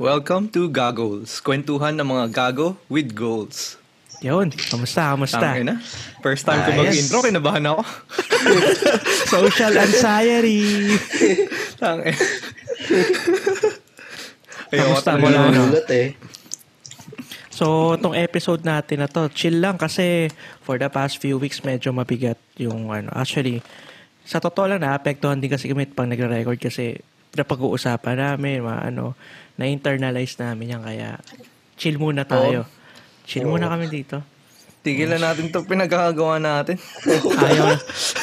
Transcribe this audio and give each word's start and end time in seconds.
Welcome 0.00 0.48
to 0.56 0.72
Gagols. 0.72 1.44
Kwentuhan 1.44 1.92
ng 1.92 2.08
mga 2.08 2.32
gago 2.32 2.80
with 2.88 3.12
goals. 3.12 3.76
Yun, 4.24 4.48
kamusta, 4.48 5.12
kamusta? 5.12 5.36
Tangin 5.36 5.68
na. 5.68 5.76
First 6.24 6.48
time 6.48 6.64
ko 6.64 6.72
mag-intro, 6.72 7.20
kinabahan 7.20 7.68
ako. 7.68 7.84
Social 9.36 9.76
anxiety. 9.76 10.96
Tangin. 11.76 12.16
Kamusta 14.72 15.20
mo 15.20 15.28
no? 15.28 15.52
Nagulat 15.52 15.92
eh. 15.92 16.16
So, 17.52 17.92
itong 18.00 18.16
episode 18.16 18.64
natin 18.64 19.04
na 19.04 19.08
to, 19.12 19.28
chill 19.36 19.60
lang 19.60 19.76
kasi 19.76 20.32
for 20.64 20.80
the 20.80 20.88
past 20.88 21.20
few 21.20 21.36
weeks 21.36 21.60
medyo 21.60 21.92
mabigat 21.92 22.40
yung 22.56 22.88
ano. 22.88 23.12
Actually, 23.12 23.60
sa 24.24 24.40
totoo 24.40 24.64
lang 24.64 24.80
naapektuhan 24.80 25.44
din 25.44 25.52
kasi 25.52 25.68
kami 25.68 25.84
pag 25.92 26.08
nagre-record 26.08 26.56
kasi 26.56 26.96
napag-uusapan 27.36 28.16
namin, 28.16 28.64
mga 28.64 28.80
ano, 28.90 29.14
na-internalize 29.56 30.36
namin 30.38 30.76
yan 30.76 30.82
kaya 30.82 31.08
chill 31.74 31.96
muna 31.96 32.28
tayo. 32.28 32.68
Chill 33.24 33.46
muna 33.46 33.70
kami 33.70 33.88
dito. 33.88 34.20
Tigilan 34.80 35.20
natin 35.20 35.52
to 35.52 35.60
pinagkakagawa 35.64 36.40
natin. 36.40 36.80
Ayaw 37.48 37.76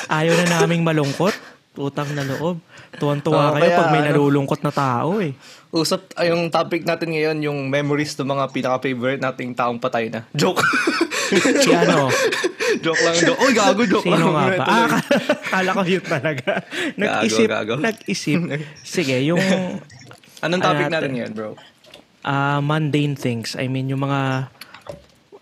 ayaw 0.09 0.33
na 0.41 0.45
naming 0.57 0.81
malungkot. 0.81 1.33
Utang 1.77 2.09
na 2.17 2.25
loob. 2.25 2.57
Tuwan-tuwa 2.97 3.53
Oo, 3.53 3.53
kayo 3.53 3.69
kaya 3.69 3.77
pag 3.77 3.89
may 3.93 4.01
ano. 4.01 4.09
nalulungkot 4.09 4.65
na 4.65 4.73
tao 4.73 5.21
eh. 5.21 5.37
Usap, 5.69 6.09
ay, 6.17 6.33
yung 6.33 6.49
topic 6.49 6.81
natin 6.81 7.13
ngayon, 7.13 7.37
yung 7.45 7.59
memories 7.69 8.17
ng 8.17 8.25
mga 8.25 8.49
pinaka-favorite 8.49 9.21
nating 9.21 9.53
taong 9.53 9.77
patay 9.77 10.09
na. 10.09 10.25
Joke. 10.33 10.65
Si 11.27 11.75
ano, 11.75 12.07
joke 12.87 13.03
lang. 13.03 13.15
Joke. 13.19 13.39
Uy, 13.43 13.51
gago, 13.51 13.83
joke 13.83 14.07
Sino 14.07 14.31
lang. 14.31 14.55
nga 14.55 14.63
ba? 14.63 14.63
Ah, 14.63 14.89
kala 15.51 15.69
ko 15.75 15.81
yun 15.83 16.05
talaga. 16.07 16.63
Nag-isip, 16.95 17.51
gago. 17.51 17.75
nag-isip. 17.83 18.39
Sige, 18.79 19.19
yung 19.27 19.43
Anong 20.41 20.61
topic 20.61 20.85
Ano 20.85 20.91
natin 20.91 20.93
natin? 20.93 21.11
ngayon, 21.15 21.31
bro? 21.33 21.49
ah, 22.21 22.59
mundane 22.59 23.15
things. 23.15 23.55
I 23.55 23.71
mean, 23.71 23.87
yung 23.87 24.03
mga 24.03 24.51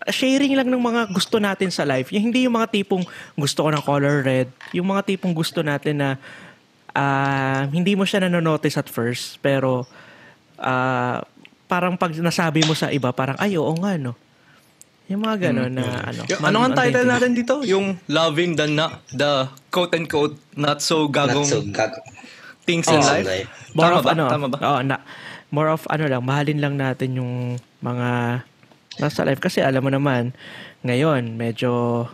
sharing 0.06 0.54
lang 0.54 0.70
ng 0.70 0.78
mga 0.78 1.10
gusto 1.10 1.42
natin 1.42 1.74
sa 1.74 1.82
life. 1.82 2.14
Yung 2.14 2.30
hindi 2.30 2.46
yung 2.46 2.54
mga 2.54 2.70
tipong 2.70 3.02
gusto 3.34 3.66
ko 3.66 3.74
ng 3.74 3.82
color 3.82 4.22
red. 4.22 4.46
Yung 4.70 4.86
mga 4.86 5.02
tipong 5.02 5.34
gusto 5.34 5.66
natin 5.66 5.98
na 5.98 6.10
ah, 6.94 7.66
hindi 7.66 7.98
mo 7.98 8.06
siya 8.06 8.22
nanonotice 8.22 8.78
at 8.78 8.86
first. 8.86 9.42
Pero 9.42 9.82
ah, 10.62 11.26
parang 11.66 11.98
pag 11.98 12.14
nasabi 12.14 12.62
mo 12.62 12.78
sa 12.78 12.94
iba, 12.94 13.10
parang 13.10 13.34
ay, 13.42 13.58
oo 13.58 13.74
nga, 13.82 13.98
no? 13.98 14.14
Yung 15.06 15.22
mga 15.22 15.50
gano'n 15.50 15.70
na 15.70 15.86
ano. 16.02 16.22
Yung, 16.26 16.38
man- 16.42 16.50
ano 16.50 16.58
ang 16.66 16.74
title 16.74 17.06
natin 17.06 17.30
dito? 17.30 17.62
Yung 17.62 17.94
loving 18.10 18.58
the 18.58 18.66
not, 18.66 19.06
the 19.14 19.46
quote-unquote 19.70 20.34
not 20.58 20.82
so 20.82 21.06
gagong 21.06 21.46
Not 21.46 21.50
so 21.50 21.62
gag... 21.62 21.94
things 22.66 22.90
in 22.90 22.98
in 22.98 23.06
life. 23.06 23.26
life. 23.26 23.50
More 23.72 23.94
Tama 23.94 23.98
of 23.98 24.04
ba? 24.04 24.10
ano, 24.12 24.24
Tama 24.28 24.46
ba? 24.50 24.58
Oo, 24.60 24.80
na, 24.82 24.96
more 25.54 25.70
of 25.70 25.86
ano 25.88 26.04
lang, 26.10 26.22
mahalin 26.26 26.58
lang 26.60 26.74
natin 26.74 27.16
yung 27.16 27.56
mga 27.80 28.42
nasa 28.98 29.22
life. 29.22 29.40
Kasi 29.40 29.62
alam 29.62 29.80
mo 29.80 29.90
naman, 29.94 30.34
ngayon, 30.82 31.38
medyo, 31.38 32.04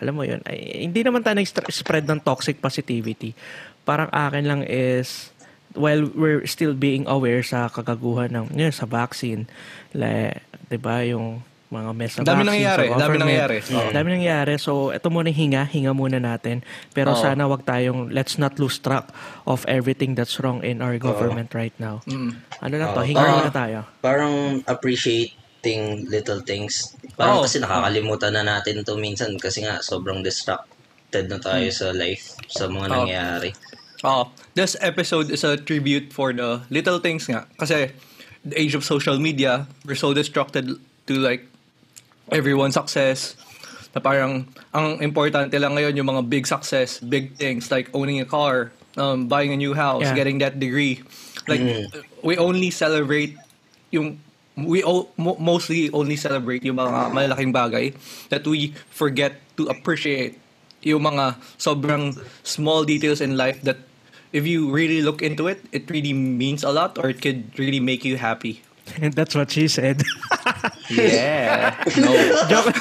alam 0.00 0.16
mo 0.16 0.24
yun, 0.24 0.40
ay, 0.48 0.88
hindi 0.88 1.04
naman 1.04 1.20
tayo 1.20 1.36
nag-spread 1.36 2.08
ng 2.08 2.24
toxic 2.24 2.58
positivity. 2.58 3.36
Parang 3.84 4.08
akin 4.08 4.44
lang 4.48 4.60
is, 4.64 5.30
while 5.76 6.04
we're 6.16 6.44
still 6.48 6.72
being 6.72 7.04
aware 7.08 7.44
sa 7.44 7.68
kagaguhan 7.68 8.32
ng, 8.32 8.46
yun, 8.56 8.72
sa 8.72 8.88
vaccine, 8.88 9.44
like, 9.92 10.40
di 10.72 10.78
ba, 10.80 11.04
yung 11.04 11.44
mga 11.72 11.90
mess 11.96 12.12
na 12.20 12.28
Dami 12.28 12.44
nangyayari, 12.44 12.92
dami 12.92 13.16
nangyayari. 13.16 13.56
Oo. 13.72 13.88
Dami 13.88 14.08
nangyayari. 14.12 14.52
So, 14.60 14.92
ito 14.92 15.08
muna 15.08 15.32
hinga, 15.32 15.64
hinga 15.64 15.96
muna 15.96 16.20
natin. 16.20 16.60
Pero 16.92 17.16
Oo. 17.16 17.18
sana 17.18 17.48
wag 17.48 17.64
tayong, 17.64 18.12
let's 18.12 18.36
not 18.36 18.60
lose 18.60 18.76
track 18.76 19.08
of 19.48 19.64
everything 19.64 20.12
that's 20.12 20.36
wrong 20.44 20.60
in 20.60 20.84
our 20.84 21.00
government 21.00 21.56
right 21.56 21.72
now. 21.80 22.04
Mm. 22.04 22.36
Ano 22.60 22.74
lang 22.76 22.92
to, 22.92 23.00
Oo. 23.00 23.08
hinga 23.08 23.24
Ah. 23.24 23.32
muna 23.40 23.50
tayo. 23.50 23.78
Parang 24.04 24.60
appreciating 24.68 26.06
little 26.12 26.44
things. 26.44 26.92
Parang 27.16 27.40
Oo. 27.40 27.44
kasi 27.48 27.56
nakakalimutan 27.58 28.36
na 28.36 28.44
natin 28.44 28.84
to 28.84 28.94
minsan 28.94 29.32
kasi 29.40 29.64
nga 29.64 29.80
sobrang 29.80 30.20
distracted 30.20 31.26
na 31.26 31.40
tayo 31.40 31.66
sa 31.72 31.90
life, 31.96 32.36
sa 32.52 32.68
mga 32.68 32.86
Oo. 32.86 32.94
nangyayari. 33.00 33.50
Oh, 34.02 34.34
this 34.52 34.74
episode 34.82 35.30
is 35.30 35.46
a 35.46 35.54
tribute 35.54 36.10
for 36.10 36.34
the 36.34 36.60
little 36.68 36.98
things 36.98 37.30
nga. 37.30 37.46
Kasi 37.54 37.94
the 38.42 38.58
age 38.58 38.74
of 38.74 38.82
social 38.82 39.14
media, 39.16 39.70
we're 39.86 39.94
so 39.94 40.10
distracted 40.10 40.74
to 41.06 41.14
like 41.14 41.46
everyone's 42.32 42.74
success. 42.74 43.36
Na 43.92 44.00
parang 44.00 44.48
ang 44.72 44.96
importante 45.00 45.52
lang 45.60 45.76
ngayon 45.76 45.92
yung 45.94 46.08
mga 46.08 46.22
big 46.24 46.44
success, 46.48 46.96
big 46.98 47.36
things 47.36 47.68
like 47.68 47.92
owning 47.92 48.20
a 48.20 48.28
car, 48.28 48.72
um, 48.96 49.28
buying 49.28 49.52
a 49.52 49.58
new 49.58 49.76
house, 49.76 50.08
Yeah. 50.08 50.16
getting 50.16 50.40
that 50.40 50.56
degree. 50.56 51.04
Like 51.44 51.60
Mm. 51.60 51.92
we 52.24 52.40
only 52.40 52.72
celebrate 52.72 53.36
yung 53.92 54.16
we 54.52 54.84
o- 54.84 55.08
mo- 55.16 55.36
mostly 55.40 55.88
only 55.92 56.16
celebrate 56.16 56.60
yung 56.64 56.76
mga 56.76 57.12
malalaking 57.12 57.52
bagay 57.52 57.96
that 58.28 58.44
we 58.44 58.72
forget 58.88 59.40
to 59.56 59.64
appreciate 59.68 60.36
yung 60.84 61.00
mga 61.02 61.36
sobrang 61.56 62.12
small 62.44 62.84
details 62.84 63.20
in 63.20 63.36
life 63.36 63.60
that 63.64 63.80
if 64.32 64.44
you 64.44 64.68
really 64.68 65.00
look 65.00 65.20
into 65.20 65.48
it, 65.48 65.60
it 65.70 65.88
really 65.88 66.12
means 66.12 66.64
a 66.64 66.72
lot 66.72 66.96
or 66.96 67.08
it 67.08 67.20
could 67.20 67.48
really 67.56 67.80
make 67.80 68.04
you 68.04 68.16
happy. 68.16 68.60
And 69.00 69.12
that's 69.18 69.36
what 69.36 69.52
she 69.52 69.68
said. 69.68 70.00
Yeah. 70.90 71.76
No. 71.98 72.10
Joke. 72.50 72.74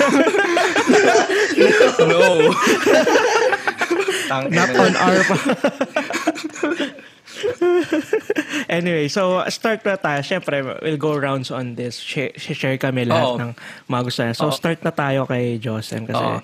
No. 2.02 2.50
Tang- 4.28 4.50
Not 4.50 4.70
on 4.74 4.94
our 4.98 5.22
pa. 5.22 5.38
anyway, 8.70 9.08
so 9.08 9.44
start 9.50 9.86
na 9.86 9.96
tayo. 9.96 10.20
Siyempre, 10.26 10.64
we'll 10.82 10.98
go 10.98 11.14
rounds 11.16 11.52
on 11.52 11.76
this. 11.76 12.00
Share, 12.00 12.32
share 12.36 12.78
kami 12.78 13.06
lahat 13.06 13.28
Oo. 13.28 13.38
ng 13.38 13.52
mga 13.88 14.02
gusto 14.04 14.20
niya. 14.26 14.36
So 14.36 14.46
Oo. 14.50 14.56
start 14.56 14.82
na 14.82 14.92
tayo 14.92 15.28
kay 15.30 15.60
Josem 15.62 16.10
kasi 16.10 16.24
Oo. 16.24 16.40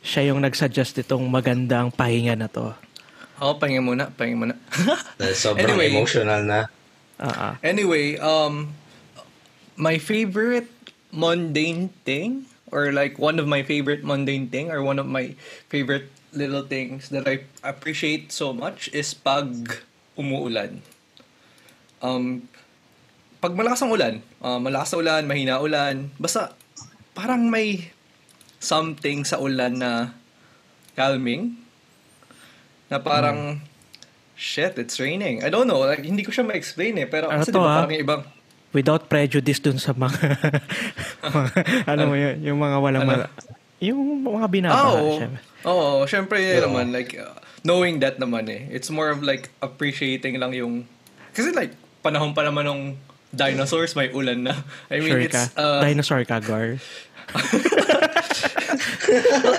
siya 0.00 0.32
yung 0.32 0.40
nag-suggest 0.40 0.98
itong 0.98 1.28
magandang 1.28 1.92
pahinga 1.92 2.34
na 2.34 2.48
to. 2.48 2.72
Oh, 3.42 3.58
pahinga 3.58 3.82
muna, 3.82 4.04
pahinga 4.08 4.38
muna. 4.38 4.54
Sobrang 5.34 5.66
Anyway. 5.76 5.90
emotional 5.92 6.40
na. 6.46 6.60
Ah. 7.20 7.54
Anyway, 7.62 8.18
um, 8.18 8.72
my 9.76 9.98
favorite 9.98 10.70
mundane 11.12 11.92
thing, 12.08 12.48
or 12.72 12.90
like 12.90 13.20
one 13.20 13.38
of 13.38 13.46
my 13.46 13.62
favorite 13.62 14.02
mundane 14.02 14.48
thing, 14.48 14.72
or 14.72 14.82
one 14.82 14.98
of 14.98 15.06
my 15.06 15.36
favorite 15.68 16.08
little 16.32 16.64
things 16.64 17.12
that 17.12 17.28
I 17.28 17.44
appreciate 17.60 18.32
so 18.32 18.56
much 18.56 18.88
is 18.96 19.12
pag 19.12 19.76
umuulan. 20.16 20.80
Um, 22.00 22.48
pag 23.38 23.52
malakas 23.52 23.84
ang 23.84 23.92
ulan, 23.92 24.14
uh, 24.40 24.58
malakas 24.58 24.96
na 24.96 24.98
ulan, 24.98 25.22
mahina 25.28 25.60
ulan, 25.60 26.10
basta 26.16 26.56
parang 27.12 27.52
may 27.52 27.92
something 28.62 29.26
sa 29.26 29.36
ulan 29.42 29.76
na 29.76 30.16
calming. 30.96 31.58
Na 32.88 33.00
parang, 33.00 33.64
shit, 34.36 34.76
it's 34.76 35.00
raining. 35.00 35.40
I 35.42 35.48
don't 35.48 35.66
know, 35.66 35.80
like, 35.80 36.04
hindi 36.04 36.22
ko 36.22 36.30
siya 36.30 36.44
ma-explain 36.44 37.00
eh. 37.00 37.08
Pero 37.08 37.32
Ano 37.32 37.40
kasi 37.40 37.50
to, 37.50 37.58
diba, 37.58 37.66
ah? 37.66 37.76
parang 37.82 37.96
ibang, 37.96 38.22
Without 38.72 39.06
prejudice 39.06 39.58
dun 39.58 39.76
sa 39.76 39.92
mga, 39.92 40.38
mga 41.28 41.50
ano 41.84 42.00
mo 42.06 42.14
yun, 42.14 42.34
yung 42.42 42.58
mga 42.58 42.76
walang, 42.78 43.02
Ano? 43.02 43.10
mala- 43.22 43.30
yung 43.78 43.98
mga 44.22 44.40
Ah, 44.40 44.48
binabaha. 44.48 44.88
oo. 44.94 45.18
syempre. 45.18 45.38
Oo, 45.62 45.86
syempre 46.06 46.34
yun 46.38 46.56
Oo. 46.56 46.62
naman, 46.66 46.84
like, 46.90 47.14
uh, 47.14 47.30
knowing 47.62 47.98
that 47.98 48.16
naman 48.16 48.46
eh. 48.46 48.66
It's 48.68 48.88
more 48.88 49.08
of 49.08 49.20
like, 49.20 49.48
appreciating 49.58 50.36
lang 50.36 50.52
yung, 50.52 50.86
kasi 51.30 51.50
like, 51.50 51.70
panahon 52.00 52.30
pa 52.30 52.42
naman 52.42 52.64
ng 52.64 52.80
dinosaurs, 53.30 53.92
may 53.92 54.08
ulan 54.08 54.42
na. 54.42 54.52
I 54.88 54.98
mean, 54.98 55.10
sure 55.10 55.20
it's, 55.20 55.34
ka. 55.34 55.42
uh, 55.54 55.78
Dinosaur 55.80 56.22
ka, 56.22 56.38
Gar. 56.38 56.78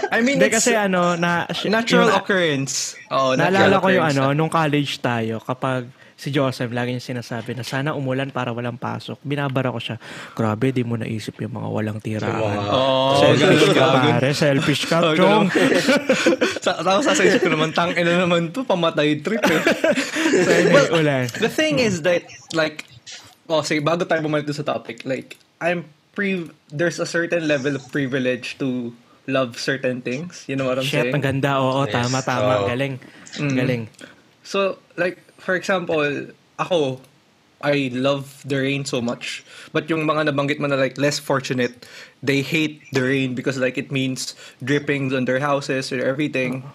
I 0.09 0.19
mean, 0.21 0.39
it's 0.39 0.53
kasi 0.55 0.73
ano, 0.73 1.15
na, 1.15 1.45
natural 1.63 2.07
yung- 2.07 2.15
occurrence. 2.15 2.95
Oh, 3.07 3.33
Naalala 3.33 3.69
natural 3.69 3.79
ko 3.79 3.87
yung 3.89 4.03
occurrence 4.03 4.19
ano, 4.19 4.33
nung 4.33 4.49
college 4.49 4.91
tayo, 4.99 5.39
kapag 5.39 5.85
si 6.23 6.31
Joseph 6.31 6.71
lagi 6.71 6.95
niya 6.95 7.03
sinasabi 7.03 7.51
na 7.51 7.67
sana 7.67 7.91
umulan 7.91 8.31
para 8.31 8.55
walang 8.55 8.79
pasok. 8.79 9.19
Binabara 9.19 9.75
ko 9.75 9.79
siya. 9.83 9.99
Grabe, 10.31 10.71
di 10.71 10.87
mo 10.87 10.95
naisip 10.95 11.35
yung 11.43 11.59
mga 11.59 11.67
walang 11.67 11.99
tiraan. 11.99 12.39
Oh, 12.71 13.19
selfish 13.19 13.67
ka, 13.75 13.85
pare. 13.91 14.29
Selfish 14.31 14.83
ka, 14.87 14.97
Oh, 15.03 15.11
chong. 15.11 15.51
Tapos 16.63 17.03
sa 17.03 17.19
isip 17.19 17.43
ko 17.43 17.51
naman, 17.51 17.75
tang 17.75 17.91
ina 17.91 18.23
naman 18.23 18.55
to, 18.55 18.63
pamatay 18.63 19.19
trip 19.19 19.43
eh. 19.43 19.61
so, 20.47 20.95
ulan. 20.95 21.27
The 21.43 21.51
thing 21.51 21.83
is 21.83 22.07
that, 22.07 22.23
like, 22.55 22.87
oh, 23.51 23.59
sige, 23.59 23.83
bago 23.83 24.07
tayo 24.07 24.23
bumalik 24.23 24.47
sa 24.55 24.63
topic, 24.63 25.03
like, 25.03 25.35
I'm 25.59 25.91
pre, 26.15 26.47
there's 26.69 27.03
a 27.03 27.07
certain 27.09 27.47
level 27.51 27.75
of 27.75 27.83
privilege 27.91 28.55
to 28.63 28.93
love 29.27 29.59
certain 29.59 29.99
things. 29.99 30.47
You 30.47 30.55
know 30.55 30.67
what 30.67 30.79
I'm 30.79 30.87
Shit, 30.87 31.11
saying? 31.11 31.15
ang 31.15 31.23
ganda. 31.23 31.59
Oo, 31.59 31.83
Yes. 31.83 31.95
tama, 31.95 32.19
tama. 32.23 32.53
Oo. 32.63 32.67
Galing. 32.71 32.95
Mm. 33.39 33.55
Galing. 33.55 33.83
So, 34.43 34.77
like, 34.99 35.22
for 35.43 35.53
example, 35.53 36.01
ako, 36.57 36.99
I 37.59 37.87
love 37.93 38.43
the 38.43 38.59
rain 38.59 38.83
so 38.83 38.99
much. 38.99 39.43
But 39.71 39.87
yung 39.87 40.03
mga 40.03 40.27
nabanggit 40.27 40.59
mo 40.59 40.67
na 40.67 40.75
like 40.75 40.97
less 40.97 41.15
fortunate, 41.15 41.87
they 42.19 42.43
hate 42.43 42.83
the 42.91 43.03
rain 43.03 43.35
because 43.35 43.55
like 43.55 43.77
it 43.77 43.87
means 43.87 44.35
drippings 44.59 45.13
on 45.13 45.23
their 45.23 45.39
houses 45.39 45.91
or 45.91 46.03
everything. 46.03 46.67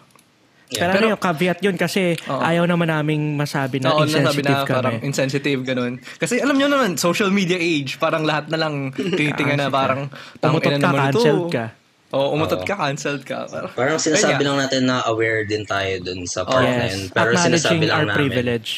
Yeah. 0.68 0.84
Pero, 0.84 0.88
ano 0.88 0.96
Pero- 1.00 1.08
yung 1.16 1.22
caveat 1.24 1.58
yun 1.64 1.76
kasi 1.76 2.16
Oo. 2.28 2.40
ayaw 2.40 2.68
naman 2.68 2.92
naming 2.92 3.36
masabi 3.36 3.80
na 3.80 3.88
Oo, 3.88 4.04
insensitive 4.04 4.52
na 4.52 4.68
parang 4.68 4.96
kami. 5.00 5.08
insensitive, 5.08 5.60
ganun. 5.64 5.92
Kasi 6.20 6.44
alam 6.44 6.56
nyo 6.56 6.68
naman, 6.68 7.00
social 7.00 7.32
media 7.32 7.56
age, 7.56 7.96
parang 7.96 8.28
lahat 8.28 8.52
na 8.52 8.60
lang 8.60 8.92
tinitingnan 9.18 9.64
na 9.64 9.72
parang 9.72 10.12
Umutot 10.40 10.76
tangina 10.76 10.88
ka, 10.92 11.00
cancelled 11.08 11.48
ka. 11.48 11.64
Oo, 12.08 12.32
umutot 12.32 12.64
Oo. 12.64 12.68
ka, 12.68 12.88
cancelled 12.88 13.24
ka. 13.28 13.44
Parang, 13.52 13.72
Parang 13.76 13.98
sinasabi 14.00 14.40
lang 14.40 14.56
natin 14.56 14.88
na 14.88 15.04
aware 15.04 15.44
din 15.44 15.68
tayo 15.68 16.00
dun 16.00 16.24
sa 16.24 16.48
part 16.48 16.64
na 16.64 16.88
yun. 16.88 17.04
Yes, 17.04 17.12
Pero 17.12 17.30
sinasabi 17.36 17.84
lang 17.84 17.96
our 17.96 18.06
namin. 18.08 18.16
privilege. 18.16 18.70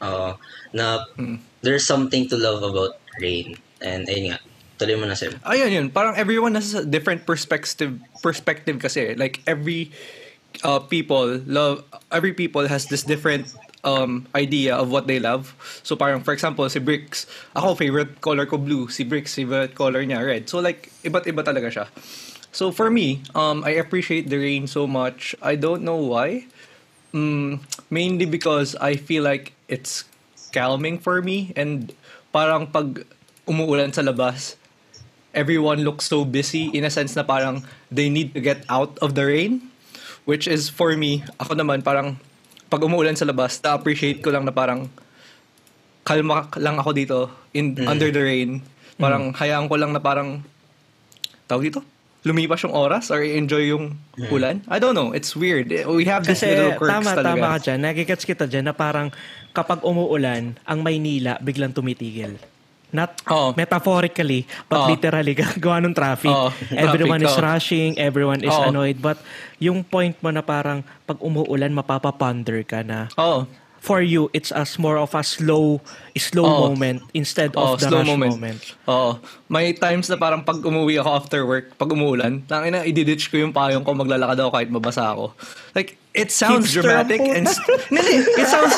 Oo. 0.00 0.38
na 0.68 1.00
there's 1.64 1.84
something 1.84 2.28
to 2.28 2.36
love 2.36 2.60
about 2.60 3.00
rain. 3.20 3.56
And 3.80 4.04
ayun 4.08 4.36
nga. 4.36 4.38
Tuloy 4.78 4.94
mo 4.94 5.04
na, 5.08 5.16
Sim. 5.18 5.34
Ayun 5.42 5.70
yun, 5.72 5.86
parang 5.90 6.14
everyone 6.14 6.54
has 6.54 6.70
a 6.72 6.86
different 6.86 7.26
perspective 7.26 7.98
perspective 8.22 8.78
kasi. 8.78 9.16
Like 9.18 9.42
every 9.48 9.90
uh, 10.62 10.78
people 10.78 11.40
love 11.48 11.82
every 12.14 12.30
people 12.32 12.68
has 12.68 12.86
this 12.86 13.02
different 13.02 13.50
um, 13.82 14.26
idea 14.38 14.76
of 14.78 14.92
what 14.92 15.10
they 15.10 15.18
love. 15.18 15.56
So 15.82 15.96
parang 15.96 16.22
for 16.22 16.30
example, 16.32 16.68
si 16.70 16.78
Bricks, 16.78 17.26
ako 17.58 17.74
favorite 17.74 18.20
color 18.20 18.46
ko 18.46 18.56
blue, 18.56 18.86
si 18.88 19.02
Bricks 19.02 19.34
favorite 19.34 19.74
color 19.74 20.04
niya 20.06 20.22
red. 20.22 20.48
So 20.48 20.62
like 20.62 20.92
iba't 21.02 21.26
iba 21.26 21.42
talaga 21.42 21.68
siya. 21.74 21.86
So 22.58 22.74
for 22.74 22.90
me, 22.90 23.22
um, 23.38 23.62
I 23.62 23.78
appreciate 23.78 24.26
the 24.26 24.34
rain 24.34 24.66
so 24.66 24.90
much. 24.90 25.30
I 25.38 25.54
don't 25.54 25.86
know 25.86 25.94
why. 25.94 26.50
Mm, 27.14 27.62
mainly 27.86 28.26
because 28.26 28.74
I 28.82 28.98
feel 28.98 29.22
like 29.22 29.54
it's 29.70 30.02
calming 30.50 30.98
for 30.98 31.22
me 31.22 31.54
and 31.54 31.94
parang 32.34 32.66
pag 32.66 33.06
umuulan 33.46 33.94
sa 33.94 34.02
labas, 34.02 34.58
everyone 35.30 35.86
looks 35.86 36.10
so 36.10 36.26
busy. 36.26 36.66
In 36.74 36.82
a 36.82 36.90
sense 36.90 37.14
na 37.14 37.22
parang 37.22 37.62
they 37.94 38.10
need 38.10 38.34
to 38.34 38.42
get 38.42 38.66
out 38.66 38.98
of 38.98 39.14
the 39.14 39.22
rain 39.22 39.62
which 40.26 40.50
is 40.50 40.66
for 40.66 40.98
me 40.98 41.22
ako 41.38 41.54
naman 41.54 41.86
parang 41.86 42.18
pag 42.66 42.82
umuulan 42.82 43.14
sa 43.14 43.24
labas 43.24 43.62
na-appreciate 43.62 44.18
ko 44.18 44.34
lang 44.34 44.42
na 44.42 44.52
parang 44.52 44.90
kalma 46.02 46.50
lang 46.58 46.74
ako 46.74 46.90
dito 46.90 47.30
in 47.54 47.78
under 47.86 48.10
the 48.10 48.18
rain. 48.18 48.66
Parang 48.98 49.30
hayaan 49.30 49.70
ko 49.70 49.78
lang 49.78 49.94
na 49.94 50.02
parang 50.02 50.42
tawag 51.46 51.70
dito 51.70 51.86
lumipas 52.28 52.60
yung 52.60 52.76
oras 52.76 53.08
or 53.08 53.24
enjoy 53.24 53.72
yung 53.72 53.96
ulan 54.28 54.60
I 54.68 54.76
don't 54.76 54.92
know 54.92 55.16
it's 55.16 55.32
weird 55.32 55.72
we 55.88 56.04
have 56.04 56.28
this 56.28 56.44
Kasi 56.44 56.52
little 56.52 56.76
quirks 56.76 56.92
tama, 57.00 57.10
talaga 57.16 57.28
tama 57.32 57.46
ka 57.48 57.58
dyan. 57.64 57.78
Nagigets 57.80 58.24
kita 58.28 58.44
dyan 58.44 58.68
na 58.68 58.74
parang 58.76 59.08
kapag 59.56 59.80
umuulan, 59.82 60.54
ang 60.62 60.78
Maynila 60.84 61.40
biglang 61.40 61.72
tumitigil. 61.72 62.36
Not 62.88 63.20
Oo. 63.28 63.52
metaphorically, 63.52 64.48
but 64.64 64.80
Oo. 64.80 64.88
literally, 64.88 65.36
gawa 65.64 65.76
ng 65.84 65.92
traffic. 65.92 66.32
Oo, 66.32 66.48
everyone 66.72 67.20
traffic, 67.20 67.36
is 67.36 67.36
oo. 67.36 67.44
rushing, 67.44 67.90
everyone 68.00 68.40
is 68.40 68.54
Oo. 68.54 68.72
annoyed. 68.72 68.96
But 68.96 69.20
yung 69.60 69.84
point 69.84 70.16
mo 70.24 70.32
na 70.32 70.40
parang 70.40 70.80
pag 71.04 71.20
umuulan, 71.20 71.68
mapapaponder 71.68 72.64
ka 72.64 72.80
na. 72.80 73.12
oh 73.20 73.44
For 73.88 74.04
you, 74.04 74.28
it's 74.36 74.52
as 74.52 74.76
more 74.76 75.00
of 75.00 75.16
a 75.16 75.24
slow 75.24 75.80
slow 76.12 76.44
Oo. 76.44 76.60
moment 76.68 77.00
instead 77.16 77.56
Oh, 77.56 77.72
of 77.72 77.80
the 77.80 77.88
slow 77.88 78.04
rush 78.04 78.10
moment. 78.12 78.32
moment. 78.36 78.60
Oo. 78.84 79.16
May 79.48 79.72
times 79.72 80.12
na 80.12 80.20
parang 80.20 80.44
pag 80.44 80.60
umuwi 80.60 81.00
ako 81.00 81.10
after 81.16 81.40
work, 81.48 81.72
pag 81.80 81.88
umuulan, 81.88 82.44
tangin 82.44 82.76
na 82.76 82.84
ididitch 82.84 83.32
ko 83.32 83.40
yung 83.40 83.56
payong 83.56 83.80
ko, 83.80 83.96
maglalakad 83.96 84.44
ako 84.44 84.50
kahit 84.52 84.68
mabasa 84.68 85.16
ako. 85.16 85.32
Like, 85.72 85.96
it 86.12 86.28
sounds 86.28 86.68
Hipster 86.68 86.84
dramatic 86.84 87.16
and... 87.24 87.48
Hindi, 87.88 88.12
it 88.36 88.44
sounds... 88.44 88.76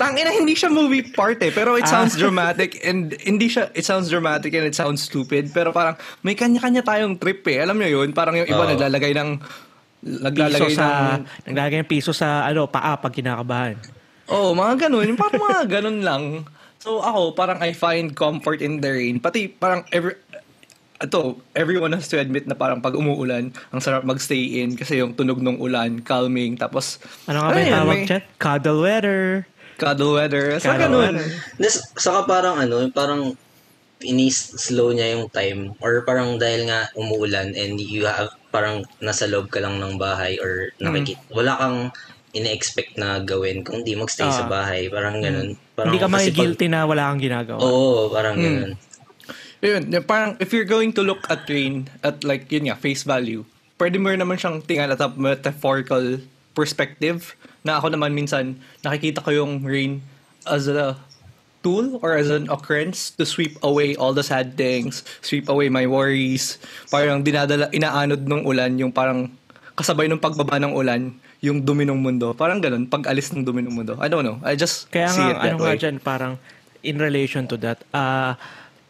Tangin 0.00 0.24
na, 0.24 0.32
hindi 0.32 0.56
siya 0.56 0.72
movie 0.72 1.04
part 1.04 1.36
eh, 1.44 1.52
pero 1.52 1.76
it 1.76 1.84
sounds 1.84 2.16
dramatic 2.16 2.80
and 2.80 3.12
hindi 3.22 3.52
siya, 3.52 3.68
it 3.76 3.84
sounds 3.84 4.08
dramatic 4.08 4.56
and 4.56 4.64
it 4.64 4.72
sounds 4.72 5.04
stupid, 5.04 5.52
pero 5.52 5.70
parang 5.76 5.94
may 6.24 6.32
kanya-kanya 6.32 6.80
tayong 6.80 7.20
trip 7.20 7.44
eh. 7.46 7.60
Alam 7.60 7.76
nyo 7.76 8.00
yun? 8.00 8.16
Parang 8.16 8.32
yung 8.32 8.48
iba 8.48 8.64
Oo. 8.64 8.72
naglalagay 8.72 9.12
ng... 9.12 9.36
Piso 10.02 10.24
Naglalagay 10.24 10.72
sa, 10.72 10.86
ng... 11.20 11.52
naglalagay 11.52 11.78
ng 11.84 11.90
piso 11.92 12.10
sa 12.10 12.48
ano, 12.48 12.64
paa 12.66 12.96
pag 12.96 13.12
kinakabahan. 13.12 13.76
Oo, 14.30 14.50
oh, 14.50 14.58
mga 14.58 14.86
ganun. 14.86 15.18
Parang 15.18 15.42
mga 15.42 15.62
ganun 15.66 16.00
lang. 16.04 16.22
So 16.82 16.98
ako, 16.98 17.34
parang 17.38 17.58
I 17.62 17.74
find 17.74 18.14
comfort 18.14 18.62
in 18.62 18.82
the 18.82 18.90
rain. 18.90 19.22
Pati 19.22 19.46
parang 19.46 19.86
every, 19.94 20.18
ito, 21.02 21.38
everyone 21.54 21.94
has 21.94 22.06
to 22.10 22.18
admit 22.18 22.46
na 22.46 22.54
parang 22.54 22.78
pag 22.78 22.94
umuulan, 22.94 23.50
ang 23.74 23.80
sarap 23.82 24.06
magstay 24.06 24.62
in 24.62 24.78
kasi 24.78 25.02
yung 25.02 25.14
tunog 25.14 25.42
ng 25.42 25.58
ulan, 25.58 26.02
calming. 26.02 26.54
Tapos, 26.54 27.02
Ano 27.26 27.42
nga 27.42 27.50
ba 27.50 27.58
yung 27.58 27.74
tawag 27.74 27.90
may 27.90 28.06
dyan? 28.06 28.22
Cuddle 28.38 28.82
weather. 28.82 29.22
Cuddle 29.78 30.14
weather. 30.14 30.44
So, 30.62 30.70
Cuddle 30.70 30.90
ganun. 30.90 31.14
weather. 31.18 31.28
This, 31.58 31.82
saka 31.98 32.26
parang 32.26 32.58
ano, 32.62 32.86
parang 32.94 33.34
ini-slow 34.02 34.90
niya 34.94 35.14
yung 35.18 35.30
time 35.30 35.60
or 35.78 36.02
parang 36.02 36.34
dahil 36.34 36.66
nga 36.66 36.90
umuulan 36.98 37.54
and 37.54 37.78
you 37.78 38.02
have 38.02 38.34
parang 38.50 38.82
nasa 38.98 39.30
loob 39.30 39.48
ka 39.48 39.62
lang 39.62 39.78
ng 39.78 39.94
bahay 39.96 40.36
or 40.42 40.74
nakikita 40.82 41.22
wala 41.30 41.54
kang 41.56 41.78
ine-expect 42.32 42.96
na 42.96 43.20
gawin 43.20 43.60
kung 43.60 43.80
di 43.80 43.92
magstay 43.92 44.26
sa 44.26 44.44
Ah. 44.44 44.50
bahay 44.50 44.88
parang 44.88 45.20
ganun 45.20 45.54
parang 45.72 45.92
Hindi 45.92 46.00
ka 46.00 46.08
kasi 46.08 46.28
pag- 46.28 46.36
guilty 46.38 46.66
na 46.66 46.84
wala 46.84 47.08
kang 47.08 47.20
ginagawa. 47.20 47.60
oo 47.60 48.08
parang 48.08 48.34
Hmm. 48.34 48.44
ganun 48.44 48.72
Yun, 49.62 49.82
parang 50.02 50.34
if 50.36 50.50
you're 50.50 50.66
going 50.66 50.90
to 50.90 51.06
look 51.06 51.22
at 51.30 51.46
rain 51.46 51.86
at 52.02 52.26
like, 52.26 52.50
yun 52.50 52.66
nga, 52.66 52.74
face 52.74 53.06
value, 53.06 53.46
pwede 53.78 53.94
mo 53.94 54.10
rin 54.10 54.18
naman 54.18 54.34
siyang 54.34 54.58
tingnan 54.58 54.90
at 54.90 54.98
a 54.98 55.06
metaphorical 55.06 56.18
perspective 56.52 57.38
na 57.62 57.78
ako 57.78 57.94
naman 57.94 58.10
minsan 58.10 58.58
nakikita 58.82 59.22
ko 59.22 59.30
yung 59.30 59.62
rain 59.62 60.02
as 60.44 60.66
a 60.66 60.98
tool 61.62 62.02
or 62.02 62.18
as 62.18 62.26
an 62.26 62.50
occurrence 62.50 63.14
to 63.14 63.22
sweep 63.22 63.54
away 63.62 63.94
all 63.94 64.10
the 64.10 64.26
sad 64.26 64.58
things, 64.58 65.06
sweep 65.22 65.46
away 65.46 65.70
my 65.70 65.86
worries. 65.86 66.58
Parang 66.90 67.22
dinadala, 67.22 67.70
inaanod 67.70 68.26
ng 68.26 68.42
ulan 68.42 68.74
yung 68.76 68.90
parang 68.90 69.30
kasabay 69.72 70.10
ng 70.10 70.18
pagbaba 70.18 70.58
ng 70.58 70.74
ulan, 70.74 71.14
yung 71.42 71.58
dumi 71.66 71.82
ng 71.82 71.98
mundo. 71.98 72.30
Parang 72.38 72.62
ganun, 72.62 72.86
pag 72.86 73.10
alis 73.10 73.34
ng 73.34 73.42
dumi 73.42 73.66
ng 73.66 73.74
mundo. 73.74 73.98
I 73.98 74.06
don't 74.06 74.22
know. 74.22 74.38
I 74.46 74.54
just 74.54 74.86
Kaya 74.88 75.10
see 75.10 75.26
it 75.26 75.34
nga, 75.34 75.42
that 75.42 75.52
ano 75.58 75.66
way. 75.66 75.74
nga 75.74 75.80
dyan, 75.82 75.96
parang 75.98 76.38
in 76.86 76.96
relation 77.02 77.50
to 77.50 77.58
that, 77.58 77.82
ah 77.90 78.38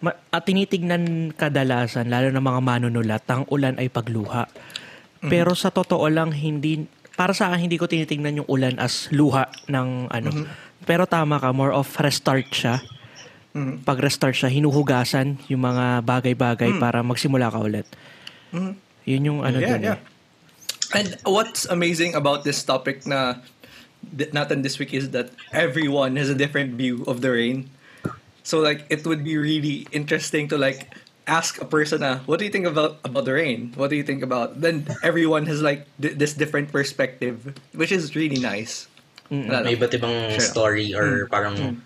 ma- 0.05 0.19
at 0.29 0.45
tinitignan 0.45 1.33
kadalasan, 1.33 2.13
lalo 2.13 2.29
na 2.29 2.45
mga 2.45 2.61
manunulat, 2.61 3.25
ang 3.33 3.49
ulan 3.49 3.81
ay 3.81 3.89
pagluha. 3.89 4.45
Mm-hmm. 4.53 5.31
Pero 5.33 5.57
sa 5.57 5.73
totoo 5.73 6.05
lang, 6.13 6.29
hindi, 6.37 6.85
para 7.17 7.33
sa 7.33 7.49
akin, 7.49 7.73
hindi 7.73 7.81
ko 7.81 7.89
tinitignan 7.89 8.45
yung 8.45 8.49
ulan 8.53 8.77
as 8.77 9.09
luha 9.09 9.49
ng 9.73 10.13
ano. 10.13 10.31
Mm-hmm. 10.31 10.85
Pero 10.85 11.09
tama 11.09 11.41
ka, 11.41 11.57
more 11.57 11.73
of 11.73 11.89
restart 12.03 12.53
siya. 12.53 12.85
Mhm. 13.53 13.85
Pag 13.85 14.01
restart 14.01 14.35
siya, 14.35 14.49
hinuhugasan 14.49 15.39
yung 15.53 15.63
mga 15.63 16.01
bagay-bagay 16.03 16.81
para 16.81 17.05
magsimula 17.05 17.53
ka 17.53 17.61
ulit. 17.61 17.87
Yun 19.05 19.23
yung 19.29 19.41
ano 19.45 19.61
yeah, 19.61 19.71
dun 19.71 19.83
yeah. 19.85 19.97
eh. 19.97 20.12
And 20.95 21.17
what's 21.25 21.65
amazing 21.65 22.15
about 22.15 22.45
this 22.45 22.63
topic 22.63 23.07
na 23.07 23.41
natin 24.13 24.63
this 24.63 24.79
week 24.79 24.93
is 24.93 25.11
that 25.11 25.31
everyone 25.53 26.17
has 26.17 26.29
a 26.29 26.35
different 26.37 26.75
view 26.75 27.05
of 27.07 27.21
the 27.21 27.31
rain. 27.33 27.71
So 28.43 28.59
like 28.59 28.85
it 28.91 29.07
would 29.07 29.25
be 29.25 29.39
really 29.39 29.87
interesting 29.93 30.49
to 30.49 30.59
like 30.59 30.91
ask 31.27 31.63
a 31.63 31.65
person 31.65 32.01
na, 32.03 32.19
what 32.27 32.39
do 32.41 32.45
you 32.45 32.51
think 32.51 32.67
about 32.67 32.99
about 33.07 33.25
the 33.25 33.33
rain? 33.39 33.73
What 33.79 33.89
do 33.89 33.97
you 33.97 34.03
think 34.03 34.21
about? 34.23 34.61
Then 34.61 34.85
everyone 35.07 35.47
has 35.47 35.63
like 35.63 35.87
th- 36.03 36.19
this 36.19 36.35
different 36.35 36.75
perspective, 36.75 37.55
which 37.73 37.95
is 37.95 38.13
really 38.19 38.43
nice. 38.43 38.91
Wala 39.33 39.65
may 39.65 39.79
iba't 39.79 39.97
ibang 39.97 40.13
Sure. 40.37 40.45
story 40.45 40.93
Mm. 40.93 40.99
or 41.01 41.09
parang 41.33 41.81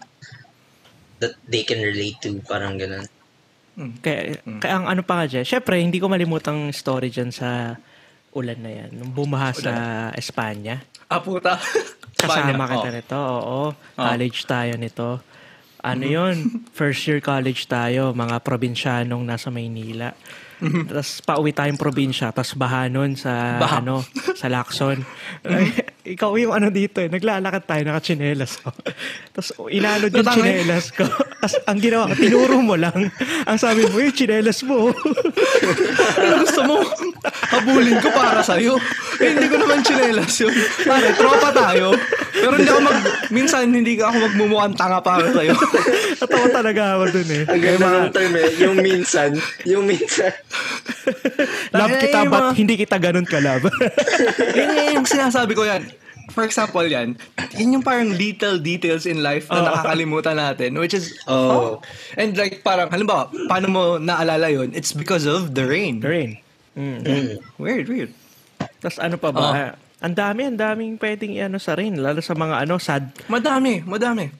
that 1.22 1.38
they 1.46 1.62
can 1.62 1.78
relate 1.78 2.18
to 2.26 2.42
parang 2.48 2.76
ganun 2.80 3.06
Kaya, 3.76 4.40
Mm. 4.40 4.58
kaya 4.64 4.72
ang 4.72 4.88
ano 4.88 5.04
pa 5.04 5.20
nga 5.20 5.28
dyan, 5.28 5.44
syempre, 5.44 5.76
hindi 5.76 6.00
ko 6.00 6.08
malimutang 6.08 6.72
story 6.72 7.12
dyan 7.12 7.28
sa 7.28 7.76
ulan 8.36 8.60
na 8.60 8.68
yan. 8.70 8.90
Nung 8.92 9.10
bumaha 9.10 9.50
sa 9.50 9.72
Espanya. 10.12 10.84
Ah, 11.08 11.18
puta. 11.18 11.56
Kasama 12.20 12.68
kita 12.68 12.88
Oh. 12.88 12.94
nito, 12.94 13.18
oo. 13.18 13.60
College 13.94 14.38
tayo 14.44 14.76
nito. 14.76 15.20
Ano 15.80 16.04
yun? 16.04 16.36
First 16.78 17.06
year 17.06 17.20
college 17.20 17.64
tayo, 17.66 18.12
mga 18.12 18.40
probinsyanong 18.40 19.22
nasa 19.22 19.48
Maynila. 19.48 20.12
Tapos 20.62 21.20
pauwi 21.20 21.52
tayong 21.52 21.76
probinsya, 21.76 22.32
tapos 22.32 22.56
baha 22.56 22.88
nun 22.88 23.12
sa, 23.12 23.60
Baha. 23.60 23.84
ano, 23.84 24.00
sa 24.32 24.48
Lacson. 24.48 25.04
Ay, 25.44 25.72
ikaw 26.16 26.32
yung 26.38 26.54
ano 26.54 26.72
dito 26.72 27.02
eh, 27.02 27.12
naglalakad 27.12 27.66
tayo, 27.66 27.82
nakachinelas 27.84 28.62
ko. 28.64 28.72
Tapos 29.36 29.48
inanod 29.68 30.08
yung 30.14 30.28
chinelas 30.32 30.94
ko. 30.96 31.04
Tapos 31.42 31.56
ang 31.68 31.78
ginawa 31.82 32.08
ko, 32.08 32.14
tinuro 32.16 32.56
mo 32.62 32.74
lang. 32.78 33.12
Ang 33.44 33.58
sabi 33.60 33.84
mo, 33.84 34.00
yung 34.00 34.16
chinelas 34.16 34.64
mo. 34.64 34.94
Ano 36.16 36.34
gusto 36.40 36.60
mo? 36.64 36.80
Habulin 37.52 38.00
ko 38.00 38.08
para 38.14 38.40
sa'yo. 38.40 38.80
Eh, 39.20 39.36
hindi 39.36 39.48
ko 39.52 39.60
naman 39.60 39.84
chinelas 39.84 40.32
yun. 40.40 40.54
Pare, 40.88 41.12
tropa 41.18 41.52
tayo. 41.52 41.92
Pero 42.32 42.54
hindi 42.56 42.70
ako 42.70 42.80
mag... 42.80 42.98
Minsan, 43.28 43.72
hindi 43.72 44.00
ka 44.00 44.08
ako 44.08 44.16
magmumukhang 44.32 44.76
tanga 44.76 45.00
para 45.04 45.28
sa'yo. 45.32 45.52
Natawa 46.16 46.46
talaga 46.48 46.82
ako 46.96 47.04
dun 47.12 47.28
eh. 47.32 47.44
ang 47.44 47.60
ganda 47.60 47.88
ng 47.88 48.10
term 48.12 48.34
eh 48.36 48.48
yung 48.60 48.76
minsan 48.80 49.30
yung 49.64 49.84
minsan 49.84 50.32
Love 51.76 51.92
Ay, 51.92 52.02
kita, 52.08 52.18
mga- 52.24 52.30
but 52.32 52.44
hindi 52.56 52.74
kita 52.78 52.96
ganun 52.98 53.26
ka-love. 53.26 53.66
Yan 54.58 54.70
yan 54.74 54.90
yung 55.02 55.08
sinasabi 55.08 55.54
ko 55.54 55.66
yan. 55.66 55.86
For 56.34 56.42
example 56.42 56.82
yan, 56.84 57.16
yun 57.54 57.80
yung 57.80 57.84
parang 57.86 58.12
little 58.12 58.58
details 58.58 59.06
in 59.06 59.22
life 59.22 59.46
na 59.48 59.62
nakakalimutan 59.72 60.36
natin, 60.36 60.74
which 60.76 60.92
is, 60.92 61.14
Oh. 61.24 61.78
And 62.18 62.34
like 62.36 62.60
parang, 62.60 62.90
halimbawa, 62.90 63.30
paano 63.46 63.66
mo 63.70 63.82
naalala 63.96 64.50
yun? 64.50 64.74
It's 64.74 64.90
because 64.92 65.24
of 65.24 65.54
the 65.54 65.64
rain. 65.64 66.02
Rain. 66.02 66.36
Mm. 66.76 66.98
mm. 67.06 67.28
Weird, 67.56 67.86
weird. 67.88 68.10
Tapos 68.82 68.98
ano 69.00 69.16
pa 69.16 69.30
ba? 69.32 69.78
Ang 70.06 70.14
dami, 70.14 70.46
ang 70.46 70.54
daming 70.54 70.94
pwedeng 71.02 71.34
ano 71.42 71.58
sa 71.58 71.74
rin. 71.74 71.98
Lalo 71.98 72.22
sa 72.22 72.38
mga 72.38 72.62
ano, 72.62 72.78
sad. 72.78 73.10
Madami, 73.26 73.82
madami. 73.82 74.30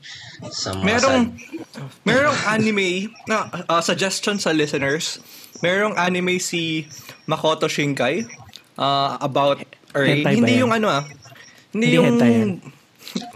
Sa 0.47 0.79
mga 0.79 0.85
Merong 0.87 1.23
sad. 1.35 2.07
merong 2.07 2.39
anime 2.47 3.11
na 3.27 3.51
uh, 3.67 3.83
suggestion 3.83 4.39
sa 4.39 4.55
listeners. 4.55 5.19
Merong 5.59 5.99
anime 5.99 6.39
si 6.39 6.87
Makoto 7.27 7.67
Shinkai 7.67 8.23
uh, 8.79 9.19
about 9.19 9.59
ba 9.91 10.31
hindi 10.31 10.63
yung 10.63 10.71
ano 10.71 10.87
ah. 10.87 11.03
Hindi, 11.75 11.93
Hindi 11.93 11.97
yung 11.99 12.07
hentai 12.07 12.31
yan. 12.31 12.51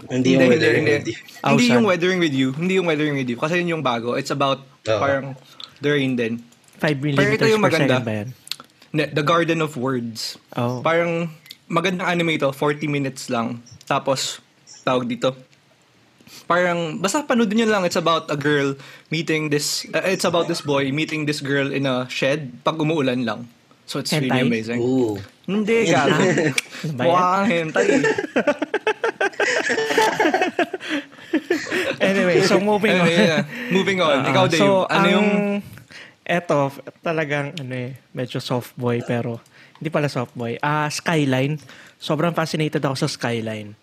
Hindi 0.07 0.29
yung 0.29 0.41
hindi, 0.41 0.51
weather. 0.55 0.73
hindi, 0.77 0.93
Hindi. 1.41 1.65
Yung 1.67 1.85
Weathering 1.85 2.19
with 2.21 2.35
You. 2.37 2.49
Hindi 2.53 2.73
yung 2.77 2.87
Weathering 2.87 3.15
with 3.17 3.27
You. 3.27 3.37
Kasi 3.37 3.59
yun 3.59 3.79
yung 3.79 3.83
bago. 3.83 4.13
It's 4.13 4.29
about 4.29 4.61
Oo. 4.87 4.99
parang 5.01 5.33
the 5.81 5.89
rain 5.89 6.13
din. 6.15 6.39
5 6.77 6.85
Pero 6.85 6.97
millimeters 7.01 7.35
ito 7.37 7.45
yung 7.49 7.61
per 7.61 7.71
maganda. 7.73 7.95
second 7.97 8.05
ba 8.05 8.13
yan? 8.13 8.27
Ne- 8.93 9.11
The 9.11 9.25
Garden 9.25 9.59
of 9.61 9.73
Words. 9.73 10.37
Oh. 10.53 10.79
Parang 10.81 11.33
magandang 11.71 12.03
anime 12.03 12.35
ito. 12.35 12.51
40 12.51 12.91
minutes 12.91 13.31
lang. 13.31 13.63
Tapos, 13.87 14.43
tawag 14.83 15.07
dito. 15.07 15.31
Parang, 16.47 16.99
basta 16.99 17.23
panoodin 17.23 17.63
nyo 17.63 17.67
lang. 17.71 17.87
It's 17.87 17.95
about 17.95 18.27
a 18.27 18.35
girl 18.35 18.75
meeting 19.07 19.47
this, 19.47 19.87
uh, 19.95 20.03
it's 20.03 20.27
about 20.27 20.51
this 20.51 20.59
boy 20.59 20.91
meeting 20.91 21.23
this 21.23 21.39
girl 21.39 21.71
in 21.71 21.87
a 21.87 22.07
shed 22.11 22.63
pag 22.67 22.75
umuulan 22.75 23.23
lang. 23.23 23.47
So 23.87 23.99
it's 23.99 24.11
really 24.11 24.31
Hentai? 24.31 24.47
amazing. 24.47 24.79
Ooh. 24.79 25.19
Hindi, 25.47 25.91
gago. 25.91 26.15
Ano? 26.81 26.97
Mukha 26.97 27.45
kang 27.45 27.49
hentai. 27.51 27.87
Anyway, 32.01 32.41
so 32.43 32.59
moving 32.59 32.97
on. 32.97 33.05
Anyway, 33.05 33.15
yeah. 33.15 33.45
Moving 33.69 33.99
on. 34.01 34.25
Ah, 34.25 34.29
Ikaw, 34.33 34.45
Dave. 34.49 34.61
So, 34.61 34.67
ano 34.89 35.05
ang, 35.05 35.13
yung... 35.13 35.29
Eto, 36.25 36.73
talagang, 37.05 37.53
ano 37.61 37.73
eh, 37.75 38.01
medyo 38.11 38.41
soft 38.41 38.73
boy, 38.73 39.05
pero, 39.05 39.39
hindi 39.81 39.89
pala 39.89 40.05
soft 40.05 40.37
boy. 40.37 40.61
Ah, 40.61 40.85
Skyline. 40.93 41.57
Sobrang 41.97 42.37
fascinated 42.37 42.85
ako 42.85 42.95
sa 43.01 43.09
Skyline. 43.09 43.73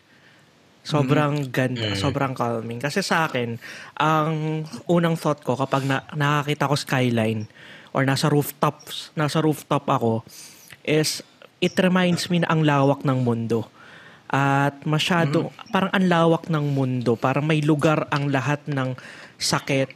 Sobrang 0.87 1.51
ganda, 1.51 1.93
sobrang 1.99 2.33
calming. 2.33 2.79
Kasi 2.81 3.03
sa 3.03 3.27
akin, 3.27 3.61
ang 3.99 4.63
unang 4.89 5.19
thought 5.19 5.43
ko 5.43 5.59
kapag 5.59 5.85
na, 5.85 6.07
nakakita 6.17 6.71
ko 6.71 6.75
Skyline 6.79 7.51
or 7.93 8.07
nasa 8.07 8.31
rooftops, 8.31 9.13
nasa 9.19 9.43
rooftop 9.43 9.85
ako, 9.85 10.25
is 10.87 11.21
it 11.59 11.75
reminds 11.83 12.31
me 12.33 12.41
na 12.41 12.49
ang 12.49 12.63
lawak 12.63 13.03
ng 13.05 13.21
mundo. 13.21 13.67
At 14.31 14.87
masyado, 14.89 15.51
parang 15.75 15.93
ang 15.93 16.05
lawak 16.09 16.47
ng 16.47 16.67
mundo. 16.73 17.19
Parang 17.19 17.45
may 17.45 17.61
lugar 17.61 18.09
ang 18.09 18.33
lahat 18.33 18.65
ng 18.71 18.97
sakit, 19.37 19.93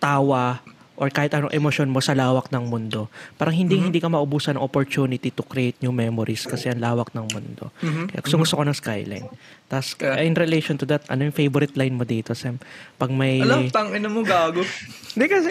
tawa, 0.00 0.62
or 0.96 1.08
kahit 1.08 1.32
anong 1.32 1.52
emosyon 1.52 1.92
mo 1.92 2.00
sa 2.00 2.16
lawak 2.16 2.48
ng 2.48 2.64
mundo. 2.66 3.08
Parang 3.36 3.52
hindi 3.52 3.76
hindi 3.76 4.00
ka 4.00 4.08
maubusan 4.08 4.56
ng 4.56 4.64
opportunity 4.64 5.28
to 5.28 5.44
create 5.44 5.76
new 5.80 5.92
memories 5.92 6.44
kasi 6.44 6.72
ang 6.72 6.80
lawak 6.80 7.12
ng 7.12 7.28
mundo. 7.30 7.68
Kaya 7.80 8.20
gusto, 8.20 8.40
gusto 8.40 8.56
ko 8.56 8.64
ng 8.64 8.76
skyline. 8.76 9.28
Tapos, 9.66 9.94
Kaya- 9.94 10.22
in 10.22 10.32
relation 10.32 10.78
to 10.78 10.86
that, 10.86 11.04
ano 11.06 11.26
yung 11.26 11.34
favorite 11.34 11.74
line 11.74 11.92
mo 11.92 12.06
dito, 12.06 12.32
Sam? 12.32 12.56
Pag 12.96 13.10
may... 13.10 13.42
Alam, 13.42 13.66
tangin 13.68 14.06
mo 14.06 14.22
gago. 14.22 14.62
Hindi 15.12 15.26
kasi, 15.26 15.50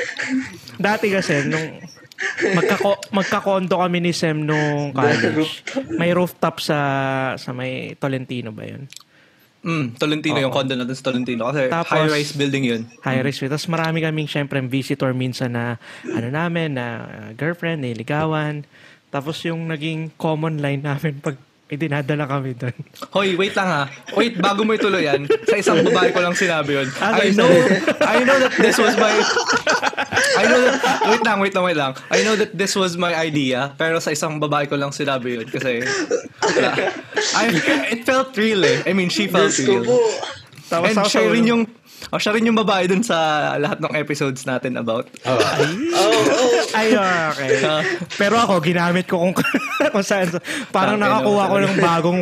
dati 0.80 1.12
kasi, 1.12 1.46
nung 1.46 1.84
magkako, 2.56 3.12
magkakondo 3.12 3.75
kami 3.75 4.00
ni 4.00 4.12
Sam 4.16 4.48
nung 4.48 4.96
college. 4.96 5.68
May 5.92 6.16
rooftop 6.16 6.64
sa 6.64 6.78
sa 7.36 7.52
may 7.52 8.00
Tolentino 8.00 8.56
ba 8.56 8.64
yun? 8.64 8.88
Mm, 9.65 9.98
Tolentino, 9.98 10.38
yung 10.38 10.53
condo 10.53 10.77
natin 10.77 10.93
sa 10.93 11.10
Tolentino. 11.10 11.50
Kasi 11.50 11.74
Tapos- 11.74 11.89
high-rise 11.89 12.38
building 12.38 12.63
yun. 12.69 12.81
high 13.01 13.25
risk 13.25 13.41
rate. 13.41 13.50
Tapos 13.50 13.65
marami 13.65 14.05
kaming 14.05 14.29
syempre 14.29 14.62
visitor 14.62 15.10
minsan 15.17 15.57
na 15.57 15.81
ano 16.05 16.29
namin 16.29 16.77
na 16.77 16.86
uh, 17.01 17.29
girlfriend, 17.34 17.81
niligawan. 17.81 18.62
Tapos 19.10 19.41
yung 19.41 19.65
naging 19.65 20.13
common 20.22 20.62
line 20.62 20.86
namin 20.86 21.17
pag 21.17 21.34
may 21.65 21.81
dinadala 21.81 22.29
kami 22.29 22.53
doon. 22.53 22.75
Hoy, 23.10 23.34
wait 23.34 23.57
lang 23.57 23.65
ha. 23.65 23.84
Wait, 24.13 24.38
bago 24.38 24.62
mo 24.62 24.77
ituloy 24.77 25.10
yan, 25.10 25.25
sa 25.50 25.57
isang 25.57 25.81
babae 25.81 26.13
ko 26.13 26.22
lang 26.22 26.38
sinabi 26.38 26.77
yun. 26.77 26.88
Ah, 27.01 27.17
I 27.17 27.34
know. 27.34 27.50
I 28.05 28.22
know 28.22 28.38
that 28.38 28.53
this 28.62 28.77
was 28.77 28.93
my, 29.01 29.10
I 30.38 30.43
know 30.45 30.62
that, 30.62 30.77
wait 31.10 31.24
lang, 31.25 31.38
wait 31.41 31.53
lang, 31.57 31.65
wait 31.65 31.77
lang. 31.77 31.91
I 32.13 32.22
know 32.22 32.38
that 32.38 32.53
this 32.53 32.77
was 32.77 33.01
my 33.01 33.17
idea, 33.17 33.74
pero 33.81 33.98
sa 33.98 34.13
isang 34.13 34.38
babae 34.38 34.69
ko 34.69 34.77
lang 34.77 34.93
sinabi 34.93 35.41
yun 35.41 35.48
kasi, 35.50 35.81
wala. 36.45 36.69
I, 37.34 37.43
it 37.98 38.05
felt 38.05 38.38
real 38.38 38.62
eh. 38.62 38.86
I 38.86 38.93
mean, 38.93 39.10
she 39.10 39.25
felt 39.25 39.57
real. 39.57 39.81
po. 39.81 39.98
Tapos 40.69 40.93
And 40.93 41.01
siya 41.10 41.34
rin 41.34 41.50
yung, 41.50 41.65
oh, 42.10 42.20
siya 42.20 42.32
rin 42.32 42.46
yung 42.46 42.56
babae 42.56 42.86
dun 42.86 43.02
sa 43.02 43.16
lahat 43.56 43.80
ng 43.80 43.94
episodes 43.94 44.44
natin 44.44 44.76
about. 44.76 45.06
Oh, 45.24 45.34
oh. 45.34 46.76
Ay, 46.76 46.92
okay. 46.92 47.52
Pero 48.22 48.36
ako, 48.36 48.60
ginamit 48.60 49.06
ko 49.06 49.22
kung, 49.22 49.34
kung 49.94 50.06
saan. 50.06 50.30
Parang 50.70 50.98
nakakuha 50.98 51.44
ko 51.48 51.56
ng 51.62 51.76
bagong 51.80 52.22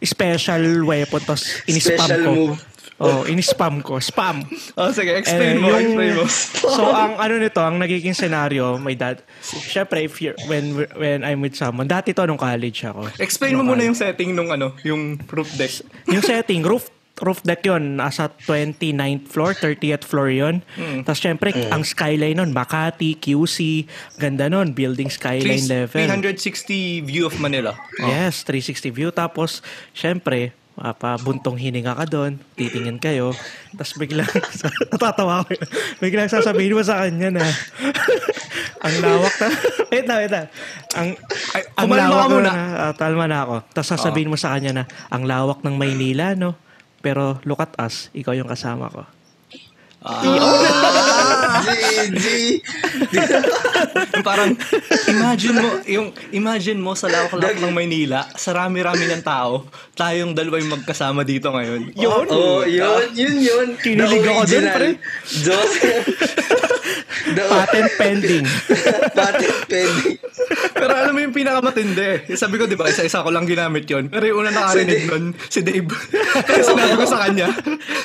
special 0.00 0.62
weapon 0.82 1.20
tapos 1.20 1.60
in-spam 1.66 2.00
Special 2.00 2.22
ko. 2.24 2.32
move. 2.32 2.58
Oh, 3.00 3.24
in-spam 3.24 3.80
ko. 3.80 3.96
Spam. 3.96 4.44
Oh, 4.76 4.92
sige, 4.92 5.16
explain 5.16 5.56
Eh, 5.56 5.60
mo, 5.60 5.72
yung- 5.72 5.80
explain 5.88 6.12
mo. 6.20 6.24
so 6.76 6.84
ang 6.84 7.16
ano 7.16 7.40
nito, 7.40 7.56
ang 7.56 7.80
nagiging 7.80 8.12
scenario, 8.12 8.76
my 8.76 8.92
dad, 8.92 9.24
syempre 9.40 10.04
if 10.04 10.20
you're, 10.20 10.36
when 10.44 10.84
when 11.00 11.24
I'm 11.24 11.40
with 11.40 11.56
someone, 11.56 11.88
dati 11.88 12.12
to 12.12 12.28
nung 12.28 12.36
college 12.36 12.84
ako. 12.84 13.08
Explain 13.16 13.56
mo 13.56 13.64
muna 13.64 13.88
yung 13.88 13.96
setting 13.96 14.36
nung 14.36 14.52
ano, 14.52 14.76
yung 14.84 15.16
roof 15.32 15.48
deck. 15.56 15.72
Yung 16.12 16.20
setting, 16.20 16.60
roof 16.60 16.92
roof 17.20 17.44
deck 17.44 17.60
yon 17.62 17.96
nasa 17.96 18.32
29th 18.44 19.28
floor, 19.28 19.52
30th 19.52 20.04
floor 20.04 20.28
yon 20.28 20.64
Tapos 21.04 21.20
syempre, 21.20 21.52
ang 21.68 21.84
skyline 21.84 22.36
nun, 22.36 22.50
Makati, 22.50 23.16
QC, 23.16 23.84
ganda 24.16 24.48
nun, 24.48 24.72
building 24.72 25.08
skyline 25.08 25.60
Three- 25.60 25.68
level. 25.68 26.00
360 26.00 27.04
view 27.04 27.28
of 27.28 27.36
Manila. 27.36 27.76
Yes, 28.00 28.42
360 28.42 28.88
view. 28.90 29.08
Tapos, 29.10 29.60
syempre, 29.92 30.56
ah, 30.74 30.96
pa 30.96 31.20
buntong 31.20 31.60
hininga 31.60 31.92
ka 31.92 32.08
doon, 32.08 32.40
titingin 32.56 32.96
kayo, 32.96 33.36
tapos 33.76 33.92
biglang, 34.00 34.24
natatawa 34.92 35.44
ko 35.44 35.52
biglang 36.00 36.24
sasabihin 36.26 36.72
mo 36.72 36.80
sa 36.80 37.04
kanya 37.04 37.28
na, 37.28 37.44
ang 38.88 38.94
lawak 39.04 39.34
na, 39.36 39.48
wait 39.92 40.06
na, 40.08 40.14
wait 40.16 40.32
na, 40.32 40.42
ang, 40.96 41.08
Ay, 41.52 41.62
ang 41.76 41.88
lawak 41.90 42.26
muna. 42.32 42.48
na, 42.48 42.54
ah, 42.80 42.92
talma 42.96 43.28
na 43.28 43.44
ako. 43.44 43.56
Tapos 43.76 43.88
sasabihin 43.92 44.32
mo 44.32 44.40
sa 44.40 44.56
kanya 44.56 44.72
na, 44.72 44.84
ang 45.12 45.28
lawak 45.28 45.60
ng 45.60 45.76
Maynila, 45.76 46.32
no? 46.32 46.56
Pero 47.00 47.40
look 47.48 47.60
at 47.64 47.72
us, 47.80 48.12
ikaw 48.12 48.36
yung 48.36 48.48
kasama 48.48 48.92
ko. 48.92 49.02
GG. 51.64 52.26
Parang, 54.24 54.56
imagine 55.08 55.56
mo, 55.56 55.68
yung, 55.86 56.08
imagine 56.32 56.80
mo 56.80 56.92
sa 56.96 57.08
lawak-lawak 57.08 57.58
ng 57.60 57.72
Maynila, 57.72 58.26
sa 58.36 58.56
rami-rami 58.56 59.06
ng 59.10 59.22
tao, 59.24 59.66
tayong 59.96 60.32
dalawa 60.32 60.56
yung 60.60 60.72
magkasama 60.80 61.22
dito 61.24 61.52
ngayon. 61.52 61.92
Yun! 61.96 62.26
Oh, 62.30 62.64
yun, 62.64 63.10
yun, 63.12 63.36
yun. 63.40 63.66
Kinilig 63.80 64.24
ako 64.24 64.42
dun, 64.48 64.66
pre. 64.72 64.88
Diyos. 65.28 65.70
The 67.30 67.44
Patent 67.46 67.90
pending. 68.00 68.46
patent 69.14 69.58
pending. 69.68 70.18
Pero 70.74 70.92
alam 70.96 71.12
mo 71.14 71.20
yung 71.22 71.34
pinakamatindi. 71.36 72.34
Sabi 72.34 72.58
ko, 72.58 72.64
di 72.66 72.74
ba, 72.74 72.88
isa-isa 72.90 73.22
ko 73.22 73.30
lang 73.30 73.46
ginamit 73.46 73.86
yon 73.86 74.10
Pero 74.10 74.24
yung 74.26 74.38
una 74.42 74.50
nakarinig 74.50 75.06
nun, 75.06 75.36
si 75.46 75.62
Dave. 75.62 75.86
Kaya 76.48 76.62
sinabi 76.64 76.94
ko 76.96 77.04
sa 77.06 77.28
kanya, 77.28 77.48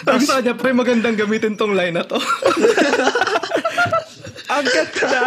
sabi 0.04 0.18
ko 0.22 0.26
sa 0.28 0.38
kanya, 0.44 0.54
pre, 0.54 0.72
magandang 0.76 1.18
gamitin 1.18 1.58
tong 1.58 1.74
line 1.74 1.96
na 1.96 2.04
to. 2.06 2.20
ang 4.56 4.66
ganda. 4.66 5.24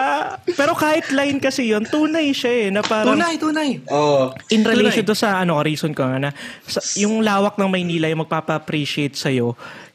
Pero 0.48 0.72
kahit 0.72 1.12
line 1.12 1.38
kasi 1.38 1.68
yon 1.68 1.84
tunay 1.84 2.32
siya 2.32 2.52
eh, 2.64 2.68
na 2.72 2.80
parang, 2.80 3.14
tunay, 3.14 3.34
tunay. 3.36 3.70
Oh. 3.86 4.32
in 4.48 4.64
relation 4.64 5.04
to 5.04 5.12
sa 5.12 5.38
ano 5.38 5.60
reason 5.60 5.92
ko 5.92 6.04
nga 6.04 6.18
na 6.18 6.30
sa, 6.64 6.80
yung 6.96 7.20
lawak 7.20 7.56
ng 7.56 7.68
Maynila 7.68 8.08
yung 8.08 8.24
magpapa-appreciate 8.24 9.14
sa 9.14 9.28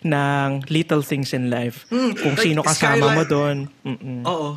ng 0.03 0.49
little 0.69 1.01
things 1.01 1.31
in 1.31 1.49
life. 1.49 1.87
Mm, 1.89 2.11
Kung 2.15 2.35
like 2.35 2.45
sino 2.45 2.59
kasama 2.61 3.01
skyline. 3.01 3.17
mo 3.17 3.23
doon. 3.23 3.57
Oo. 4.23 4.49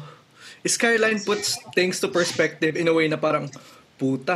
Skyline 0.63 1.23
puts 1.23 1.63
things 1.73 2.03
to 2.03 2.11
perspective 2.11 2.75
in 2.75 2.91
a 2.91 2.95
way 2.95 3.07
na 3.07 3.15
parang, 3.15 3.47
puta, 3.95 4.35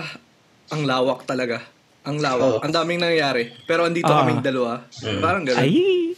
ang 0.71 0.87
lawak 0.87 1.27
talaga. 1.27 1.67
Ang 2.07 2.23
lawak. 2.23 2.47
Oo. 2.49 2.59
Ang 2.63 2.73
daming 2.73 3.03
nangyayari. 3.03 3.51
Pero 3.67 3.83
andito 3.83 4.09
Ah. 4.09 4.23
kaming 4.23 4.41
dalawa. 4.41 4.87
Parang 5.21 5.43
gano'n. 5.45 5.61
Ay. 5.61 6.15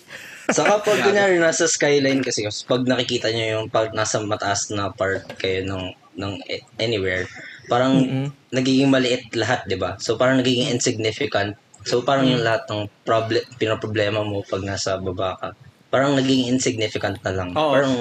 Saka 0.53 0.85
pag 0.85 0.99
kunyari 1.01 1.41
nasa 1.41 1.65
skyline 1.65 2.21
kasi, 2.21 2.45
pag 2.69 2.85
nakikita 2.85 3.33
nyo 3.33 3.47
yung 3.59 3.67
pag 3.73 3.91
nasa 3.97 4.21
mataas 4.21 4.69
na 4.71 4.93
part 4.93 5.25
kayo 5.41 5.65
ng, 5.65 5.85
ng 6.21 6.33
anywhere, 6.79 7.25
parang 7.67 8.05
nagiging 8.53 8.93
maliit 8.93 9.33
lahat, 9.33 9.65
di 9.65 9.81
ba? 9.81 9.97
So 9.99 10.21
parang 10.21 10.45
nagiging 10.45 10.69
insignificant. 10.69 11.57
So 11.83 12.05
parang 12.05 12.29
yung 12.31 12.45
lahat 12.45 12.69
ng 12.71 12.87
problem, 13.03 13.43
pinoproblema 13.59 14.23
mo 14.23 14.45
pag 14.47 14.63
nasa 14.63 15.01
baba 15.01 15.35
ka, 15.41 15.49
parang 15.93 16.17
nagiging 16.17 16.57
insignificant 16.57 17.21
na 17.21 17.33
lang. 17.37 17.51
Oo. 17.53 17.73
Parang, 17.77 17.95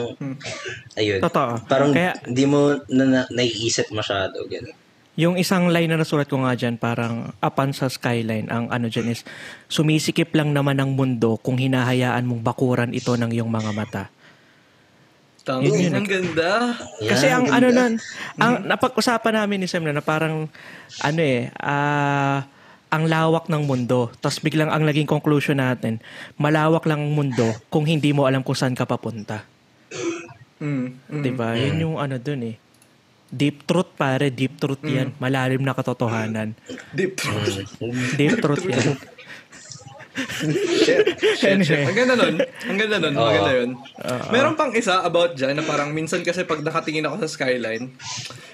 ayun. 0.95 1.19
Totoo. 1.19 1.59
Parang 1.67 1.91
Kaya- 1.91 2.15
di 2.23 2.47
mo 2.47 2.79
na, 2.87 3.03
na, 3.03 3.21
naiisip 3.27 3.91
masyado. 3.91 4.47
Ganun. 4.47 4.71
Yung 5.19 5.35
isang 5.35 5.67
line 5.67 5.91
na 5.91 5.99
nasulat 5.99 6.31
ko 6.31 6.39
nga 6.39 6.55
dyan, 6.55 6.79
parang 6.79 7.35
apan 7.43 7.75
sa 7.75 7.91
skyline, 7.91 8.47
ang 8.47 8.71
ano 8.71 8.87
dyan 8.87 9.11
is, 9.11 9.27
sumisikip 9.67 10.31
lang 10.31 10.55
naman 10.55 10.79
ang 10.79 10.95
mundo 10.95 11.35
kung 11.43 11.59
hinahayaan 11.59 12.23
mong 12.23 12.41
bakuran 12.41 12.95
ito 12.95 13.11
ng 13.19 13.31
iyong 13.35 13.51
mga 13.51 13.71
mata. 13.75 14.03
Tama. 15.43 15.67
Yun 15.67 15.89
yun. 15.89 15.93
Ang 15.99 16.07
ganda. 16.07 16.77
Kasi 17.01 17.27
Yan, 17.27 17.35
ang 17.35 17.45
ganda. 17.49 17.57
ano 17.57 17.67
nun, 17.73 17.93
ang 18.39 18.53
napag-usapan 18.71 19.33
namin 19.43 19.57
ni 19.59 19.67
Sam 19.67 19.83
na, 19.83 19.99
na 19.99 20.05
parang, 20.05 20.47
ano 21.03 21.19
eh, 21.19 21.51
ah, 21.59 22.47
ang 22.91 23.07
lawak 23.07 23.47
ng 23.47 23.63
mundo. 23.63 24.11
Tapos 24.19 24.43
biglang 24.43 24.67
ang 24.67 24.83
naging 24.83 25.07
conclusion 25.07 25.57
natin, 25.57 26.03
malawak 26.35 26.83
lang 26.83 26.99
ang 27.03 27.11
mundo 27.15 27.47
kung 27.71 27.87
hindi 27.87 28.11
mo 28.11 28.27
alam 28.27 28.43
kung 28.43 28.55
saan 28.55 28.75
ka 28.75 28.83
papunta. 28.83 29.47
Mm, 30.61 30.87
mm. 31.09 31.23
'Di 31.23 31.31
ba? 31.33 31.57
Yun 31.57 31.77
yung 31.81 31.95
ano 31.97 32.19
dun 32.21 32.53
eh. 32.53 32.55
Deep 33.31 33.63
truth 33.63 33.95
pare, 33.95 34.27
deep 34.27 34.59
truth 34.59 34.83
'yan. 34.83 35.15
Malalim 35.15 35.63
na 35.63 35.71
katotohanan. 35.71 36.51
Deep. 36.91 37.15
Deep 38.19 38.35
truth 38.43 38.67
'yan. 38.67 38.99
Shit, 40.11 41.15
shit, 41.39 41.59
shit. 41.63 41.87
Ang 41.87 41.95
ganda 41.95 42.19
nun. 42.19 42.35
Ang 42.43 42.77
ganda 42.77 42.97
nun. 42.99 43.15
Oo. 43.15 43.23
Maganda 43.31 43.51
yun. 43.55 43.69
Meron 44.27 44.55
pang 44.59 44.71
isa 44.75 44.99
about 45.07 45.39
dyan 45.39 45.55
na 45.55 45.63
parang 45.63 45.95
minsan 45.95 46.19
kasi 46.19 46.43
pag 46.43 46.59
nakatingin 46.59 47.07
ako 47.07 47.23
sa 47.23 47.31
skyline, 47.31 47.95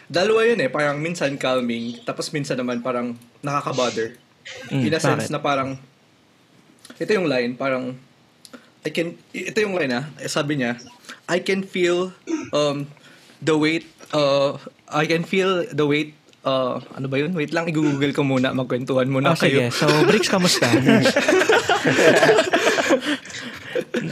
dalawa 0.05 0.45
yun 0.45 0.61
eh. 0.61 0.69
Parang 0.69 1.01
minsan 1.01 1.33
calming, 1.33 1.97
tapos 2.05 2.29
minsan 2.29 2.61
naman 2.61 2.85
parang 2.85 3.17
nakaka-bother. 3.41 4.13
Mm, 4.69 4.85
In 4.85 4.93
a 4.93 5.01
sense 5.01 5.27
bakit? 5.27 5.33
na 5.33 5.39
parang, 5.41 5.69
ito 7.01 7.11
yung 7.11 7.25
line, 7.25 7.57
parang, 7.57 7.97
I 8.85 8.89
can, 8.93 9.17
ito 9.33 9.57
yung 9.57 9.75
line 9.75 9.91
ah, 9.91 10.05
sabi 10.29 10.61
niya, 10.61 10.77
I 11.25 11.41
can 11.41 11.65
feel 11.65 12.13
um, 12.53 12.85
the 13.41 13.57
weight, 13.57 13.89
uh, 14.11 14.55
I 14.87 15.05
can 15.05 15.23
feel 15.23 15.65
the 15.65 15.83
weight, 15.83 16.13
uh, 16.43 16.79
ano 16.93 17.07
ba 17.07 17.17
yun? 17.17 17.33
Wait 17.33 17.51
lang, 17.51 17.67
i-google 17.67 18.11
ko 18.11 18.23
muna, 18.23 18.51
magkwentuhan 18.51 19.07
muna 19.07 19.33
Oh, 19.33 19.37
sige. 19.37 19.67
kayo. 19.67 19.71
So, 19.71 19.87
Bricks, 20.05 20.27
kamusta? 20.27 20.67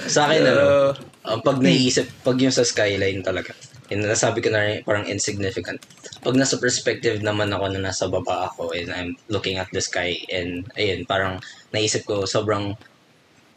Sa 0.07 0.29
akin, 0.29 0.41
ano, 0.43 0.61
Uh, 0.61 0.91
uh, 1.25 1.39
pag 1.41 1.57
naiisip, 1.57 2.05
pag 2.21 2.37
yung 2.37 2.53
sa 2.53 2.61
skyline 2.61 3.21
talaga, 3.21 3.53
yun, 3.89 4.05
nasabi 4.05 4.41
ko 4.41 4.49
na 4.49 4.61
rin, 4.61 4.75
parang 4.81 5.05
insignificant. 5.05 5.81
Pag 6.21 6.35
nasa 6.35 6.57
perspective 6.57 7.21
naman 7.21 7.49
ako 7.49 7.65
na 7.71 7.89
nasa 7.89 8.05
baba 8.05 8.49
ako 8.49 8.73
and 8.73 8.89
I'm 8.89 9.11
looking 9.27 9.57
at 9.57 9.69
the 9.69 9.81
sky 9.81 10.17
and 10.29 10.65
ayun, 10.73 11.05
parang 11.05 11.41
naisip 11.69 12.05
ko 12.05 12.25
sobrang 12.25 12.73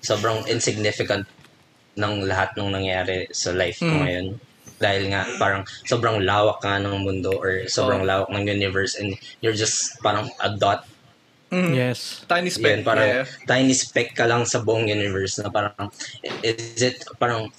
sobrang 0.00 0.44
insignificant 0.46 1.26
ng 1.98 2.22
lahat 2.24 2.54
ng 2.54 2.70
nangyari 2.70 3.26
sa 3.32 3.50
life 3.50 3.80
ko 3.80 3.88
Mm. 3.90 4.00
ngayon. 4.00 4.26
Dahil 4.78 5.10
nga 5.10 5.26
parang 5.42 5.66
sobrang 5.84 6.22
lawak 6.22 6.62
nga 6.62 6.78
ng 6.78 7.02
mundo 7.02 7.34
or 7.34 7.66
sobrang 7.66 8.02
Oh. 8.02 8.08
lawak 8.08 8.30
ng 8.30 8.46
universe 8.46 8.94
and 8.94 9.14
you're 9.42 9.54
just 9.54 9.98
parang 10.00 10.30
a 10.38 10.54
dot 10.54 10.86
mm, 11.50 11.74
yes. 11.74 12.22
Tiny 12.30 12.50
speck. 12.50 12.86
parang 12.86 13.08
yeah. 13.08 13.26
tiny 13.48 13.74
speck 13.74 14.14
ka 14.14 14.24
lang 14.30 14.46
sa 14.46 14.62
buong 14.62 14.86
universe 14.86 15.42
na 15.42 15.50
parang, 15.50 15.90
is 16.44 16.78
it 16.78 17.02
parang, 17.18 17.50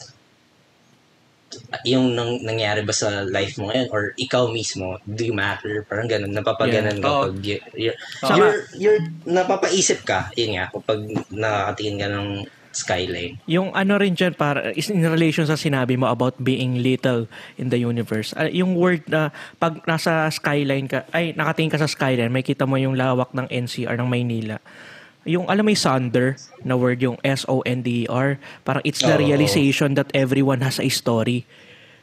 yung 1.82 2.14
nang, 2.14 2.46
nangyari 2.46 2.86
ba 2.86 2.94
sa 2.94 3.26
life 3.26 3.58
mo 3.58 3.74
ngayon 3.74 3.90
or 3.90 4.14
ikaw 4.22 4.46
mismo, 4.54 5.02
do 5.10 5.26
you 5.26 5.34
matter? 5.34 5.82
Parang 5.90 6.06
ganun, 6.06 6.30
napapaganan 6.30 7.02
Yeah. 7.02 7.04
ka 7.04 7.10
Oo. 7.10 7.24
pag 7.26 7.38
you're, 7.42 7.66
you're, 8.38 8.58
you're, 8.78 9.02
napapaisip 9.26 10.06
ka, 10.06 10.30
yun 10.38 10.62
nga, 10.62 10.70
kapag 10.70 11.10
nakakatingin 11.34 11.98
ka 11.98 12.08
ng 12.14 12.30
skyline. 12.72 13.42
Yung 13.50 13.74
ano 13.74 13.98
rin 13.98 14.14
dyan, 14.14 14.38
para, 14.38 14.70
is 14.78 14.90
in 14.94 15.02
relation 15.02 15.46
sa 15.46 15.58
sinabi 15.58 15.98
mo 15.98 16.06
about 16.10 16.38
being 16.38 16.82
little 16.82 17.26
in 17.58 17.74
the 17.74 17.80
universe. 17.82 18.34
Ah, 18.38 18.50
yung 18.50 18.78
word 18.78 19.06
na 19.10 19.34
pag 19.58 19.82
nasa 19.90 20.30
skyline 20.30 20.86
ka, 20.86 21.06
ay 21.10 21.34
nakatingin 21.34 21.74
ka 21.74 21.82
sa 21.82 21.90
skyline, 21.90 22.30
may 22.30 22.46
kita 22.46 22.70
mo 22.70 22.78
yung 22.78 22.94
lawak 22.94 23.34
ng 23.34 23.50
NCR 23.50 23.98
ng 23.98 24.10
Maynila. 24.10 24.58
Yung 25.28 25.50
alam 25.52 25.66
mo 25.66 25.70
yung 25.74 25.84
sonder 25.84 26.40
na 26.64 26.80
word 26.80 27.02
yung 27.04 27.18
S-O-N-D-E-R, 27.26 28.40
parang 28.64 28.84
it's 28.86 29.04
the 29.04 29.14
Oo. 29.18 29.22
realization 29.22 29.98
that 29.98 30.08
everyone 30.16 30.64
has 30.64 30.80
a 30.80 30.90
story. 30.90 31.44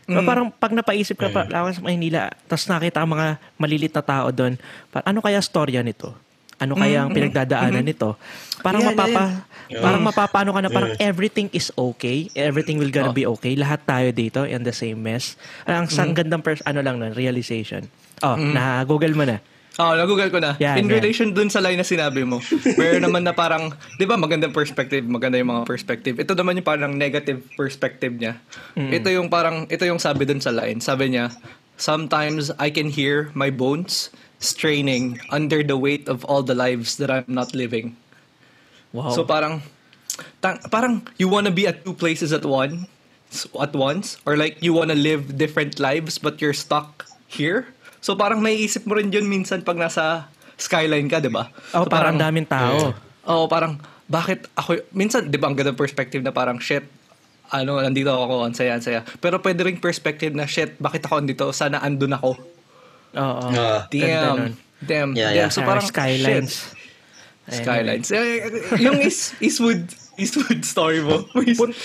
So, 0.06 0.22
parang 0.22 0.54
pag 0.54 0.70
napaisip 0.70 1.18
ka 1.18 1.34
pa, 1.34 1.42
lawas 1.50 1.78
sa 1.78 1.82
Maynila, 1.82 2.30
tapos 2.46 2.70
nakita 2.70 3.02
ang 3.02 3.10
mga 3.10 3.42
malilit 3.58 3.90
na 3.90 4.04
tao 4.06 4.30
doon, 4.30 4.54
parang 4.94 5.06
ano 5.10 5.18
kaya 5.18 5.42
storya 5.42 5.82
nito? 5.82 6.14
Ano 6.56 6.72
kaya 6.72 7.04
ang 7.04 7.12
pinagdadaanan 7.12 7.84
nito? 7.84 8.16
Parang 8.60 8.80
Yeah, 8.80 8.90
mapapa 8.90 9.24
yeah. 9.68 9.82
parang 9.82 10.02
mapapano 10.02 10.50
ka 10.50 10.60
na 10.64 10.70
parang 10.70 10.92
everything 10.96 11.52
is 11.52 11.68
okay, 11.74 12.32
everything 12.32 12.80
will 12.80 12.88
gonna 12.88 13.12
be 13.12 13.28
okay. 13.28 13.52
Lahat 13.54 13.84
tayo 13.84 14.08
dito 14.08 14.42
in 14.42 14.64
the 14.64 14.72
same 14.72 14.96
mess. 14.96 15.36
Ang 15.64 15.86
sang 15.86 16.16
gandang 16.16 16.40
pers- 16.40 16.64
ano 16.64 16.80
lang 16.80 16.96
nun, 16.96 17.12
realization. 17.12 17.84
Oh, 18.24 18.34
na 18.34 18.80
Google 18.82 19.12
mo 19.12 19.28
na. 19.28 19.36
Oh, 19.76 19.92
nagoogle 19.92 20.32
ko 20.32 20.40
na. 20.40 20.56
Yan, 20.56 20.80
In 20.80 20.88
yan. 20.88 20.96
relation 20.96 21.28
dun 21.28 21.52
sa 21.52 21.60
line 21.60 21.76
na 21.76 21.84
sinabi 21.84 22.24
mo. 22.24 22.40
Meron 22.80 23.04
naman 23.04 23.20
na 23.20 23.36
parang, 23.36 23.68
di 24.00 24.08
ba 24.08 24.16
magandang 24.16 24.48
perspective, 24.48 25.04
maganda 25.04 25.36
yung 25.36 25.52
mga 25.52 25.68
perspective. 25.68 26.16
Ito 26.16 26.32
naman 26.32 26.56
yung 26.56 26.64
parang 26.64 26.96
negative 26.96 27.44
perspective 27.52 28.16
niya. 28.16 28.40
Ito 28.72 29.12
yung 29.12 29.28
parang, 29.28 29.68
ito 29.68 29.84
yung 29.84 30.00
sabi 30.00 30.24
dun 30.24 30.40
sa 30.40 30.48
line. 30.48 30.80
Sabi 30.80 31.12
niya, 31.12 31.28
sometimes 31.76 32.48
I 32.56 32.72
can 32.72 32.88
hear 32.88 33.28
my 33.36 33.52
bones 33.52 34.08
straining 34.38 35.20
under 35.32 35.62
the 35.62 35.76
weight 35.76 36.08
of 36.08 36.24
all 36.24 36.42
the 36.42 36.54
lives 36.54 36.96
that 36.96 37.10
I'm 37.10 37.28
not 37.28 37.54
living. 37.54 37.96
Wow. 38.92 39.10
So 39.12 39.24
parang 39.24 39.64
ta- 40.40 40.60
parang 40.68 41.04
you 41.16 41.28
wanna 41.28 41.50
be 41.50 41.66
at 41.66 41.84
two 41.84 41.96
places 41.96 42.32
at 42.32 42.44
one 42.44 42.88
at 43.58 43.72
once 43.74 44.16
or 44.24 44.36
like 44.36 44.60
you 44.60 44.72
wanna 44.72 44.96
live 44.96 45.36
different 45.36 45.80
lives 45.80 46.16
but 46.16 46.40
you're 46.40 46.56
stuck 46.56 47.08
here. 47.26 47.68
So 48.00 48.14
parang 48.14 48.44
naiisip 48.44 48.86
mo 48.86 48.96
rin 48.96 49.10
yun 49.10 49.26
minsan 49.26 49.64
pag 49.64 49.76
nasa 49.76 50.30
skyline 50.56 51.08
ka, 51.10 51.20
'di 51.20 51.32
ba? 51.32 51.52
oh, 51.76 51.84
so, 51.84 51.90
parang 51.90 52.16
daming 52.16 52.48
tao. 52.48 52.96
Oo, 53.26 53.44
parang 53.50 53.76
bakit 54.06 54.46
ako 54.54 54.80
minsan 54.94 55.28
'di 55.28 55.36
ba 55.36 55.50
ang 55.50 55.56
ganda 55.58 55.74
perspective 55.74 56.22
na 56.22 56.32
parang 56.32 56.62
shit 56.62 56.86
ano, 57.46 57.78
nandito 57.78 58.10
ako, 58.10 58.42
ang 58.42 58.54
saya, 58.58 58.74
ang 58.74 58.82
saya. 58.82 59.06
Pero 59.22 59.38
pwede 59.38 59.62
rin 59.62 59.78
perspective 59.78 60.34
na, 60.34 60.50
shit, 60.50 60.74
bakit 60.82 61.06
ako 61.06 61.22
andito? 61.22 61.46
Sana 61.54 61.78
andun 61.78 62.18
ako. 62.18 62.34
Oo. 63.16 63.40
Ah, 63.48 63.88
nun. 63.88 63.90
Damn. 63.90 64.36
Damn. 64.76 65.10
Yeah, 65.16 65.32
damn. 65.32 65.36
yeah. 65.36 65.48
So 65.48 65.64
parang, 65.64 65.84
skylines. 65.84 66.52
shit. 67.48 67.62
Skylines. 67.62 68.10
Eh, 68.10 68.42
yung 68.76 68.98
is, 68.98 69.30
Eastwood, 69.38 69.86
Eastwood 70.18 70.66
story 70.66 70.98
mo. 70.98 71.22
Pun- 71.60 71.76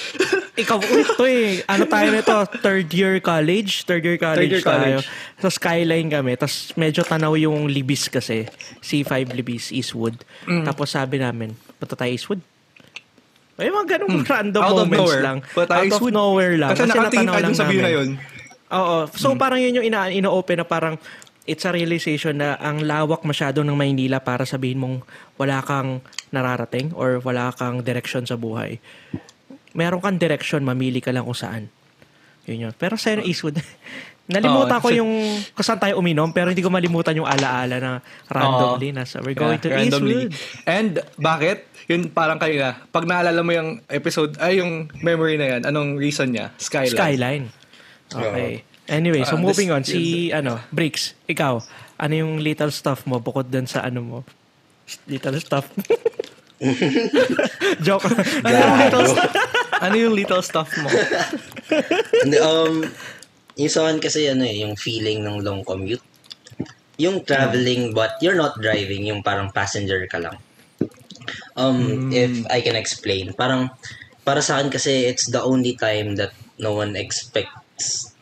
Ikaw, 0.57 0.77
ito 0.81 1.23
eh. 1.23 1.61
Ano 1.69 1.85
tayo 1.85 2.09
nito? 2.09 2.33
Third 2.59 2.89
year 2.91 3.21
college? 3.21 3.85
Third 3.85 4.01
year 4.01 4.17
college 4.17 4.41
Third 4.41 4.51
year 4.51 4.65
tayo. 4.65 4.97
college. 4.99 5.37
Sa 5.37 5.49
Skyline 5.53 6.09
kami. 6.09 6.33
Tapos 6.35 6.73
medyo 6.73 7.05
tanaw 7.05 7.37
yung 7.37 7.69
Libis 7.69 8.09
kasi. 8.09 8.49
C5 8.81 9.31
Libis, 9.31 9.69
Eastwood. 9.69 10.17
Mm. 10.43 10.65
Tapos 10.65 10.91
sabi 10.91 11.21
namin, 11.21 11.53
punta 11.77 11.93
tayo 11.93 12.09
Eastwood. 12.09 12.41
Ay, 13.55 13.69
mga 13.69 14.01
ganong 14.01 14.25
random 14.25 14.57
Hmm. 14.57 14.65
Out 14.65 14.73
of 14.73 14.79
moments 14.81 14.97
nowhere. 15.05 15.21
lang. 15.21 15.37
But 15.53 15.67
Out 15.69 15.77
of 15.77 15.85
Eastwood. 15.85 16.13
nowhere 16.17 16.55
lang. 16.57 16.69
Kasi 16.73 16.83
nakatingin 16.89 17.29
natanaw 17.29 17.45
tayo 17.45 17.53
sa 17.53 17.65
view 17.69 17.81
na 17.85 17.91
yun. 17.93 18.09
Oo. 18.71 19.07
So 19.11 19.31
Hmm. 19.31 19.39
parang 19.39 19.59
yun 19.59 19.75
yung 19.75 19.85
ina- 19.85 20.09
ino-open 20.09 20.57
na 20.57 20.65
parang 20.65 20.95
it's 21.43 21.63
a 21.63 21.71
realization 21.71 22.37
na 22.37 22.55
ang 22.55 22.79
lawak 22.79 23.21
masyado 23.21 23.59
ng 23.59 23.73
Maynila 23.73 24.19
para 24.19 24.43
sabihin 24.43 24.77
mong 24.77 24.95
wala 25.35 25.59
kang 25.59 25.99
nararating 26.29 26.93
or 26.93 27.19
wala 27.19 27.51
kang 27.51 27.81
direction 27.81 28.23
sa 28.23 28.35
buhay. 28.35 28.77
Meron 29.71 29.99
kang 29.99 30.15
direction, 30.15 30.61
mamili 30.61 30.99
ka 30.99 31.09
lang 31.09 31.23
kung 31.23 31.35
saan. 31.35 31.67
Yun 32.43 32.69
yun. 32.69 32.73
Pero 32.73 32.95
sa 32.95 33.15
Eastwood, 33.15 33.57
nalimutan 34.27 34.79
Oo, 34.79 34.83
ko 34.83 34.89
yung 34.89 35.11
kung 35.51 35.65
saan 35.65 35.77
tayo 35.77 35.97
uminom 35.97 36.31
pero 36.31 36.47
hindi 36.47 36.63
ko 36.63 36.71
malimutan 36.71 37.11
yung 37.13 37.27
alaala 37.27 37.75
na 37.77 37.91
randomly 38.25 38.89
Oo. 38.89 38.97
nasa 38.97 39.19
we're 39.19 39.35
going 39.35 39.59
to 39.59 39.67
Yeah, 39.67 39.77
randomly. 39.81 40.29
Eastwood. 40.29 40.65
And 40.65 40.91
bakit? 41.17 41.67
Yun 41.85 42.07
parang 42.07 42.37
kanina, 42.37 42.79
pag 42.87 43.03
naalala 43.03 43.41
mo 43.41 43.51
yung 43.51 43.83
episode, 43.85 44.37
ay 44.37 44.61
yung 44.61 44.87
memory 45.01 45.35
na 45.35 45.57
yan, 45.57 45.61
anong 45.65 45.97
reason 45.97 46.31
niya? 46.31 46.53
Skyline. 46.55 46.93
Skyline. 46.93 47.45
Okay. 48.11 48.63
Anyway, 48.91 49.23
so 49.23 49.39
Ah, 49.39 49.41
moving 49.41 49.71
this- 49.71 49.77
on, 49.77 49.83
si 49.87 50.31
ano, 50.35 50.59
Bricks, 50.71 51.15
ikaw, 51.25 51.63
ano 51.95 52.13
yung 52.13 52.43
little 52.43 52.71
stuff 52.73 53.07
mo 53.07 53.21
bukod 53.21 53.47
dun 53.47 53.63
sa 53.65 53.85
ano 53.87 54.01
mo? 54.03 54.17
Little 55.07 55.39
stuff. 55.39 55.71
Joke. 57.85 58.05
Ano 58.45 58.53
yung 58.53 58.77
little, 58.77 59.07
ano 59.81 59.95
yung 59.95 60.13
little 60.13 60.43
stuff 60.43 60.69
mo? 60.77 60.89
Um, 62.37 62.85
yung 63.57 63.71
sa 63.71 63.87
akin 63.87 63.97
kasi 63.97 64.29
ano 64.29 64.45
eh, 64.45 64.61
yung 64.61 64.75
feeling 64.77 65.23
ng 65.25 65.41
long 65.41 65.63
commute. 65.65 66.03
Yung 67.01 67.25
traveling 67.25 67.95
but 67.97 68.13
you're 68.21 68.37
not 68.37 68.59
driving, 68.61 69.07
yung 69.09 69.23
parang 69.25 69.49
passenger 69.49 70.05
ka 70.05 70.21
lang. 70.21 70.37
Um, 71.55 72.09
if 72.13 72.29
I 72.49 72.61
can 72.61 72.75
explain, 72.77 73.33
parang 73.33 73.69
para 74.21 74.41
sa 74.41 74.59
akin 74.61 74.69
kasi 74.69 75.09
it's 75.09 75.29
the 75.33 75.41
only 75.41 75.73
time 75.73 76.13
that 76.17 76.33
no 76.61 76.77
one 76.77 76.93
expects 77.81 78.13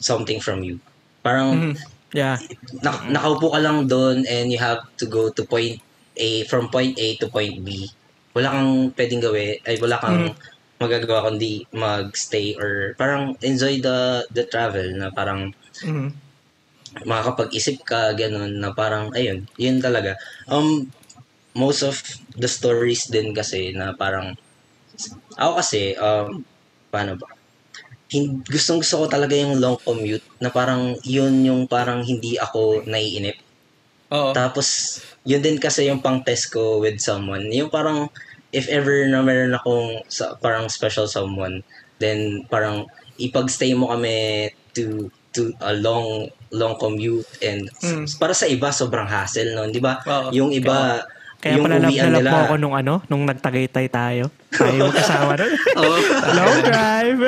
something 0.00 0.40
from 0.40 0.62
you. 0.62 0.78
Parang 1.22 1.76
yeah. 2.14 2.38
nak- 2.82 3.06
nakaupo 3.10 3.52
ka 3.54 3.60
lang 3.62 3.86
doon 3.86 4.24
and 4.26 4.50
you 4.50 4.58
have 4.58 4.82
to 4.98 5.06
go 5.06 5.30
to 5.30 5.42
point 5.44 5.78
A, 6.16 6.44
from 6.46 6.68
point 6.68 6.98
A 6.98 7.16
to 7.20 7.26
point 7.28 7.62
B. 7.66 7.88
Wala 8.34 8.48
kang 8.52 8.92
pwedeng 8.96 9.22
gawin, 9.22 9.60
ay 9.68 9.76
wala 9.80 9.96
kang 10.00 10.32
magagawa 10.82 11.30
kundi 11.30 11.62
mag-stay 11.70 12.58
or 12.58 12.96
parang 12.98 13.38
enjoy 13.38 13.78
the 13.78 14.26
the 14.34 14.42
travel 14.50 14.82
na 14.98 15.14
parang 15.14 15.54
Mhm. 15.86 16.10
makakapag-isip 17.06 17.86
ka 17.86 18.12
ganun 18.18 18.58
na 18.60 18.74
parang 18.74 19.14
ayun, 19.14 19.46
yun 19.56 19.78
talaga. 19.80 20.18
Um 20.50 20.90
most 21.56 21.84
of 21.84 21.96
the 22.36 22.48
stories 22.48 23.08
din 23.12 23.36
kasi 23.36 23.72
na 23.76 23.92
parang 23.96 24.36
ako 25.38 25.52
kasi 25.60 25.96
um 25.96 26.44
paano 26.92 27.16
ba? 27.16 27.31
Gustong 28.46 28.84
gusto 28.84 29.02
ko 29.02 29.04
talaga 29.08 29.32
yung 29.32 29.56
long 29.56 29.80
commute 29.80 30.24
na 30.38 30.52
parang 30.52 30.94
yun 31.02 31.40
yung 31.42 31.64
parang 31.66 32.04
hindi 32.04 32.36
ako 32.36 32.84
naiinip 32.84 33.36
Oo. 34.12 34.36
Tapos, 34.36 35.00
yun 35.24 35.40
din 35.40 35.56
kasi 35.56 35.88
yung 35.88 36.04
pang 36.04 36.20
test 36.20 36.52
ko 36.52 36.84
with 36.84 37.00
someone. 37.00 37.48
Yung 37.48 37.72
parang, 37.72 38.12
if 38.52 38.68
ever 38.68 39.08
na 39.08 39.24
meron 39.24 39.56
akong 39.56 40.04
sa, 40.12 40.36
parang 40.36 40.68
special 40.68 41.08
someone, 41.08 41.64
then 41.96 42.44
parang 42.52 42.84
ipag-stay 43.16 43.72
mo 43.72 43.88
kami 43.88 44.48
to 44.76 45.08
to 45.32 45.48
a 45.64 45.72
long 45.80 46.28
long 46.52 46.76
commute 46.76 47.24
and 47.40 47.72
Mm. 47.80 48.04
para 48.20 48.36
sa 48.36 48.44
iba 48.44 48.68
sobrang 48.68 49.08
hassle 49.08 49.56
no, 49.56 49.64
'di 49.64 49.80
ba? 49.80 50.04
Oo. 50.04 50.28
Yung 50.36 50.50
iba 50.52 51.00
Kaya 51.42 51.58
yung 51.58 51.66
pala 51.66 51.82
love 51.82 51.98
na 51.98 52.10
love 52.22 52.30
mo 52.30 52.38
ako 52.46 52.54
nung 52.54 52.76
ano, 52.78 52.94
nung 53.10 53.26
nagtagaytay 53.26 53.90
tayo. 53.90 54.30
Tayo 54.54 54.86
magkasama 54.86 55.34
nun. 55.34 55.52
Oo. 55.74 55.96
Long 56.38 56.58
drive. 56.62 57.20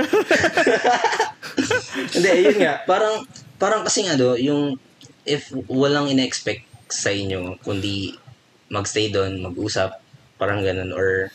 Hindi, 2.14 2.30
yun 2.46 2.58
nga. 2.62 2.74
Parang, 2.86 3.26
parang 3.58 3.82
kasi 3.82 4.06
nga 4.06 4.14
do, 4.14 4.38
yung 4.38 4.78
if 5.26 5.50
walang 5.66 6.06
ina-expect 6.06 6.62
sa 6.86 7.10
inyo, 7.10 7.58
kundi 7.66 8.14
magstay 8.70 9.10
doon, 9.10 9.42
mag-usap, 9.42 9.98
parang 10.38 10.62
ganun, 10.62 10.94
or 10.94 11.34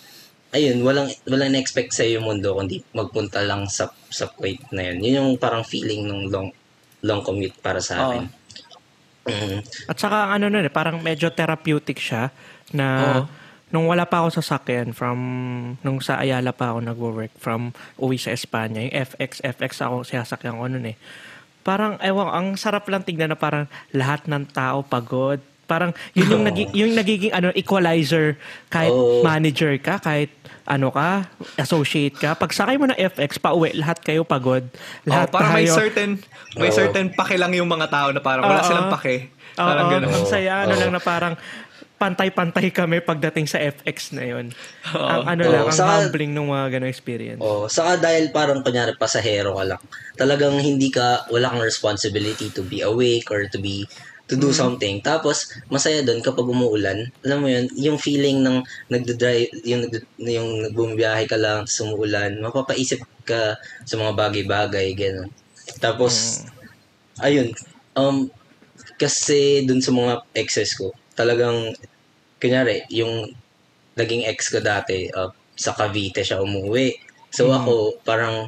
ayun, 0.56 0.80
walang 0.82 1.12
walang 1.28 1.52
ina-expect 1.52 1.94
sa 1.94 2.08
yung 2.08 2.26
mundo 2.26 2.56
kundi 2.58 2.82
magpunta 2.96 3.44
lang 3.44 3.68
sa 3.68 3.92
sa 4.08 4.32
point 4.32 4.60
na 4.72 4.88
yun. 4.88 4.98
Yun 5.04 5.18
yung 5.20 5.32
parang 5.36 5.68
feeling 5.68 6.08
ng 6.08 6.32
long 6.32 6.50
long 7.04 7.22
commute 7.22 7.60
para 7.60 7.84
sa 7.84 8.08
akin. 8.08 8.24
Mm. 9.30 9.62
At 9.86 9.98
saka 10.00 10.34
ano 10.34 10.50
nun 10.50 10.65
eh, 10.65 10.74
parang 10.74 10.98
medyo 11.04 11.30
therapeutic 11.30 12.02
siya 12.02 12.34
na 12.71 12.88
Oo. 12.88 13.23
nung 13.69 13.86
wala 13.86 14.05
pa 14.05 14.21
ako 14.21 14.39
sa 14.39 14.58
sakyan 14.58 14.91
from 14.91 15.17
nung 15.82 16.01
sa 16.01 16.17
Ayala 16.17 16.49
pa 16.51 16.73
ako 16.73 16.79
nagwo-work 16.82 17.34
from 17.38 17.69
uwi 17.95 18.17
sa 18.17 18.34
Espanya, 18.34 18.82
yung 18.82 18.95
FX 18.95 19.41
FX 19.41 19.71
ako 19.82 19.95
sasakyan 20.03 20.58
ko 20.58 20.65
nun 20.65 20.86
eh. 20.86 20.97
Parang 21.60 21.99
ewan, 21.99 22.32
ang 22.32 22.47
sarap 22.55 22.88
lang 22.88 23.03
tignan 23.03 23.29
na 23.29 23.38
parang 23.38 23.67
lahat 23.91 24.25
ng 24.25 24.47
tao 24.49 24.82
pagod. 24.82 25.38
Parang 25.69 25.93
yun 26.17 26.34
yung, 26.34 26.41
Oo. 26.41 26.49
nagi- 26.49 26.71
yung 26.73 26.97
nagiging 26.97 27.29
ano 27.29 27.53
equalizer 27.53 28.41
kahit 28.73 28.89
Oo. 28.89 29.21
manager 29.21 29.77
ka, 29.77 30.01
kahit 30.01 30.34
ano 30.65 30.89
ka, 30.89 31.29
associate 31.58 32.17
ka. 32.17 32.34
Pag 32.34 32.53
sakay 32.53 32.77
mo 32.77 32.89
ng 32.89 32.97
FX, 32.97 33.38
pauwi, 33.38 33.77
lahat 33.77 34.01
kayo 34.01 34.25
pagod. 34.25 34.65
Lahat 35.05 35.29
Oh, 35.29 35.34
parang 35.38 35.53
may 35.53 35.69
certain 35.69 36.17
may 36.58 36.69
Oo. 36.69 36.77
certain 36.77 37.13
pake 37.13 37.38
lang 37.38 37.53
yung 37.53 37.69
mga 37.69 37.86
tao 37.86 38.10
na 38.10 38.17
parang 38.17 38.49
wala 38.49 38.62
Oo. 38.62 38.69
silang 38.69 38.89
pake. 38.89 39.29
Parang 39.53 39.89
Oo, 39.89 39.93
ganun. 39.93 40.10
Ang 40.10 40.25
saya, 40.25 40.65
ano 40.65 40.73
Oo. 40.73 40.82
lang 40.82 40.91
na 40.93 41.01
parang 41.03 41.34
pantay-pantay 42.00 42.72
kami 42.72 43.04
pagdating 43.04 43.46
sa 43.46 43.60
FX 43.60 44.16
na 44.16 44.24
yun. 44.24 44.56
Oo. 44.96 45.04
Ang 45.04 45.24
ano 45.28 45.44
lang, 45.44 45.64
Oo, 45.68 45.70
ang 45.70 45.76
saka- 45.76 46.08
humbling 46.08 46.32
ng 46.32 46.48
mga 46.48 46.66
ganong 46.80 46.92
experience. 46.92 47.42
Oh, 47.44 47.68
saka 47.68 48.00
dahil 48.00 48.32
parang 48.32 48.64
kunyari 48.64 48.96
pasahero 48.96 49.60
ka 49.60 49.76
lang. 49.76 49.82
Talagang 50.16 50.56
hindi 50.58 50.88
ka 50.88 51.28
wala 51.28 51.52
kang 51.52 51.62
responsibility 51.62 52.48
to 52.56 52.64
be 52.64 52.80
awake 52.80 53.28
or 53.28 53.46
to 53.52 53.60
be 53.60 53.84
to 54.30 54.38
do 54.38 54.54
something. 54.54 55.02
Tapos 55.02 55.50
masaya 55.68 56.06
doon 56.06 56.22
kapag 56.22 56.46
umuulan. 56.46 57.10
Alam 57.26 57.38
mo 57.44 57.48
'yun, 57.50 57.66
yung 57.76 57.98
feeling 57.98 58.46
ng 58.46 58.62
nagde-drive 58.88 59.50
yung 59.66 59.90
yung 60.22 60.50
nagbumiyahe 60.70 61.26
ka 61.26 61.36
lang 61.36 61.66
sa 61.66 61.84
umuulan, 61.84 62.38
mapapaisip 62.38 63.02
ka 63.26 63.58
sa 63.84 63.96
mga 63.98 64.14
bagay-bagay 64.16 64.94
ganun. 64.94 65.34
Tapos 65.82 66.46
ayun, 67.20 67.50
um 67.98 68.30
kasi 69.02 69.66
dun 69.66 69.82
sa 69.82 69.90
mga 69.90 70.22
exes 70.38 70.78
ko, 70.78 70.94
talagang 71.19 71.75
kunyari 72.39 72.88
yung 72.88 73.27
naging 73.99 74.23
ex 74.23 74.47
ko 74.47 74.63
dati 74.63 75.12
uh, 75.12 75.27
sa 75.60 75.75
Cavite 75.75 76.23
siya 76.23 76.39
umuwi. 76.39 76.95
So 77.36 77.51
ako 77.51 77.99
parang 78.08 78.47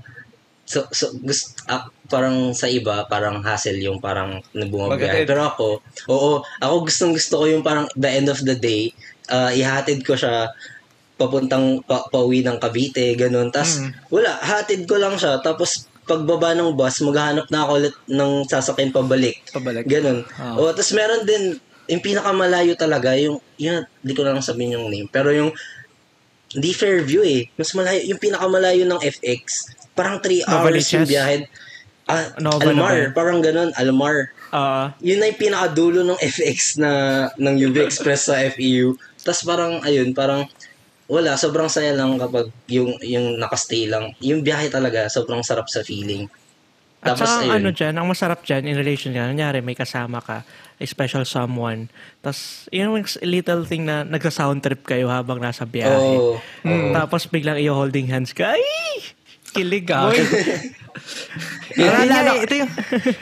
so, 0.64 0.88
so 0.96 1.12
gusto 1.20 1.60
parang 2.08 2.56
sa 2.56 2.72
iba 2.72 3.04
parang 3.12 3.44
hassle 3.44 3.84
yung 3.84 4.00
parang 4.00 4.40
nabumabiyahe. 4.56 5.28
Pero 5.28 5.44
ako, 5.52 5.68
oo, 6.08 6.32
ako 6.64 6.76
gustong 6.88 7.12
gusto 7.12 7.44
ko 7.44 7.46
yung 7.52 7.64
parang 7.68 7.92
the 8.00 8.08
end 8.08 8.32
of 8.32 8.40
the 8.48 8.56
day, 8.56 8.96
uh, 9.28 9.52
ihatid 9.52 10.08
ko 10.08 10.16
siya 10.16 10.48
papuntang 11.22 11.86
pa, 11.86 12.02
pauwi 12.10 12.42
ng 12.42 12.58
Cavite, 12.58 13.14
ganun. 13.14 13.54
Tapos 13.54 13.78
Mm. 13.78 13.92
wala, 14.10 14.32
hatid 14.42 14.90
ko 14.90 14.98
lang 14.98 15.14
siya. 15.20 15.38
Tapos 15.46 15.86
pagbaba 16.10 16.58
ng 16.58 16.74
bus, 16.74 16.98
maghahanap 17.06 17.46
na 17.54 17.62
ako 17.62 17.72
ulit 17.78 17.96
ng 18.10 18.32
sasakyan 18.50 18.90
pabalik. 18.90 19.38
Pabalik. 19.54 19.86
Ganun. 19.86 20.26
Ah. 20.42 20.58
O, 20.58 20.74
tapos 20.74 20.98
meron 20.98 21.22
din, 21.30 21.62
yung 21.90 22.04
pinakamalayo 22.04 22.74
talaga, 22.78 23.18
yung, 23.18 23.42
yun, 23.58 23.86
di 24.02 24.14
ko 24.14 24.22
lang 24.22 24.42
sabihin 24.42 24.78
yung 24.78 24.88
name, 24.90 25.10
pero 25.10 25.34
yung, 25.34 25.54
hindi 26.52 26.76
Fairview 26.76 27.24
eh. 27.24 27.48
Mas 27.56 27.72
malayo, 27.72 28.04
yung 28.12 28.20
pinakamalayo 28.20 28.84
ng 28.84 29.00
FX, 29.00 29.72
parang 29.96 30.20
3 30.20 30.44
hours 30.48 30.84
yung 30.92 31.08
biyahe. 31.08 31.48
Ah, 32.12 32.36
Nova 32.44 32.60
Almar, 32.68 33.16
parang 33.16 33.40
ganun, 33.40 33.72
Almar. 33.80 34.36
Ah, 34.52 34.92
Yun 35.00 35.24
na 35.24 35.32
yung 35.32 35.40
pinakadulo 35.40 36.04
ng 36.04 36.20
FX 36.20 36.76
na, 36.76 36.92
ng 37.40 37.56
UV 37.56 37.88
Express 37.88 38.28
sa 38.28 38.36
FEU. 38.52 39.00
Tapos 39.24 39.48
parang, 39.48 39.80
ayun, 39.88 40.12
parang, 40.12 40.44
wala, 41.08 41.40
sobrang 41.40 41.72
saya 41.72 41.96
lang 41.96 42.20
kapag 42.20 42.52
yung, 42.68 43.00
yung 43.00 43.40
nakastay 43.40 43.88
lang. 43.88 44.12
Yung 44.20 44.44
biyahe 44.44 44.68
talaga, 44.68 45.08
sobrang 45.08 45.40
sarap 45.44 45.72
sa 45.72 45.88
feeling. 45.88 46.28
at 47.00 47.16
Tapos, 47.16 47.32
saka 47.32 47.48
ang 47.48 47.48
ayun. 47.48 47.64
ano 47.64 47.70
dyan, 47.72 47.94
ang 47.96 48.08
masarap 48.12 48.44
dyan 48.44 48.68
in 48.68 48.76
relation 48.76 49.16
ka, 49.16 49.24
nangyari 49.24 49.64
may 49.64 49.76
kasama 49.76 50.20
ka, 50.20 50.44
special 50.84 51.24
someone, 51.24 51.88
tapos 52.20 52.68
yun 52.70 52.94
yung 52.94 53.08
little 53.24 53.64
thing 53.64 53.86
na 53.86 54.04
nagsa-sound 54.04 54.62
trip 54.62 54.84
kayo 54.84 55.08
habang 55.08 55.40
nasa 55.40 55.66
biyahe. 55.66 55.94
Oo. 55.94 56.38
Mm. 56.66 56.94
Tapos 56.94 57.26
biglang 57.28 57.58
iyo 57.58 57.74
holding 57.74 58.10
hands 58.10 58.32
ka, 58.32 58.54
ay! 58.54 58.64
Kilig 59.52 59.88
boy. 59.88 60.16
Yeah, 61.72 62.04
yeah, 62.04 62.36
ito 62.44 62.54
yung, 62.62 62.72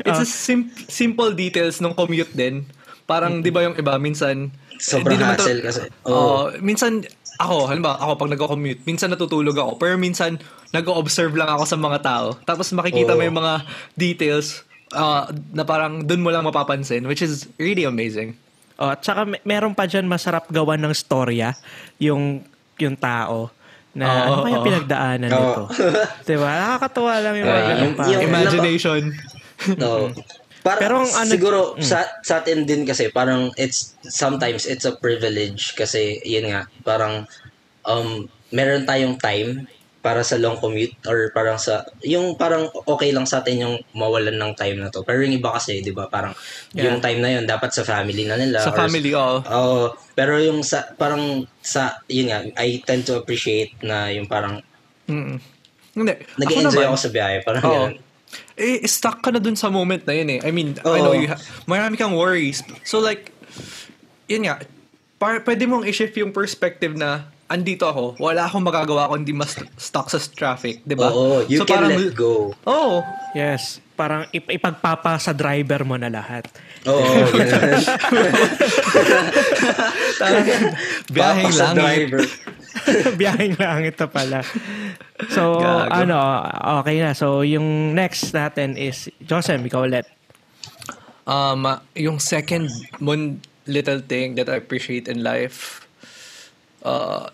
it's 0.02 0.22
a 0.22 0.26
sim- 0.26 0.74
simple 0.90 1.38
details 1.38 1.78
ng 1.86 1.94
commute 1.94 2.34
din. 2.34 2.66
Parang, 3.06 3.46
di 3.46 3.54
ba 3.54 3.62
yung 3.62 3.78
iba, 3.78 3.94
minsan, 4.02 4.50
Sobrang 4.82 5.18
hindi 5.18 5.22
naman 5.22 5.38
to- 5.38 5.46
hassle 5.46 5.62
kasi. 5.62 5.82
Oo. 6.10 6.10
Oo, 6.10 6.42
minsan, 6.58 7.06
ako, 7.38 7.70
halimbawa, 7.70 8.02
ako 8.02 8.12
pag 8.18 8.32
nagko-commute, 8.34 8.82
minsan 8.90 9.14
natutulog 9.14 9.54
ako, 9.54 9.78
pero 9.78 10.02
minsan, 10.02 10.42
nag-observe 10.74 11.34
lang 11.38 11.50
ako 11.50 11.64
sa 11.66 11.78
mga 11.78 12.00
tao. 12.02 12.28
Tapos 12.42 12.70
makikita 12.74 13.14
mo 13.14 13.22
Oo. 13.22 13.28
yung 13.30 13.38
mga 13.38 13.54
details 13.94 14.66
ah, 14.92 15.26
na 15.52 15.64
parang 15.64 16.02
dun 16.02 16.20
mo 16.20 16.30
lang 16.30 16.42
mapapansin, 16.42 17.06
which 17.06 17.22
is 17.22 17.46
really 17.56 17.84
amazing. 17.84 18.34
Oh, 18.76 18.88
at 18.88 19.02
saka 19.02 19.28
may- 19.28 19.44
meron 19.44 19.74
pa 19.74 19.84
dyan 19.84 20.08
masarap 20.08 20.48
gawan 20.48 20.80
ng 20.80 20.94
storya 20.94 21.52
yung 21.98 22.42
yung 22.78 22.96
tao 22.96 23.52
na 23.92 24.08
Oo, 24.08 24.24
ano 24.24 24.42
kaya 24.42 24.58
oo. 24.58 24.66
pinagdaanan 24.66 25.30
Oo. 25.30 25.36
nito. 25.36 25.62
'Di 26.24 26.36
ba? 26.38 26.50
Nakakatuwa 26.56 27.14
lang 27.20 27.36
yung 27.36 27.50
ganun 27.50 27.76
yung- 27.84 27.96
pa. 27.96 28.04
yung- 28.08 28.24
Imagination. 28.24 29.02
No. 29.76 30.08
Para, 30.60 30.80
Pero 30.80 31.04
ang 31.04 31.12
ano- 31.14 31.28
siguro 31.30 31.60
sa 31.80 32.08
sa 32.20 32.40
atin 32.40 32.64
din 32.64 32.84
kasi 32.84 33.12
parang 33.12 33.52
it's 33.56 34.00
sometimes 34.02 34.64
it's 34.64 34.84
a 34.84 34.96
privilege 34.96 35.76
kasi 35.76 36.24
yun 36.24 36.48
nga 36.48 36.64
parang 36.82 37.28
um 37.84 38.24
meron 38.50 38.84
tayong 38.84 39.20
time 39.20 39.68
para 40.00 40.24
sa 40.24 40.40
long 40.40 40.56
commute 40.56 40.96
or 41.04 41.28
parang 41.36 41.60
sa 41.60 41.84
yung 42.08 42.40
parang 42.40 42.72
okay 42.88 43.12
lang 43.12 43.28
sa 43.28 43.44
atin 43.44 43.68
yung 43.68 43.76
mawalan 43.92 44.40
ng 44.40 44.56
time 44.56 44.80
na 44.80 44.88
to. 44.88 45.04
Pero 45.04 45.20
yung 45.20 45.36
iba 45.36 45.52
kasi 45.52 45.84
'di 45.84 45.92
ba 45.92 46.08
parang 46.08 46.32
yung 46.72 47.04
time 47.04 47.20
na 47.20 47.36
yun 47.36 47.44
dapat 47.44 47.76
sa 47.76 47.84
family 47.84 48.24
na 48.24 48.40
nila 48.40 48.64
sa 48.64 48.72
family, 48.72 49.12
oo. 49.12 49.44
Oo. 49.44 49.92
pero 50.16 50.40
yung 50.40 50.64
sa 50.64 50.88
parang 50.96 51.44
sa 51.60 52.00
yun 52.08 52.32
nga 52.32 52.48
I 52.56 52.80
tend 52.82 53.04
to 53.06 53.20
appreciate 53.20 53.76
na 53.84 54.08
yung 54.08 54.26
parang 54.26 54.64
Mm. 55.10 55.42
Hindi. 55.98 56.14
Ako 56.22 56.38
nag-enjoy 56.38 56.70
naman, 56.86 56.90
ako 56.94 56.98
sa 57.02 57.10
biyahe 57.10 57.38
parang 57.42 57.64
Oo. 57.66 57.74
ganun. 57.90 57.94
eh, 58.56 58.86
stuck 58.86 59.26
ka 59.26 59.34
na 59.34 59.42
dun 59.42 59.58
sa 59.58 59.74
moment 59.74 60.06
na 60.06 60.14
yun 60.14 60.30
eh. 60.30 60.40
I 60.46 60.54
mean, 60.54 60.78
I 60.86 61.02
Oo. 61.02 61.02
know 61.02 61.16
you 61.18 61.28
ha- 61.28 61.42
marami 61.66 61.98
kang 61.98 62.14
worries. 62.14 62.62
So 62.86 63.02
like, 63.02 63.34
yun 64.30 64.46
nga, 64.46 64.62
par- 65.18 65.42
pwede 65.42 65.66
mong 65.66 65.90
i-shift 65.90 66.14
yung 66.16 66.30
perspective 66.30 66.94
na 66.94 67.26
andito 67.50 67.90
ako, 67.90 68.16
wala 68.22 68.46
akong 68.46 68.62
magagawa 68.62 69.10
kundi 69.10 69.34
mas 69.34 69.58
stuck 69.76 70.06
sa 70.08 70.22
traffic, 70.22 70.86
di 70.86 70.94
ba? 70.94 71.10
Oo, 71.10 71.42
you 71.50 71.58
so 71.58 71.66
can 71.66 71.82
parang, 71.82 71.98
let 71.98 72.14
go. 72.14 72.54
Oo. 72.70 73.02
Yes, 73.34 73.82
parang 73.98 74.30
ip- 74.30 74.54
ipagpapa 74.54 75.18
sa 75.18 75.34
driver 75.34 75.82
mo 75.82 75.98
na 75.98 76.14
lahat. 76.14 76.46
Oo, 76.86 77.02
ganun. 77.36 77.82
Biyaheng 81.10 81.50
Papa 81.50 81.58
sa 81.58 81.66
langit. 81.74 81.82
driver. 81.82 82.22
Biyaheng 83.20 83.54
lang 83.58 83.82
ito 83.84 84.06
pala. 84.08 84.46
So, 85.34 85.60
Gago. 85.60 85.90
ano, 85.90 86.18
okay 86.82 87.02
na. 87.02 87.12
So, 87.18 87.42
yung 87.42 87.98
next 87.98 88.32
natin 88.32 88.78
is, 88.78 89.10
Josem, 89.20 89.66
ikaw 89.66 89.90
ulit. 89.90 90.06
Um, 91.30 91.66
uh, 91.66 91.82
yung 91.94 92.18
second 92.18 92.70
mon 92.98 93.42
little 93.70 94.02
thing 94.02 94.34
that 94.34 94.50
I 94.50 94.58
appreciate 94.58 95.06
in 95.06 95.22
life, 95.22 95.86
uh, 96.82 97.30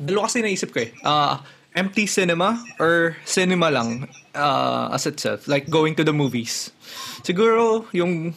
dalawa 0.00 0.28
kasi 0.28 0.44
naisip 0.44 0.72
ko 0.72 0.84
eh. 0.84 0.90
Uh, 1.02 1.40
empty 1.76 2.08
cinema 2.08 2.56
or 2.80 3.16
cinema 3.28 3.68
lang 3.68 4.08
uh, 4.32 4.88
as 4.92 5.04
itself. 5.04 5.44
Like 5.44 5.68
going 5.68 5.92
to 6.00 6.04
the 6.04 6.16
movies. 6.16 6.72
Siguro, 7.20 7.84
yung... 7.92 8.32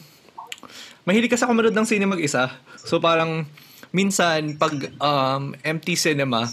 Mahilig 1.08 1.32
kasi 1.32 1.48
ako 1.48 1.56
manood 1.56 1.76
ng 1.76 1.88
cinema 1.88 2.12
mag-isa. 2.12 2.52
So 2.84 3.00
parang 3.00 3.48
minsan 3.90 4.60
pag 4.60 4.92
um, 5.00 5.56
empty 5.64 5.96
cinema, 5.96 6.44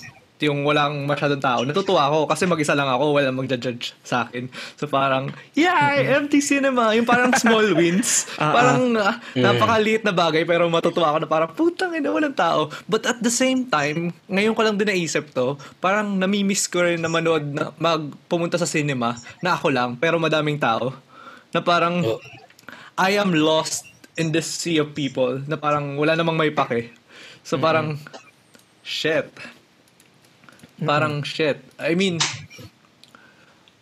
yung 0.41 0.61
walang 0.61 1.09
masyadong 1.09 1.41
tao, 1.41 1.59
natutuwa 1.65 2.09
ako 2.09 2.29
kasi 2.29 2.45
mag-isa 2.45 2.77
lang 2.77 2.85
ako, 2.85 3.17
walang 3.17 3.37
magja-judge 3.37 3.97
sa 4.05 4.29
akin. 4.29 4.45
So 4.77 4.85
parang, 4.85 5.33
yeah, 5.57 5.97
empty 6.17 6.41
cinema. 6.41 6.93
Yung 6.93 7.09
parang 7.09 7.33
small 7.37 7.73
wins. 7.73 8.09
Ah, 8.37 8.53
parang 8.53 8.93
ah, 9.01 9.17
napakaliit 9.33 10.05
na 10.05 10.13
bagay 10.13 10.45
pero 10.45 10.69
matutuwa 10.69 11.09
ako 11.09 11.17
na 11.25 11.29
parang, 11.29 11.49
putang 11.57 11.97
ina, 11.97 12.13
walang 12.13 12.37
tao. 12.37 12.69
But 12.85 13.09
at 13.09 13.17
the 13.17 13.33
same 13.33 13.65
time, 13.65 14.13
ngayon 14.29 14.53
ko 14.53 14.61
lang 14.61 14.77
din 14.77 14.93
naisip 14.93 15.33
to, 15.33 15.57
parang 15.81 16.21
namimiss 16.21 16.69
ko 16.69 16.85
rin 16.85 17.01
na 17.01 17.09
manood 17.09 17.49
na 17.49 17.73
magpumunta 17.81 18.61
sa 18.61 18.69
cinema 18.69 19.17
na 19.41 19.57
ako 19.57 19.73
lang 19.73 19.97
pero 19.97 20.21
madaming 20.21 20.61
tao. 20.61 20.93
Na 21.49 21.65
parang, 21.65 22.05
Oh. 22.05 22.21
I 22.97 23.17
am 23.17 23.33
lost 23.33 23.85
in 24.17 24.33
this 24.33 24.49
sea 24.49 24.81
of 24.81 24.97
people 24.97 25.37
na 25.45 25.57
parang 25.57 25.97
wala 25.97 26.17
namang 26.17 26.37
may 26.37 26.49
pake. 26.49 26.89
So 27.45 27.61
parang, 27.61 28.01
shit. 28.81 29.29
Parang 30.81 31.25
shit. 31.25 31.57
I 31.81 31.97
mean, 31.97 32.21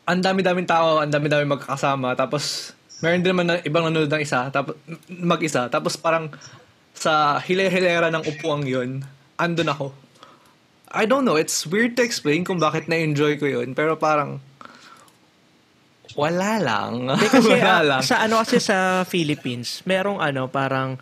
ang 0.06 0.22
dami-daming 0.22 0.70
tao, 0.70 1.02
ang 1.02 1.12
dami-daming 1.12 1.58
magkakasama, 1.58 2.14
tapos 2.16 2.72
meron 3.04 3.26
din 3.26 3.32
naman 3.36 3.48
na 3.50 3.56
ibang 3.66 3.84
nanonood 3.84 4.12
ng 4.12 4.24
isa, 4.24 4.48
tapos 4.54 4.78
mag-isa, 5.10 5.68
tapos 5.68 5.98
parang 6.00 6.32
sa 6.96 7.42
hile-hilera 7.44 8.08
ng 8.14 8.24
upuang 8.24 8.64
yun, 8.64 9.04
andun 9.36 9.68
ako. 9.68 9.88
I 10.96 11.04
don't 11.04 11.28
know, 11.28 11.36
it's 11.36 11.68
weird 11.68 12.00
to 12.00 12.06
explain 12.06 12.48
kung 12.48 12.62
bakit 12.62 12.88
na-enjoy 12.88 13.36
ko 13.36 13.50
yun, 13.50 13.76
pero 13.76 14.00
parang 14.00 14.40
wala 16.16 16.64
lang. 16.64 17.12
Kasi 17.20 17.52
wala 17.60 17.74
ah, 17.76 17.84
lang. 17.84 18.02
sa 18.02 18.24
ano 18.24 18.40
kasi 18.40 18.64
sa 18.64 19.04
Philippines, 19.04 19.84
merong 19.84 20.24
ano 20.24 20.48
parang 20.48 20.96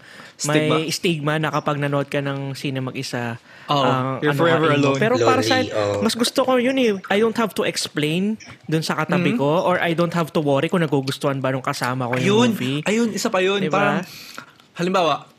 may 0.45 0.89
stigma 0.89 1.37
na 1.37 1.53
kapag 1.53 1.77
nanood 1.77 2.09
ka 2.09 2.19
ng 2.19 2.57
sine 2.57 2.81
mag-isa, 2.81 3.37
Oo, 3.71 3.79
ang 3.79 4.19
you're 4.19 4.35
ano 4.35 4.41
forever 4.43 4.69
ka, 4.73 4.75
alone. 4.75 4.99
Pero 4.99 5.13
para 5.21 5.39
sa 5.39 5.61
oo. 5.63 6.03
mas 6.03 6.17
gusto 6.17 6.43
ko 6.43 6.59
yun 6.59 6.75
eh. 6.75 6.99
I 7.07 7.23
don't 7.23 7.37
have 7.37 7.55
to 7.55 7.63
explain 7.63 8.35
dun 8.67 8.83
sa 8.83 8.97
katabi 8.97 9.37
ko 9.37 9.63
or 9.63 9.79
I 9.79 9.95
don't 9.95 10.11
have 10.11 10.35
to 10.35 10.41
worry 10.43 10.67
kung 10.67 10.83
nagugustuhan 10.83 11.39
ba 11.39 11.53
nung 11.53 11.63
kasama 11.63 12.11
ko 12.11 12.19
yung 12.19 12.23
ayun, 12.23 12.49
movie. 12.51 12.79
ayun, 12.83 13.09
isa 13.15 13.31
pa 13.31 13.39
yun. 13.39 13.63
Diba? 13.63 13.77
Parang, 13.79 14.03
halimbawa, 14.75 15.31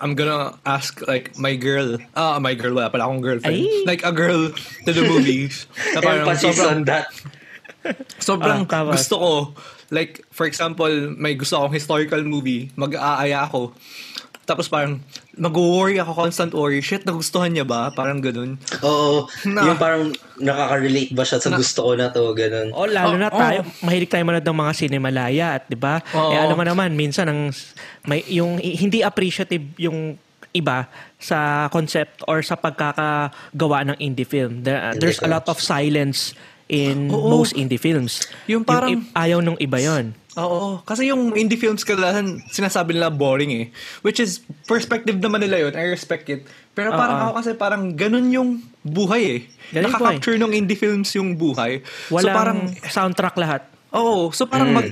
I'm 0.00 0.16
gonna 0.16 0.56
ask 0.64 1.04
like 1.04 1.36
my 1.36 1.52
girl, 1.52 2.00
ah, 2.16 2.40
my 2.40 2.56
girl, 2.56 2.72
wala 2.72 2.88
pala 2.88 3.04
akong 3.04 3.20
girlfriend. 3.20 3.60
Ay. 3.60 3.84
Like 3.84 4.00
a 4.08 4.12
girl 4.12 4.48
to 4.88 4.90
the 4.90 5.04
movies. 5.04 5.68
na 5.94 6.00
parang 6.00 6.24
Emphasis 6.24 6.56
sobrang, 6.56 6.72
on 6.72 6.80
that. 6.88 7.06
sobrang 8.20 8.60
Ah, 8.72 8.88
gusto 8.88 9.16
ko. 9.20 9.32
Like, 9.90 10.22
for 10.30 10.46
example, 10.46 10.88
may 11.18 11.34
gusto 11.34 11.58
akong 11.60 11.74
historical 11.74 12.22
movie, 12.22 12.70
mag-aaya 12.72 13.44
ako. 13.44 13.74
Tapos 14.50 14.66
parang, 14.66 14.98
mag-worry 15.32 15.96
ako, 15.96 16.10
constant 16.12 16.50
worry. 16.50 16.80
Shit, 16.80 17.06
nagustuhan 17.06 17.48
niya 17.48 17.62
ba? 17.62 17.88
Parang 17.90 18.18
ganun. 18.18 18.58
Oo. 18.82 19.30
Na- 19.46 19.62
Yung 19.64 19.78
parang 19.78 20.10
nakaka-relate 20.36 21.14
ba 21.14 21.22
siya 21.22 21.38
sa 21.38 21.54
gusto 21.54 21.80
ko 21.80 21.92
na 21.94 22.10
to, 22.10 22.34
ganun. 22.34 22.74
O 22.74 22.82
lalo 22.84 23.14
Oh, 23.14 23.16
na 23.16 23.28
oh. 23.28 23.38
tayo, 23.38 23.62
mahilig 23.80 24.10
tayo 24.10 24.24
manood 24.24 24.42
ng 24.42 24.58
mga 24.58 24.72
sinemalaya 24.74 25.46
at 25.54 25.64
'di 25.64 25.78
ba? 25.78 26.02
Oo. 26.10 26.32
Eh 26.32 26.38
alam 26.40 26.52
mo 26.52 26.64
naman 26.64 26.90
minsan 26.92 27.24
ang 27.24 27.54
may 28.02 28.26
yung 28.26 28.58
hindi 28.58 29.00
appreciative 29.00 29.62
yung 29.76 30.18
iba 30.50 30.90
sa 31.16 31.38
concept 31.68 32.26
or 32.26 32.42
sa 32.42 32.58
pagkakagawa 32.58 33.86
ng 33.86 33.96
indie 33.98 34.26
film. 34.26 34.62
There, 34.62 34.76
uh, 34.76 34.92
there's 34.92 35.20
a 35.20 35.28
lot 35.28 35.46
of 35.46 35.56
silence 35.56 36.34
in 36.66 37.06
Oo. 37.06 37.30
most 37.30 37.54
indie 37.54 37.78
films. 37.78 38.26
Yung 38.46 38.62
parang- 38.62 39.06
i- 39.14 39.30
ayaw 39.30 39.38
nung 39.38 39.54
iba 39.56 39.78
'yon. 39.78 40.10
Oo. 40.36 40.78
Kasi 40.82 41.10
yung 41.10 41.34
indie 41.34 41.58
films 41.58 41.82
kadalasan 41.82 42.38
sinasabi 42.46 42.94
nila 42.94 43.10
boring 43.10 43.50
eh. 43.50 43.66
Which 44.00 44.22
is, 44.22 44.38
perspective 44.64 45.18
naman 45.18 45.42
nila 45.42 45.66
yun. 45.66 45.72
I 45.74 45.90
respect 45.90 46.30
it. 46.30 46.46
Pero 46.70 46.92
parang 46.92 47.18
Oo. 47.18 47.24
ako 47.26 47.32
kasi 47.34 47.50
parang 47.54 47.82
ganun 47.92 48.30
yung 48.30 48.50
buhay 48.80 49.22
eh. 49.26 49.40
Ganun 49.70 49.90
yung 49.90 49.94
Nakaka-capture 49.98 50.38
ng 50.38 50.52
indie 50.54 50.78
films 50.78 51.10
yung 51.12 51.34
buhay. 51.34 51.82
Walang 52.08 52.22
so 52.24 52.38
parang, 52.38 52.58
soundtrack 52.86 53.34
lahat. 53.36 53.62
oo. 53.90 54.30
So 54.30 54.46
parang 54.46 54.70
Mm. 54.70 54.76
mag, 54.76 54.88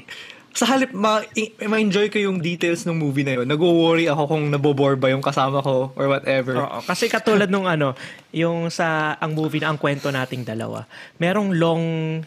sa 0.59 0.75
halip 0.75 0.91
ma, 0.91 1.23
ma-enjoy 1.71 2.11
ko 2.11 2.19
yung 2.19 2.43
details 2.43 2.83
ng 2.83 2.99
movie 2.99 3.23
na 3.23 3.39
yun. 3.39 3.47
Nag-worry 3.47 4.11
ako 4.11 4.23
kung 4.27 4.51
nabobore 4.51 4.99
ba 4.99 5.07
yung 5.07 5.23
kasama 5.23 5.63
ko 5.63 5.95
or 5.95 6.11
whatever. 6.11 6.59
Oo, 6.59 6.83
kasi 6.83 7.07
katulad 7.07 7.47
nung 7.47 7.71
ano, 7.71 7.95
yung 8.35 8.67
sa 8.67 9.15
ang 9.23 9.39
movie 9.39 9.63
na 9.63 9.71
ang 9.71 9.79
kwento 9.79 10.11
nating 10.11 10.43
dalawa. 10.43 10.83
Merong 11.23 11.55
long 11.55 11.85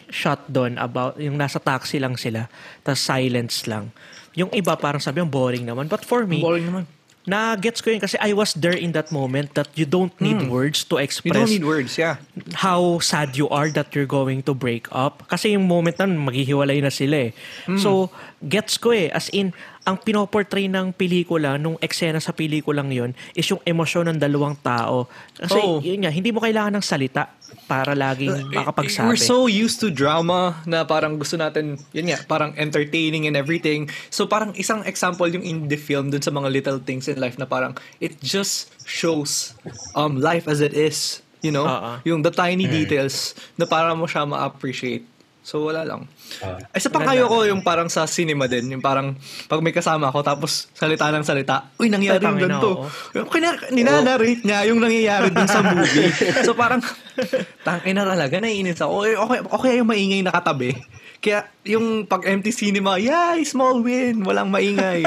shot 0.08 0.48
doon 0.48 0.80
about 0.80 1.20
yung 1.20 1.36
nasa 1.36 1.60
taxi 1.60 2.00
lang 2.00 2.16
sila, 2.16 2.48
tas 2.80 3.04
silence 3.04 3.68
lang. 3.68 3.92
Yung 4.32 4.48
iba 4.56 4.80
parang 4.80 5.04
sabi 5.04 5.20
yung 5.20 5.28
boring 5.28 5.68
naman. 5.68 5.84
But 5.92 6.08
for 6.08 6.24
me, 6.24 6.40
Boring 6.40 6.72
naman. 6.72 6.88
Na 7.22 7.54
gets 7.54 7.78
ko 7.78 7.94
yun 7.94 8.02
kasi 8.02 8.18
I 8.18 8.34
was 8.34 8.50
there 8.58 8.74
in 8.74 8.90
that 8.98 9.14
moment 9.14 9.54
that 9.54 9.70
you 9.78 9.86
don't 9.86 10.10
need 10.18 10.42
words 10.50 10.82
to 10.90 10.98
Hmm. 10.98 11.02
You 11.02 11.06
express 11.06 11.34
don't 11.38 11.54
need 11.54 11.66
words, 11.66 11.94
yeah. 11.94 12.18
how 12.58 12.98
sad 12.98 13.38
you 13.38 13.46
are 13.48 13.70
that 13.70 13.94
you're 13.94 14.10
going 14.10 14.42
to 14.46 14.54
break 14.54 14.90
up. 14.90 15.22
Kasi 15.30 15.54
yung 15.54 15.70
moment 15.70 15.98
na 16.02 16.10
maghihiwalay 16.10 16.82
na 16.82 16.90
sila 16.90 17.30
eh. 17.30 17.32
Hmm. 17.66 17.78
So, 17.78 18.10
gets 18.42 18.74
ko 18.78 18.90
eh. 18.90 19.10
As 19.14 19.30
in, 19.30 19.54
ang 19.82 19.98
pinoportray 19.98 20.70
ng 20.70 20.94
pelikula, 20.94 21.58
nung 21.58 21.78
eksena 21.82 22.22
sa 22.22 22.30
pelikulang 22.30 22.90
yon 22.90 23.10
is 23.34 23.46
yung 23.50 23.62
emosyon 23.66 24.14
ng 24.14 24.18
dalawang 24.18 24.54
tao. 24.62 25.10
Kasi, 25.34 25.58
Oo. 25.58 25.82
yun 25.82 26.06
nga, 26.06 26.10
hindi 26.10 26.30
mo 26.30 26.38
kailangan 26.42 26.78
ng 26.78 26.84
salita 26.86 27.34
para 27.68 27.96
laging 27.96 28.52
makapagsabi. 28.52 29.08
We're 29.08 29.20
so 29.20 29.46
used 29.46 29.80
to 29.80 29.88
drama 29.88 30.60
na 30.68 30.84
parang 30.84 31.16
gusto 31.16 31.36
natin, 31.36 31.80
yun 31.92 32.12
nga, 32.12 32.18
parang 32.24 32.52
entertaining 32.56 33.26
and 33.26 33.36
everything. 33.36 33.88
So 34.08 34.26
parang 34.26 34.52
isang 34.56 34.84
example 34.84 35.28
yung 35.28 35.44
indie 35.44 35.80
film 35.80 36.10
dun 36.12 36.22
sa 36.22 36.32
mga 36.32 36.48
little 36.52 36.78
things 36.80 37.08
in 37.08 37.20
life 37.20 37.36
na 37.36 37.46
parang 37.48 37.76
it 38.00 38.20
just 38.20 38.72
shows 38.84 39.56
um 39.96 40.20
life 40.20 40.48
as 40.48 40.60
it 40.60 40.72
is. 40.72 41.20
You 41.42 41.50
know? 41.50 41.66
Oo. 41.66 41.98
Yung 42.06 42.22
the 42.22 42.30
tiny 42.30 42.70
details 42.70 43.34
na 43.58 43.66
para 43.66 43.90
mo 43.98 44.06
siya 44.06 44.22
ma-appreciate. 44.22 45.02
So 45.42 45.66
wala 45.66 45.82
lang. 45.82 46.06
Ah. 46.38 46.54
Ay, 46.70 46.78
sa 46.78 46.86
pang 46.86 47.02
kayo 47.02 47.26
ko 47.26 47.42
yung 47.42 47.66
parang 47.66 47.90
sa 47.90 48.06
cinema 48.06 48.46
din, 48.46 48.70
yung 48.70 48.80
parang 48.80 49.18
pag 49.50 49.58
may 49.58 49.74
kasama 49.74 50.06
ako 50.06 50.22
tapos 50.22 50.70
salita 50.70 51.10
ng 51.10 51.26
salita, 51.26 51.66
uy, 51.82 51.90
nangyari 51.90 52.22
yung 52.22 52.38
ganito. 52.38 52.86
Yung 53.18 53.26
kina, 53.26 53.58
ninanarrate 53.74 54.46
niya 54.46 54.70
yung 54.70 54.78
nangyayari 54.78 55.34
dun 55.34 55.50
sa 55.50 55.66
movie. 55.66 56.14
so 56.46 56.54
parang, 56.54 56.78
tangina 57.66 58.06
talaga, 58.06 58.38
naiinis 58.38 58.78
ako. 58.78 58.96
Eh, 59.02 59.18
Okay, 59.18 59.40
okay 59.42 59.72
yung 59.82 59.90
maingay 59.90 60.22
nakatabi. 60.22 60.78
Kaya 61.22 61.46
yung 61.66 62.06
pag 62.06 62.22
empty 62.26 62.50
cinema, 62.54 62.98
yay, 62.98 63.42
small 63.42 63.82
win, 63.82 64.22
walang 64.22 64.50
maingay. 64.50 65.06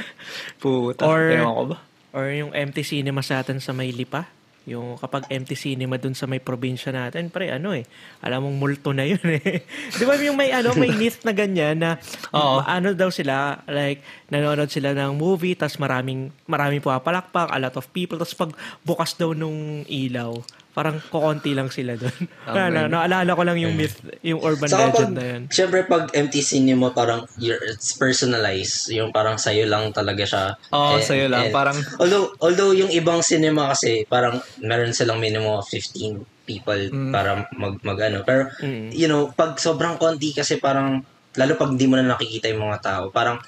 Puta, 0.60 1.04
Or- 1.04 1.36
ko 1.36 1.64
ba? 1.72 1.78
Or 2.16 2.32
yung 2.32 2.56
empty 2.56 2.80
cinema 2.80 3.20
sa 3.20 3.44
atin 3.44 3.60
sa 3.60 3.76
may 3.76 3.92
lipa. 3.92 4.24
Yung 4.66 4.98
kapag 4.98 5.30
empty 5.30 5.54
cinema 5.54 5.94
dun 5.94 6.18
sa 6.18 6.26
may 6.26 6.42
probinsya 6.42 6.90
natin, 6.90 7.30
pre, 7.30 7.54
ano 7.54 7.70
eh, 7.70 7.86
alam 8.18 8.42
mong 8.42 8.58
multo 8.58 8.90
na 8.90 9.06
yun 9.06 9.22
eh. 9.22 9.62
Di 9.98 10.02
ba 10.02 10.18
yung 10.18 10.34
may, 10.34 10.50
ano, 10.50 10.74
may 10.74 10.90
myth 11.00 11.22
na 11.22 11.30
ganyan 11.30 11.78
na, 11.78 12.02
Oo. 12.34 12.58
ano 12.66 12.90
daw 12.90 13.06
sila, 13.06 13.62
like, 13.70 14.02
nanonood 14.26 14.66
sila 14.66 14.90
ng 14.90 15.14
movie, 15.14 15.54
tas 15.54 15.78
maraming, 15.78 16.34
maraming 16.50 16.82
pumapalakpak, 16.82 17.54
a 17.54 17.58
lot 17.62 17.78
of 17.78 17.86
people, 17.94 18.18
tas 18.18 18.34
pag 18.34 18.50
bukas 18.82 19.14
daw 19.14 19.30
nung 19.30 19.86
ilaw, 19.86 20.34
parang 20.76 21.00
kukonti 21.00 21.56
lang 21.56 21.72
sila. 21.72 21.96
Tama 22.44 22.68
na, 22.68 22.84
yun. 22.84 22.92
naalala 22.92 23.32
ko 23.32 23.42
lang 23.42 23.56
yung 23.56 23.72
myth, 23.72 23.96
yung 24.20 24.44
urban 24.44 24.68
Saka 24.68 24.92
pag, 24.92 24.92
legend 24.92 25.14
na 25.16 25.24
yun. 25.24 25.42
syempre 25.48 25.80
pag 25.82 26.12
empty 26.12 26.44
cinema, 26.44 26.92
parang 26.92 27.24
you're, 27.40 27.56
it's 27.64 27.96
personalized. 27.96 28.92
Yung 28.92 29.08
parang 29.08 29.40
sa'yo 29.40 29.64
lang 29.64 29.88
talaga 29.90 30.20
siya. 30.22 30.44
Oo, 30.70 31.00
And- 31.00 31.02
sa'yo 31.02 31.26
lang. 31.32 31.48
and- 31.48 31.54
Parang, 31.56 31.80
Although, 31.96 32.36
although 32.38 32.76
yung 32.76 32.92
ibang 32.92 33.24
cinema 33.24 33.72
kasi, 33.72 34.04
parang 34.04 34.36
meron 34.60 34.92
silang 34.92 35.16
minimum 35.16 35.56
of 35.56 35.64
15 35.64 36.20
people 36.44 36.76
Mm. 36.76 37.08
para 37.10 37.48
mag, 37.56 37.80
mag 37.80 37.98
ano. 37.98 38.20
Pero, 38.22 38.52
Mm. 38.60 38.92
you 38.92 39.08
know, 39.08 39.32
pag 39.32 39.56
sobrang 39.56 39.96
konti 39.96 40.30
kasi 40.30 40.60
parang, 40.60 41.00
lalo 41.34 41.52
pag 41.56 41.72
di 41.72 41.88
mo 41.88 41.96
na 41.96 42.04
nakikita 42.06 42.52
yung 42.52 42.68
mga 42.68 42.78
tao, 42.78 43.02
parang 43.08 43.40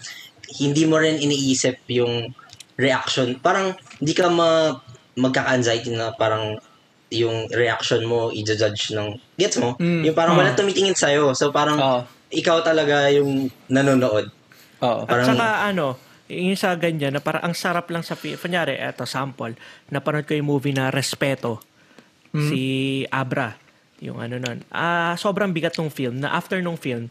hindi 0.57 0.89
mo 0.89 0.97
rin 0.97 1.21
iniisip 1.21 1.85
yung 1.93 2.33
reaction. 2.75 3.37
Parang, 3.37 3.77
hindi 4.01 4.17
ka 4.17 4.33
ma, 4.33 4.73
magkaka-anxiety 5.15 5.93
na 5.93 6.15
parang 6.15 6.57
yung 7.09 7.49
reaction 7.49 8.05
mo, 8.05 8.29
i-judge 8.29 8.93
ng, 8.93 9.17
gets 9.35 9.57
mo? 9.57 9.75
Mm. 9.77 10.05
Yung 10.05 10.17
parang 10.17 10.37
Oo. 10.37 10.41
wala 10.41 10.53
tumitingin 10.53 10.93
sa'yo. 10.93 11.33
So, 11.33 11.49
parang, 11.49 11.81
Oo. 11.81 12.01
ikaw 12.29 12.61
talaga 12.61 13.09
yung 13.09 13.49
nanonood. 13.67 14.29
oo. 14.79 15.03
At 15.03 15.09
Parang- 15.09 15.29
saka 15.33 15.47
ano, 15.67 15.97
yung 16.29 16.55
sa 16.55 16.77
ganyan 16.77 17.17
na 17.17 17.25
parang 17.25 17.41
ang 17.43 17.57
sarap 17.57 17.89
lang 17.89 18.05
sa 18.05 18.13
kunyari 18.13 18.77
eto 18.77 19.09
sample 19.09 19.57
napanood 19.89 20.29
ko 20.29 20.37
yung 20.37 20.45
movie 20.47 20.77
na 20.77 20.93
Respeto 20.93 21.65
si 22.37 22.61
Abra 23.09 23.57
yung 23.99 24.21
ano 24.21 24.37
nun 24.37 24.61
ah 24.69 25.17
sobrang 25.17 25.51
bigat 25.51 25.73
ng 25.75 25.89
film 25.89 26.21
na 26.21 26.37
after 26.37 26.61
nung 26.61 26.77
film 26.77 27.09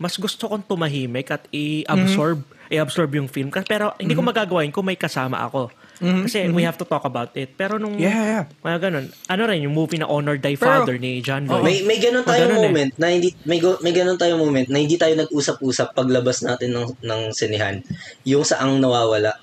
mas 0.00 0.16
gusto 0.16 0.48
kong 0.48 0.64
tumahimik 0.64 1.28
at 1.28 1.44
i-absorb 1.52 2.40
i-absorb 2.66 3.12
yung 3.12 3.28
film 3.28 3.52
Kasi- 3.52 3.68
pero 3.68 3.92
hindi 4.00 4.16
ko 4.16 4.24
magagawa 4.24 4.64
yun 4.64 4.72
kung 4.72 4.88
may 4.88 4.96
kasama 4.96 5.44
ako 5.44 5.68
kasi 5.98 6.48
we 6.48 6.60
have 6.60 6.74
to 6.74 6.84
talk 6.84 7.02
about 7.02 7.32
it 7.32 7.52
pero 7.52 7.76
nung 7.76 7.96
Yeah, 7.96 8.44
yeah. 8.44 8.44
mga 8.60 8.78
ganun 8.82 9.04
ano 9.24 9.42
rin 9.44 9.60
yung 9.60 9.72
movie 9.72 9.96
na 9.96 10.04
Honor 10.04 10.36
Thy 10.36 10.52
Pero- 10.52 10.82
Father 10.82 10.96
ni 10.96 11.18
John 11.18 11.44
Oh, 11.46 11.58
Lloyd 11.58 11.64
May 11.64 11.76
may 11.86 11.98
ganun 11.98 12.20
Oh, 12.20 12.28
tayong 12.28 12.42
ganun 12.46 12.58
eh. 12.58 12.66
moment 12.66 12.92
na 12.94 13.06
hindi 13.08 13.28
may 13.42 13.58
go, 13.58 13.80
may 13.80 13.90
ganun 13.90 14.14
tayong 14.14 14.38
moment 14.38 14.66
na 14.66 14.76
hindi 14.76 14.94
tayo 14.94 15.12
nag-usap-usap 15.14 15.92
paglabas 15.92 16.40
natin 16.40 16.70
ng 16.70 16.86
ng 17.00 17.20
sinehan. 17.30 17.80
Yung 18.22 18.42
sa 18.42 18.58
ang 18.58 18.76
nawawala. 18.76 19.40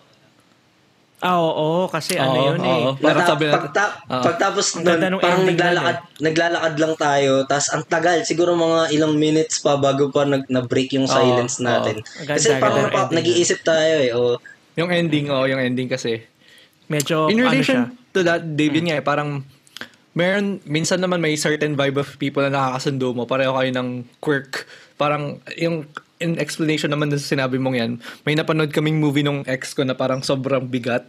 Ah, 1.18 1.40
oo, 1.40 1.88
kasi 1.88 2.20
ano 2.20 2.36
Oo, 2.36 2.48
yun 2.50 2.60
eh. 2.60 2.82
oo. 2.84 2.92
Parang 2.98 3.16
Mata- 3.18 3.32
sabi 3.32 3.44
natin- 3.46 3.56
pagta- 3.64 3.96
Oo. 4.04 4.24
pagtapos 4.28 4.66
Ang 4.74 4.84
nun, 4.84 5.14
parang 5.18 5.46
naglalakad, 5.46 5.98
naglalakad 6.20 6.74
lang 6.76 6.94
tayo, 7.00 7.32
tas 7.46 7.72
ang 7.72 7.88
tagal, 7.88 8.20
siguro 8.22 8.52
mga 8.54 8.92
ilang 8.92 9.16
minutes 9.16 9.58
pa 9.58 9.80
bago 9.80 10.12
pa 10.12 10.28
nag, 10.28 10.44
na-break 10.48 10.92
yung 10.94 11.08
Oo, 11.08 11.16
silence 11.16 11.58
oo. 11.58 11.66
natin. 11.66 12.04
Ang 12.20 12.28
ganda, 12.28 12.36
Kasi 12.36 12.48
parang 12.60 12.92
napa- 12.92 13.08
nag-iisip 13.10 13.64
tayo 13.64 13.96
eh. 13.98 14.12
Oh, 14.12 14.36
Yung 14.76 14.92
ending, 14.92 15.30
oh, 15.30 15.46
yung 15.46 15.62
ending 15.62 15.88
kasi. 15.88 16.28
Medyo, 16.86 17.28
In 17.28 17.40
ano 17.40 17.48
relation 17.48 17.80
siya, 17.88 18.12
to 18.12 18.20
that, 18.22 18.44
Dave, 18.54 18.74
yun 18.74 18.88
nga 18.88 18.98
eh, 18.98 19.04
parang 19.04 19.44
meron, 20.14 20.62
minsan 20.64 21.00
naman 21.00 21.18
may 21.18 21.34
certain 21.34 21.74
vibe 21.74 21.98
of 21.98 22.18
people 22.18 22.42
na 22.42 22.52
nakakasundo 22.52 23.12
mo. 23.12 23.24
Pareho 23.24 23.52
kayo 23.52 23.72
ng 23.72 23.90
quirk. 24.20 24.68
Parang 24.94 25.42
yung 25.56 25.90
in 26.18 26.38
explanation 26.38 26.88
naman 26.88 27.10
sa 27.10 27.20
sinabi 27.20 27.58
mong 27.58 27.76
yan, 27.76 27.92
may 28.24 28.32
napanood 28.32 28.70
kaming 28.70 28.96
movie 28.96 29.22
nung 29.22 29.44
ex 29.44 29.74
ko 29.74 29.84
na 29.84 29.92
parang 29.92 30.22
sobrang 30.22 30.64
bigat 30.64 31.04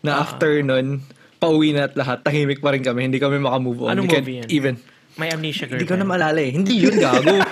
na 0.00 0.18
Ah. 0.18 0.22
after 0.22 0.60
nun, 0.60 1.00
pauwi 1.38 1.72
na 1.72 1.86
at 1.86 1.94
lahat, 1.94 2.20
tahimik 2.20 2.60
pa 2.60 2.70
rin 2.70 2.82
kami, 2.82 3.08
hindi 3.08 3.16
kami 3.16 3.40
makamove 3.40 3.80
on. 3.82 3.96
Anong 3.96 4.04
We 4.06 4.16
movie 4.18 4.36
yan? 4.38 4.48
Even. 4.50 4.76
may 5.16 5.28
amnesia 5.28 5.64
girl. 5.64 5.76
Hindi 5.76 5.84
ko 5.86 5.96
na 5.96 6.04
maalala 6.04 6.40
eh. 6.40 6.48
Hindi 6.50 6.80
yun, 6.80 6.96
gago. 6.96 7.28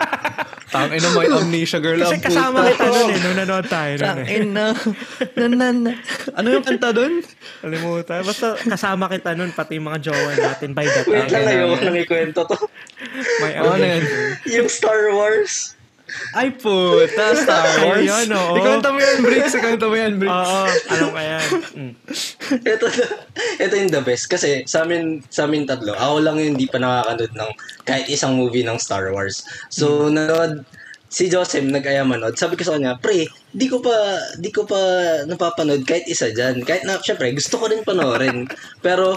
Tangin 0.69 1.01
na 1.01 1.09
may 1.11 1.27
amnesia 1.27 1.79
girl 1.79 1.97
Kasi 1.97 2.15
ang 2.15 2.25
kasama 2.25 2.59
puta. 2.61 2.71
kita 2.71 2.85
nun 2.87 3.09
eh, 3.09 3.19
nung 3.19 3.37
nanood 3.39 3.67
tayo 3.67 3.93
nun 3.95 4.03
eh. 4.03 4.09
Tangin 4.19 4.47
na. 4.51 4.67
na, 5.33 5.47
na, 5.49 5.67
na. 5.73 5.93
Ano 6.35 6.47
yung 6.51 6.61
kanta 6.63 6.89
dun? 6.91 7.25
Kalimutan. 7.59 8.21
Basta 8.21 8.47
kasama 8.59 9.09
kita 9.09 9.33
nun, 9.33 9.51
pati 9.51 9.77
yung 9.77 9.87
mga 9.87 10.01
jowa 10.03 10.33
natin 10.35 10.71
by 10.73 10.85
that 10.85 11.07
wait 11.07 11.25
lang, 11.25 11.41
time. 11.41 11.49
ayoko 11.49 11.77
nang 11.81 11.99
ikwento 11.99 12.41
to. 12.45 12.57
May 13.41 13.53
Ano 13.55 13.73
amnesia. 13.73 14.37
yung 14.47 14.69
Star 14.69 15.09
Wars. 15.11 15.78
Ay 16.33 16.57
puta, 16.57 17.37
Star 17.37 17.85
Wars. 17.85 18.01
Ayun, 18.01 18.29
oo. 18.33 18.57
Ikwento 18.57 18.89
mo 18.93 18.99
yan, 19.01 19.19
Bricks. 19.21 19.53
Ikwento 19.55 19.87
mo 19.93 19.97
yan, 19.97 20.15
Bricks. 20.17 20.33
Oo, 20.33 20.65
ano 20.89 21.07
kaya? 21.13 21.39
Mm. 21.77 21.93
ito, 22.65 22.87
ito 23.61 23.75
yung 23.77 23.93
the 23.93 24.03
best. 24.03 24.25
Kasi 24.33 24.65
sa 24.65 24.89
amin, 24.89 25.21
sa 25.29 25.45
amin 25.45 25.69
tatlo, 25.69 25.93
ako 25.93 26.25
lang 26.25 26.37
yung 26.41 26.57
hindi 26.57 26.65
pa 26.65 26.81
nakakanood 26.81 27.33
ng 27.37 27.51
kahit 27.85 28.07
isang 28.09 28.41
movie 28.41 28.65
ng 28.65 28.81
Star 28.81 29.13
Wars. 29.13 29.45
So, 29.69 30.09
nanood, 30.09 30.65
si 31.09 31.29
Joseph 31.29 31.65
nag-aya 31.65 32.05
manood. 32.05 32.37
Sabi 32.37 32.57
ko 32.57 32.65
sa 32.65 32.77
kanya, 32.77 32.97
pre, 33.01 33.29
di 33.53 33.67
ko 33.69 33.81
pa, 33.81 33.93
di 34.41 34.49
ko 34.53 34.65
pa 34.65 34.81
napapanood 35.25 35.85
kahit 35.85 36.09
isa 36.09 36.33
dyan. 36.33 36.65
Kahit 36.65 36.85
na, 36.89 37.01
syempre, 37.01 37.33
gusto 37.37 37.61
ko 37.61 37.69
rin 37.69 37.85
panoorin. 37.85 38.49
pero, 38.85 39.17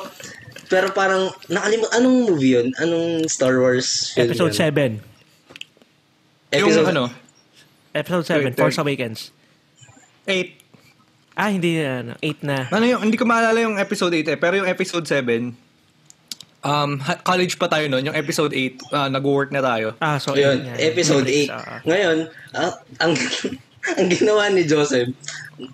pero 0.68 0.92
parang, 0.96 1.32
nakalimut, 1.52 1.92
anong 1.96 2.18
movie 2.32 2.60
yun? 2.60 2.68
Anong 2.80 3.28
Star 3.28 3.60
Wars 3.60 4.16
film 4.16 4.32
Episode 4.32 4.56
yun? 4.56 5.00
7. 5.00 5.11
Yung 6.52 6.70
Episode, 6.72 6.88
ano, 6.92 7.04
Episode 7.92 8.26
7, 8.28 8.44
Wait, 8.44 8.56
Force. 8.60 8.78
Awakens. 8.80 9.20
8. 10.28 11.36
Ah, 11.36 11.50
hindi 11.50 11.80
na. 11.80 12.16
8 12.20 12.44
na. 12.44 12.58
Ano 12.72 12.86
yung, 12.86 13.02
hindi 13.08 13.16
ko 13.16 13.24
maalala 13.24 13.60
yung 13.64 13.80
episode 13.80 14.12
8 14.14 14.36
eh, 14.36 14.38
pero 14.38 14.60
yung 14.60 14.68
episode 14.68 15.08
7, 15.08 15.52
um, 16.64 16.92
college 17.24 17.58
pa 17.58 17.68
tayo 17.68 17.88
noon, 17.88 18.12
yung 18.12 18.18
episode 18.18 18.54
8, 18.54 18.94
uh, 18.94 19.10
nag-work 19.10 19.50
na 19.52 19.62
tayo. 19.64 19.96
Ah, 20.00 20.20
so 20.20 20.36
Yun, 20.36 20.62
yan. 20.66 20.78
episode 20.78 21.26
Netflix, 21.26 21.52
8. 21.52 21.56
ah. 21.56 21.80
Ngayon, 21.88 22.18
ah, 22.56 22.72
ang 23.02 23.14
ang 23.98 24.08
ginawa 24.14 24.44
ni 24.54 24.64
Joseph, 24.68 25.10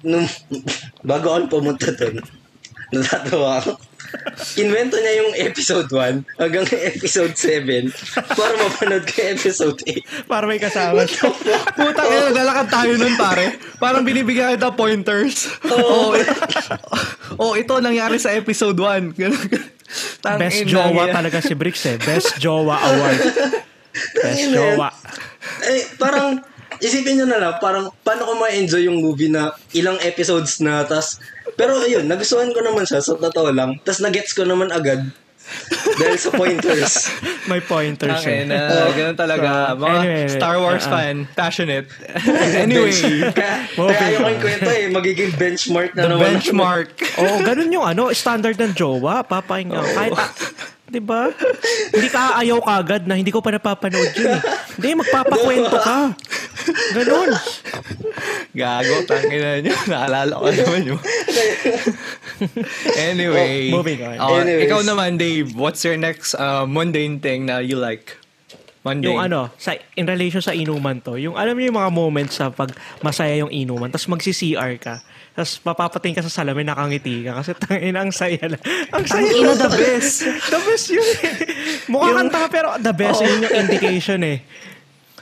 nung, 0.01 0.25
bago 1.09 1.27
ako 1.35 1.59
pumunta 1.59 1.91
doon, 1.95 2.23
natatawa 2.95 3.59
ako. 3.59 3.71
Invento 4.63 4.95
niya 4.97 5.13
yung 5.23 5.31
episode 5.37 5.89
1 5.89 6.39
hanggang 6.39 6.65
episode 6.71 7.33
7 7.33 7.89
para 8.37 8.53
mapanood 8.57 9.05
yung 9.05 9.27
episode 9.37 9.79
8. 9.83 10.29
Para 10.29 10.45
may 10.45 10.59
kasama. 10.61 11.05
Puta, 11.07 12.01
oh. 12.03 12.23
naglalakad 12.31 12.67
tayo 12.69 12.91
nun, 12.97 13.15
pare. 13.17 13.45
Parang 13.77 14.03
binibigyan 14.05 14.55
kita 14.57 14.73
pointers. 14.73 15.49
Oo. 15.67 16.15
oh, 17.41 17.53
ito 17.57 17.79
nangyari 17.79 18.17
sa 18.21 18.33
episode 18.33 18.77
1. 18.77 19.17
Ganun. 19.17 19.47
Tang 20.23 20.35
Best 20.35 20.67
jowa 20.67 21.07
talaga 21.09 21.39
si 21.39 21.55
Bricks 21.55 21.83
eh. 21.87 21.95
Best 21.95 22.35
jowa 22.43 22.75
award. 22.75 23.19
Best 24.19 24.43
jowa. 24.51 24.89
Eh, 25.63 25.83
parang, 25.95 26.43
isipin 26.79 27.21
nyo 27.21 27.27
na 27.29 27.39
lang, 27.39 27.53
parang, 27.59 27.89
paano 28.01 28.27
ko 28.27 28.33
ma-enjoy 28.37 28.85
yung 28.87 28.99
movie 29.01 29.31
na 29.31 29.53
ilang 29.73 29.97
episodes 30.03 30.59
na, 30.59 30.83
tas, 30.83 31.21
pero 31.57 31.77
ayun, 31.81 32.05
nagustuhan 32.05 32.53
ko 32.53 32.59
naman 32.61 32.85
siya, 32.85 33.01
sa 33.01 33.17
totoo 33.17 33.49
lang, 33.53 33.79
tas 33.81 34.01
nagets 34.03 34.33
ko 34.33 34.45
naman 34.45 34.69
agad, 34.69 35.07
dahil 35.97 36.17
sa 36.19 36.29
pointers. 36.35 36.93
May 37.49 37.63
pointers 37.63 38.21
eh. 38.27 38.43
na, 38.43 38.91
ganun 38.97 39.17
talaga. 39.17 39.73
So, 39.73 39.87
Mga 39.87 39.97
anyway, 40.03 40.27
Star 40.27 40.57
Wars 40.59 40.83
uh-uh. 40.85 40.93
fan, 40.93 41.15
passionate. 41.33 41.87
anyway, 42.67 42.93
kaya, 43.31 43.55
kaya 43.73 44.03
ayaw 44.11 44.19
ko 44.19 44.31
kwento 44.43 44.69
eh, 44.71 44.85
magiging 44.91 45.31
benchmark 45.39 45.91
na 45.95 46.01
the 46.05 46.09
naman. 46.13 46.23
benchmark. 46.37 46.89
Oo, 47.17 47.35
ganun 47.41 47.69
yung 47.71 47.85
ano, 47.87 48.11
standard 48.11 48.59
ng 48.59 48.75
jowa. 48.75 49.23
Papahinga. 49.23 49.79
Kahit, 49.79 50.13
ah, 50.13 50.29
di 50.87 51.01
ba? 51.01 51.31
Hindi 51.95 52.07
ka 52.11 52.37
ayaw 52.43 52.59
kagad 52.61 53.03
na 53.07 53.15
hindi 53.15 53.31
ko 53.31 53.39
pa 53.39 53.51
napapanood 53.55 54.11
yun 54.19 54.37
eh. 54.37 54.41
Hindi, 54.77 54.89
magpapakwento 54.99 55.77
ka. 55.79 55.99
Ganun. 56.95 57.29
Gago, 58.57 58.95
tangin 59.05 59.39
na 59.39 59.51
nyo. 59.61 59.75
Naalala 59.87 60.33
ko 60.39 60.47
naman 60.49 60.81
yun. 60.83 61.01
anyway. 62.97 63.69
Oh, 63.71 63.81
moving 63.81 64.01
on. 64.03 64.17
Oh, 64.19 64.37
Anyways. 64.39 64.67
ikaw 64.67 64.79
naman, 64.83 65.21
Dave. 65.21 65.53
What's 65.53 65.85
your 65.85 65.97
next 65.97 66.33
uh, 66.35 66.65
mundane 66.65 67.19
thing 67.19 67.45
na 67.47 67.59
you 67.59 67.77
like? 67.77 68.17
Mundane. 68.87 69.13
Yung 69.13 69.19
ano, 69.19 69.51
sa, 69.59 69.75
in 69.99 70.07
relation 70.07 70.39
sa 70.39 70.55
inuman 70.55 71.03
to, 71.03 71.19
yung 71.19 71.35
alam 71.35 71.59
niyo 71.59 71.75
yung 71.75 71.79
mga 71.83 71.91
moments 71.91 72.39
sa 72.39 72.47
pag 72.47 72.71
masaya 73.03 73.35
yung 73.43 73.51
inuman, 73.51 73.91
tapos 73.91 74.07
magsi-CR 74.07 74.79
ka, 74.79 75.03
tapos 75.35 75.59
papapating 75.59 76.15
ka 76.15 76.23
sa 76.23 76.31
salamin, 76.31 76.71
nakangiti 76.71 77.27
ka, 77.27 77.43
kasi 77.43 77.51
tangin 77.59 77.99
ang 77.99 78.15
saya 78.15 78.39
lang. 78.47 78.63
Ang 78.95 79.03
saya 79.03 79.27
Tangina, 79.27 79.53
the 79.59 79.69
best. 79.75 80.23
the 80.23 80.59
best 80.63 80.85
yun 80.87 81.03
eh. 81.03 81.33
Mukha 81.91 82.09
kanta 82.15 82.37
ka, 82.41 82.47
pero 82.47 82.67
the 82.79 82.93
best, 82.95 83.19
yun 83.19 83.43
yung 83.43 83.55
indication 83.67 84.23
eh. 84.23 84.39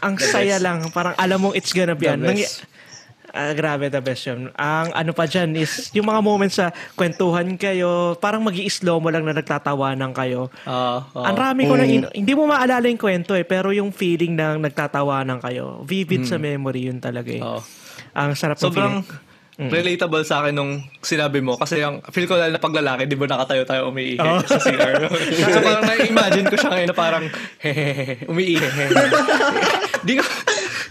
Ang 0.05 0.15
saya 0.21 0.61
lang, 0.61 0.85
parang 0.93 1.17
alam 1.17 1.41
mong 1.41 1.57
it's 1.57 1.73
gonna 1.73 1.97
be. 1.97 2.05
The 2.05 2.13
ano, 2.13 2.29
nangy- 2.29 2.45
best. 2.45 2.69
Ah, 3.35 3.51
grabe, 3.51 3.91
the 3.91 3.99
best 3.99 4.31
yun. 4.31 4.47
Ang 4.55 4.95
ano 4.95 5.11
pa 5.11 5.27
dyan 5.27 5.59
is, 5.59 5.91
yung 5.91 6.07
mga 6.07 6.23
moments 6.23 6.55
sa 6.55 6.71
kwentuhan 6.95 7.59
kayo, 7.59 8.15
parang 8.15 8.39
mag 8.39 8.55
slow 8.71 9.03
mo 9.03 9.11
lang 9.11 9.27
na 9.27 9.35
nagtatawanan 9.35 10.15
kayo. 10.15 10.47
Ah, 10.63 11.03
ah. 11.11 11.27
Ang 11.27 11.35
rami 11.35 11.67
ko 11.67 11.75
na, 11.75 11.83
in- 11.83 12.07
hindi 12.15 12.31
mo 12.31 12.47
maalala 12.47 12.87
yung 12.87 12.95
kwento 12.95 13.35
eh, 13.35 13.43
pero 13.43 13.75
yung 13.75 13.91
feeling 13.91 14.39
na 14.39 14.55
nagtatawanan 14.55 15.43
kayo, 15.43 15.83
vivid 15.83 16.23
sa 16.23 16.39
memory 16.39 16.87
yun 16.87 17.03
talaga 17.03 17.27
eh. 17.27 17.43
Oo. 17.43 17.59
Ang 18.15 18.39
sarap 18.39 18.55
ng 18.55 18.63
Sobrang 18.63 19.03
feeling. 19.03 19.67
relatable 19.67 20.23
sa 20.23 20.39
akin 20.39 20.55
nung 20.55 20.71
sinabi 21.03 21.43
mo. 21.43 21.59
Kasi 21.59 21.83
yung, 21.83 21.99
feel 22.15 22.31
ko 22.31 22.39
lalo 22.39 22.55
na 22.55 22.63
paglalaki, 22.63 23.03
di 23.03 23.19
ba 23.19 23.27
nakatayo 23.27 23.67
tayo 23.67 23.91
umiihi 23.91 24.15
Oo. 24.15 24.47
sa 24.47 24.63
CR. 24.63 25.11
so 25.11 25.59
parang 25.67 25.83
na-imagine 25.83 26.47
ko 26.47 26.55
siya 26.55 26.71
ngayon 26.71 26.87
na 26.87 26.95
parang, 26.95 27.23
hehehe, 27.59 28.23
umiihi. 28.31 28.63
di 30.05 30.13
ko, 30.15 30.23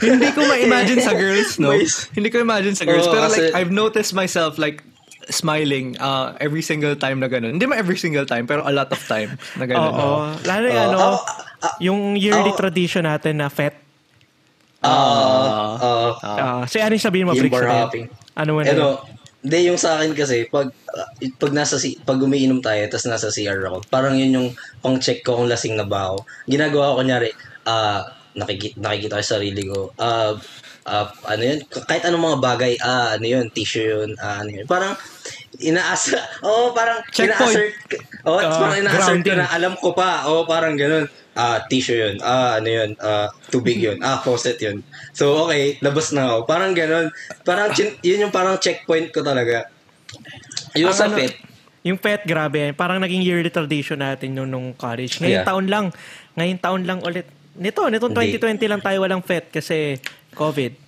hindi 0.02 0.28
ko 0.34 0.40
ma-imagine 0.44 1.00
sa 1.00 1.14
girls, 1.14 1.56
no? 1.56 1.70
Hindi 2.12 2.28
ko 2.28 2.42
imagine 2.42 2.74
sa 2.74 2.84
girls. 2.84 3.06
Oo, 3.06 3.14
pero 3.14 3.30
like, 3.30 3.48
kasi- 3.48 3.54
I've 3.54 3.70
noticed 3.70 4.12
myself 4.12 4.58
like, 4.58 4.82
smiling 5.24 5.96
uh, 5.96 6.36
every 6.36 6.60
single 6.60 6.92
time 6.92 7.16
na 7.16 7.32
ganun. 7.32 7.56
Hindi 7.56 7.64
man 7.64 7.80
every 7.80 7.96
single 7.96 8.28
time, 8.28 8.44
pero 8.44 8.60
a 8.60 8.68
lot 8.68 8.92
of 8.92 9.00
time 9.08 9.40
na 9.56 9.64
ganun. 9.64 9.88
Oo. 9.88 10.36
Lalo 10.44 10.64
yung 10.68 10.76
Oo. 10.76 10.88
ano, 10.92 10.98
Ako, 11.00 11.16
yung 11.80 12.00
yearly 12.20 12.52
ako- 12.52 12.60
tradition 12.60 13.08
natin 13.08 13.40
na 13.40 13.48
fet. 13.48 13.72
Ah, 14.84 15.80
ah, 15.80 16.10
Uh, 16.20 16.62
si 16.68 16.76
ano 16.76 16.92
yung 16.92 17.00
sabihin 17.00 17.24
mo, 17.24 17.32
Yung 17.32 17.48
Bricks? 17.48 17.56
Ano 18.36 18.50
mo 18.52 18.60
na 18.60 18.68
yun? 18.68 18.76
Ano, 18.76 19.00
hindi 19.44 19.58
yung 19.68 19.80
sa 19.80 19.96
akin 19.96 20.12
kasi 20.12 20.44
pag 20.48 20.68
uh, 20.68 21.08
pag 21.36 21.52
nasa 21.52 21.76
si 21.76 21.96
pag 22.00 22.16
umiinom 22.16 22.60
tayo 22.60 22.80
tapos 22.88 23.08
nasa 23.08 23.28
CR 23.28 23.60
ako, 23.64 23.84
parang 23.88 24.16
yun 24.16 24.32
yung 24.32 24.48
pang-check 24.80 25.24
ko 25.24 25.40
kung 25.40 25.48
lasing 25.48 25.76
na 25.76 25.88
ba 25.88 26.12
ako. 26.12 26.24
Ginagawa 26.44 26.92
ko 26.92 27.00
kunyari, 27.00 27.28
ah 27.64 28.04
nakikita, 28.34 28.76
nakikita 28.78 29.18
ko 29.18 29.24
sa 29.24 29.34
sarili 29.38 29.62
ko. 29.66 29.90
Ah 29.96 30.34
ah, 30.84 31.08
ano 31.26 31.42
yun, 31.42 31.58
kahit 31.64 32.04
anong 32.04 32.34
mga 32.34 32.40
bagay, 32.44 32.72
ah 32.84 33.16
ano 33.16 33.24
yun, 33.24 33.46
tissue 33.50 33.84
yun, 33.84 34.10
ah 34.20 34.44
ano 34.44 34.50
yun. 34.52 34.66
Parang 34.68 34.92
inaasa, 35.58 36.18
oh 36.46 36.74
parang 36.76 37.00
Checkpoint. 37.08 37.56
ina-assert, 37.56 37.72
oh 38.28 38.38
Ah, 38.38 38.58
parang 38.60 38.78
ina-assert 38.84 39.20
ko 39.24 39.32
na 39.32 39.48
alam 39.48 39.72
ko 39.80 39.96
pa, 39.96 40.28
oh 40.28 40.44
parang 40.44 40.76
ganun. 40.76 41.08
Ah, 41.34 41.58
tissue 41.66 41.98
yun. 41.98 42.22
Ah, 42.22 42.62
ano 42.62 42.68
yun? 42.70 42.90
Ah, 43.02 43.26
tubig 43.50 43.82
yun. 43.82 43.98
Ah, 43.98 44.22
faucet 44.22 44.54
yun. 44.62 44.86
So, 45.10 45.34
okay, 45.42 45.82
labas 45.82 46.14
na 46.14 46.30
ako. 46.30 46.46
Parang 46.46 46.70
ganun. 46.78 47.10
Parang, 47.42 47.74
chin- 47.74 47.98
yun 48.06 48.22
yung 48.22 48.30
parang 48.30 48.54
checkpoint 48.62 49.10
ko 49.10 49.18
talaga. 49.18 49.66
Yung 50.78 50.94
Ang 50.94 50.94
sa 50.94 51.10
ano, 51.10 51.18
pet. 51.18 51.34
Yung 51.82 51.98
pet, 51.98 52.22
grabe. 52.22 52.70
Parang 52.78 53.02
naging 53.02 53.26
yearly 53.26 53.50
tradition 53.50 53.98
natin 53.98 54.30
nung, 54.30 54.46
nung 54.46 54.78
college. 54.78 55.18
Ngayong 55.18 55.42
Yeah. 55.42 55.48
taon 55.50 55.66
lang. 55.66 55.86
Ngayong 56.38 56.60
taon 56.62 56.82
lang 56.86 57.02
ulit. 57.02 57.26
Nito, 57.54 57.86
nitong 57.86 58.10
Hindi. 58.12 58.38
2020 58.38 58.66
lang 58.66 58.82
tayo 58.82 58.98
walang 59.00 59.22
pet 59.22 59.48
kasi 59.48 59.98
COVID. 60.34 60.84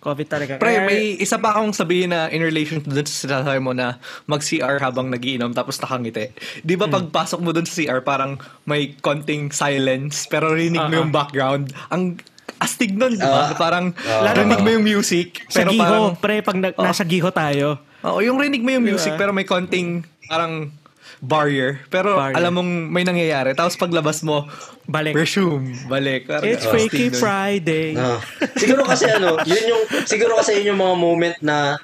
COVID 0.00 0.26
talaga. 0.26 0.52
Pre, 0.56 0.74
may 0.82 1.20
isa 1.20 1.36
pa 1.36 1.52
akong 1.52 1.76
sabihin 1.76 2.08
na 2.08 2.28
in 2.28 2.40
relation 2.40 2.80
to 2.80 2.88
dun 2.88 3.04
sa 3.04 3.16
sinasabi 3.20 3.60
mo 3.60 3.72
na 3.72 4.00
mag-CR 4.24 4.80
habang 4.80 5.12
nagiinom 5.12 5.52
tapos 5.52 5.76
nakangiti. 5.76 6.32
Di 6.60 6.72
ba 6.72 6.88
pagpasok 6.88 7.40
mo 7.40 7.52
dun 7.52 7.68
sa 7.68 7.76
CR 7.76 8.00
parang 8.00 8.40
may 8.64 8.96
konting 8.96 9.52
silence 9.52 10.24
pero 10.24 10.52
rinig 10.52 10.80
mo 10.80 10.88
Ah, 10.90 11.00
yung 11.00 11.12
background. 11.12 11.76
Ang 11.92 12.16
astig 12.56 12.96
nun, 12.96 13.12
di 13.12 13.20
ba? 13.20 13.48
Ah, 13.48 13.56
parang 13.56 13.92
ah. 13.98 14.32
rinig 14.32 14.60
mo 14.60 14.72
yung 14.72 14.84
music 14.84 15.44
sa 15.48 15.60
pero 15.60 15.70
giho, 15.70 15.84
parang 15.84 16.04
pre, 16.16 16.34
pag 16.40 16.56
na- 16.56 16.72
Oh. 16.72 16.84
nasa 16.84 17.04
giho 17.04 17.28
tayo, 17.28 17.80
Oo, 18.00 18.24
yung 18.24 18.40
rinig 18.40 18.64
mo 18.64 18.72
yung 18.72 18.80
Diba? 18.80 18.96
music 18.96 19.12
pero 19.20 19.28
may 19.28 19.44
konting 19.44 20.00
parang 20.24 20.72
barrier. 21.20 21.84
Pero 21.88 22.16
Barrier. 22.16 22.36
alam 22.36 22.52
mong 22.56 22.70
may 22.88 23.04
nangyayari. 23.04 23.52
Tapos 23.52 23.76
paglabas 23.76 24.24
mo, 24.24 24.48
Balik. 24.88 25.14
resume, 25.14 25.76
balik. 25.86 26.26
Parang 26.26 26.48
It's 26.48 26.64
Freaky. 26.66 27.12
Friday. 27.12 27.94
Ah. 27.94 28.18
siguro 28.56 28.82
kasi 28.82 29.06
ano, 29.06 29.38
yun 29.44 29.64
yung 29.68 29.82
siguro 30.08 30.34
kasi 30.40 30.58
yun 30.60 30.74
yung 30.74 30.80
mga 30.80 30.96
moment 30.96 31.36
na 31.40 31.76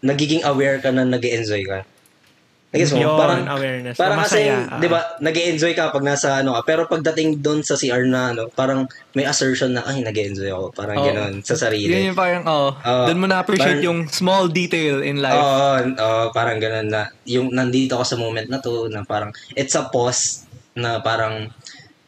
nagiging 0.00 0.46
aware 0.46 0.78
ka 0.78 0.94
na 0.94 1.02
nag 1.02 1.20
enjoy 1.20 1.66
ka. 1.66 1.82
Nagis 2.74 2.90
mo? 2.92 2.98
Yun, 2.98 3.14
parang, 3.14 3.42
awareness. 3.46 3.94
Parang 3.94 4.18
kasi, 4.26 4.50
ah. 4.50 4.82
di 4.82 4.90
ba, 4.90 4.98
nag 5.22 5.32
enjoy 5.38 5.70
ka 5.70 5.94
pag 5.94 6.02
nasa 6.02 6.42
ano 6.42 6.58
ka. 6.58 6.66
Pero 6.66 6.90
pagdating 6.90 7.38
doon 7.38 7.62
sa 7.62 7.78
CR 7.78 8.02
na 8.04 8.34
ano, 8.34 8.50
parang 8.50 8.90
may 9.14 9.22
assertion 9.22 9.70
na, 9.70 9.86
ay, 9.86 10.02
nag 10.02 10.12
enjoy 10.12 10.50
ako. 10.50 10.74
Parang 10.74 10.98
Oo. 10.98 11.06
gano'n, 11.06 11.34
sa 11.46 11.54
sarili. 11.54 11.94
Yun 11.94 12.12
yung 12.12 12.18
parang, 12.18 12.42
oh, 12.44 12.74
Oo. 12.74 13.04
doon 13.06 13.18
mo 13.22 13.26
na-appreciate 13.30 13.80
Parang- 13.80 13.86
yung 13.86 14.00
small 14.10 14.50
detail 14.50 15.00
in 15.00 15.22
life. 15.22 15.38
Oo, 15.38 15.94
oo, 15.94 16.22
parang 16.34 16.58
gano'n 16.58 16.90
na, 16.90 17.06
yung 17.22 17.54
nandito 17.54 17.94
ako 17.96 18.04
sa 18.04 18.16
moment 18.18 18.48
na 18.50 18.58
to, 18.58 18.90
na 18.90 19.06
parang, 19.06 19.30
it's 19.54 19.78
a 19.78 19.86
pause, 19.86 20.42
na 20.74 20.98
parang, 20.98 21.46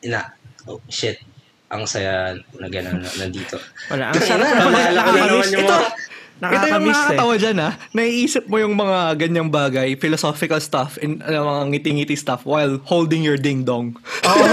ina, 0.02 0.34
oh, 0.66 0.82
shit, 0.90 1.22
ang 1.70 1.86
saya 1.86 2.34
na 2.58 2.66
gano'n, 2.66 2.98
na, 2.98 3.10
nandito. 3.14 3.56
Wala. 3.94 4.10
Ang 4.10 4.20
sarap 4.20 4.42
na, 4.42 4.58
na 4.58 4.68
naalala 4.68 5.00
ko 5.00 5.10
na 5.14 5.20
naman 5.22 5.48
yung 5.54 5.64
Ito, 5.64 5.76
mga- 5.78 5.94
Ito 6.38 6.46
yung 6.46 6.54
nakakamiss 6.54 6.94
eh. 6.94 6.94
nakakatawa 6.94 7.34
dyan 7.34 7.56
ha. 7.58 7.70
Naiisip 7.90 8.44
mo 8.46 8.56
yung 8.62 8.74
mga 8.78 8.98
ganyang 9.18 9.50
bagay, 9.50 9.98
philosophical 9.98 10.62
stuff, 10.62 10.94
and 11.02 11.18
uh, 11.26 11.42
mga 11.42 11.62
ngiti-ngiti 11.74 12.14
stuff 12.14 12.46
while 12.46 12.78
holding 12.86 13.26
your 13.26 13.34
ding-dong. 13.34 13.98
Oo. 14.22 14.44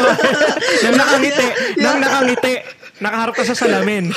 nang 0.86 0.97
nakangiti. 0.97 1.47
Nang 1.77 2.01
nakangiti. 2.01 2.53
Nakaharap 3.05 3.33
ka 3.38 3.43
sa 3.45 3.53
salamin. 3.53 4.09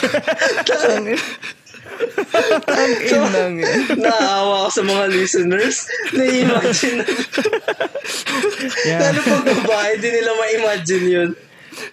Ang 2.68 2.92
inang 3.04 3.54
yan. 3.58 3.80
Naawa 3.98 4.66
ako 4.66 4.70
sa 4.70 4.82
mga 4.86 5.04
listeners. 5.10 5.76
Na-imagine. 6.14 7.02
yeah. 8.86 9.02
Lalo 9.02 9.18
pag 9.18 9.44
babae, 9.44 9.90
di 9.98 10.08
nila 10.08 10.30
ma-imagine 10.38 11.06
yun. 11.10 11.30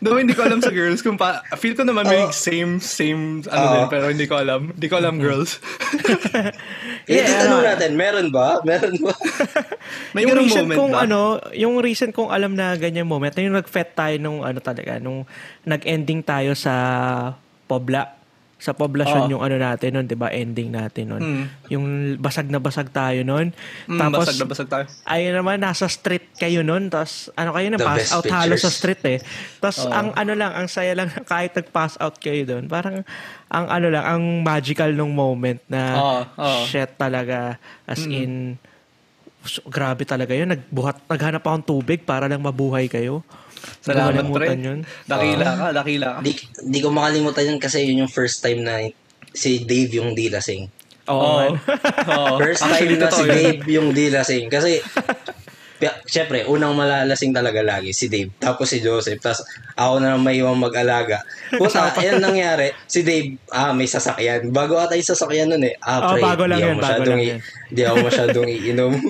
Though 0.04 0.18
hindi 0.18 0.34
ko 0.34 0.46
alam 0.46 0.60
sa 0.60 0.70
girls 0.70 1.02
kung 1.02 1.16
pa 1.16 1.42
feel 1.56 1.74
ko 1.74 1.84
naman 1.84 2.06
may 2.06 2.28
Oo. 2.28 2.34
same 2.34 2.78
same 2.78 3.46
ano 3.48 3.66
Oo. 3.66 3.74
din 3.74 3.86
pero 3.90 4.06
hindi 4.10 4.26
ko 4.26 4.36
alam. 4.38 4.72
Hindi 4.74 4.88
ko 4.88 4.96
alam 5.00 5.16
girls. 5.18 5.58
Eh, 7.06 7.22
Yeah, 7.22 7.46
tanong 7.46 7.62
ano. 7.62 7.70
natin, 7.70 7.92
meron 7.94 8.28
ba? 8.34 8.66
Meron 8.66 8.98
ba? 8.98 9.14
May 10.18 10.26
yung 10.26 10.34
ganung 10.34 10.50
recent 10.50 10.66
moment 10.66 10.78
kong 10.82 10.94
ba? 10.98 11.00
ano, 11.06 11.20
yung 11.54 11.76
recent 11.78 12.12
kong 12.18 12.32
alam 12.34 12.58
na 12.58 12.74
ganyan 12.82 13.06
moment, 13.06 13.30
na 13.30 13.46
yung 13.46 13.54
nag-fet 13.54 13.94
tayo 13.94 14.18
nung 14.18 14.42
ano 14.42 14.58
talaga, 14.58 14.98
nung 14.98 15.22
nag-ending 15.70 16.26
tayo 16.26 16.58
sa 16.58 16.74
Pobla. 17.70 18.10
Sa 18.66 18.74
poblasyon 18.74 19.30
Oo. 19.30 19.38
yung 19.38 19.44
ano 19.46 19.62
natin 19.62 19.94
nun, 19.94 20.10
'di 20.10 20.18
ba? 20.18 20.34
Ending 20.34 20.74
natin 20.74 21.06
nun. 21.06 21.22
Mm. 21.22 21.44
Yung 21.70 21.86
basag 22.18 22.50
na 22.50 22.58
basag 22.58 22.90
tayo 22.90 23.22
nun. 23.22 23.54
Mm, 23.86 24.00
Tapos 24.02 24.26
basag 24.26 24.42
na 24.42 24.48
basag 24.50 24.70
tayo. 24.74 24.86
ayun 25.06 25.34
naman 25.38 25.62
nasa 25.62 25.86
street 25.86 26.34
kayo 26.34 26.66
nun, 26.66 26.90
tapos 26.90 27.30
ano 27.38 27.54
kayo 27.54 27.70
na 27.70 27.78
The 27.78 27.86
pass 27.86 28.10
out 28.10 28.26
halos 28.26 28.58
sa 28.58 28.74
pictures. 28.74 28.74
street 28.74 29.02
eh. 29.06 29.20
Tapos 29.62 29.86
Oo. 29.86 29.94
ang 29.94 30.18
ano 30.18 30.34
lang, 30.34 30.50
ang 30.50 30.66
saya 30.66 30.98
lang 30.98 31.14
kahit 31.30 31.54
nag-pass 31.54 32.02
out 32.02 32.18
kayo 32.18 32.42
doon. 32.42 32.66
Parang 32.66 33.06
ang 33.46 33.66
ano 33.70 33.88
lang, 33.94 34.02
ang 34.02 34.24
magical 34.42 34.90
nung 34.90 35.14
moment 35.14 35.62
na 35.70 35.82
Oo, 35.94 36.20
oo. 36.36 36.62
shit 36.66 36.90
talaga 36.98 37.62
as 37.86 38.02
in 38.02 38.58
so, 39.46 39.62
grabe 39.70 40.10
talaga 40.10 40.34
yun. 40.34 40.50
Nagbuhat, 40.50 41.06
naghanap 41.06 41.46
akong 41.46 41.70
tubig 41.70 42.02
para 42.02 42.26
lang 42.26 42.42
mabuhay 42.42 42.90
kayo. 42.90 43.22
Salamat 43.82 44.26
pre. 44.30 44.48
yun. 44.56 44.80
Dakila 45.06 45.48
ka, 45.48 45.68
dakila 45.72 46.08
ka. 46.08 46.20
di, 46.22 46.32
di 46.62 46.80
ko 46.80 46.90
makalimutan 46.90 47.54
yun 47.54 47.60
kasi 47.60 47.86
yun 47.86 48.06
yung 48.06 48.12
first 48.12 48.40
time 48.40 48.62
na 48.62 48.82
si 49.30 49.62
Dave 49.62 49.92
yung 49.94 50.14
di 50.14 50.28
lasing. 50.28 50.66
Oo. 51.06 51.54
Man. 51.54 51.62
Oo. 52.10 52.38
First 52.42 52.66
time 52.66 52.74
Actually, 52.74 52.98
na 52.98 53.10
si 53.10 53.22
yun. 53.22 53.30
Dave 53.30 53.62
yung 53.70 53.88
di 53.92 54.06
lasing. 54.10 54.50
Kasi, 54.50 54.82
syempre, 56.10 56.48
unang 56.48 56.74
malalasing 56.74 57.30
talaga 57.30 57.62
lagi 57.62 57.94
si 57.94 58.08
Dave. 58.08 58.34
Tapos 58.40 58.72
si 58.72 58.82
Joseph. 58.82 59.22
Tapos 59.22 59.46
ako 59.76 60.02
na 60.02 60.16
lang 60.16 60.24
may 60.24 60.40
iwang 60.40 60.58
mag-alaga. 60.58 61.22
Puta, 61.52 61.94
ayan 61.94 62.18
nangyari. 62.18 62.74
Si 62.88 63.06
Dave, 63.06 63.38
ah, 63.52 63.70
may 63.70 63.86
sasakyan. 63.86 64.50
Bago 64.50 64.82
ata 64.82 64.98
yung 64.98 65.06
sasakyan 65.06 65.54
nun 65.54 65.68
eh. 65.68 65.76
Ah, 65.78 66.10
Oh, 66.10 66.18
pre, 66.18 66.26
bago 66.26 66.44
lang 66.50 66.58
di 66.58 66.66
yun, 66.66 66.78
bago 66.80 67.04
lang 67.06 67.22
yun. 67.22 67.40
Di 67.70 67.82
ako 67.84 67.96
masyadong 68.02 68.48
iinom. 68.50 68.94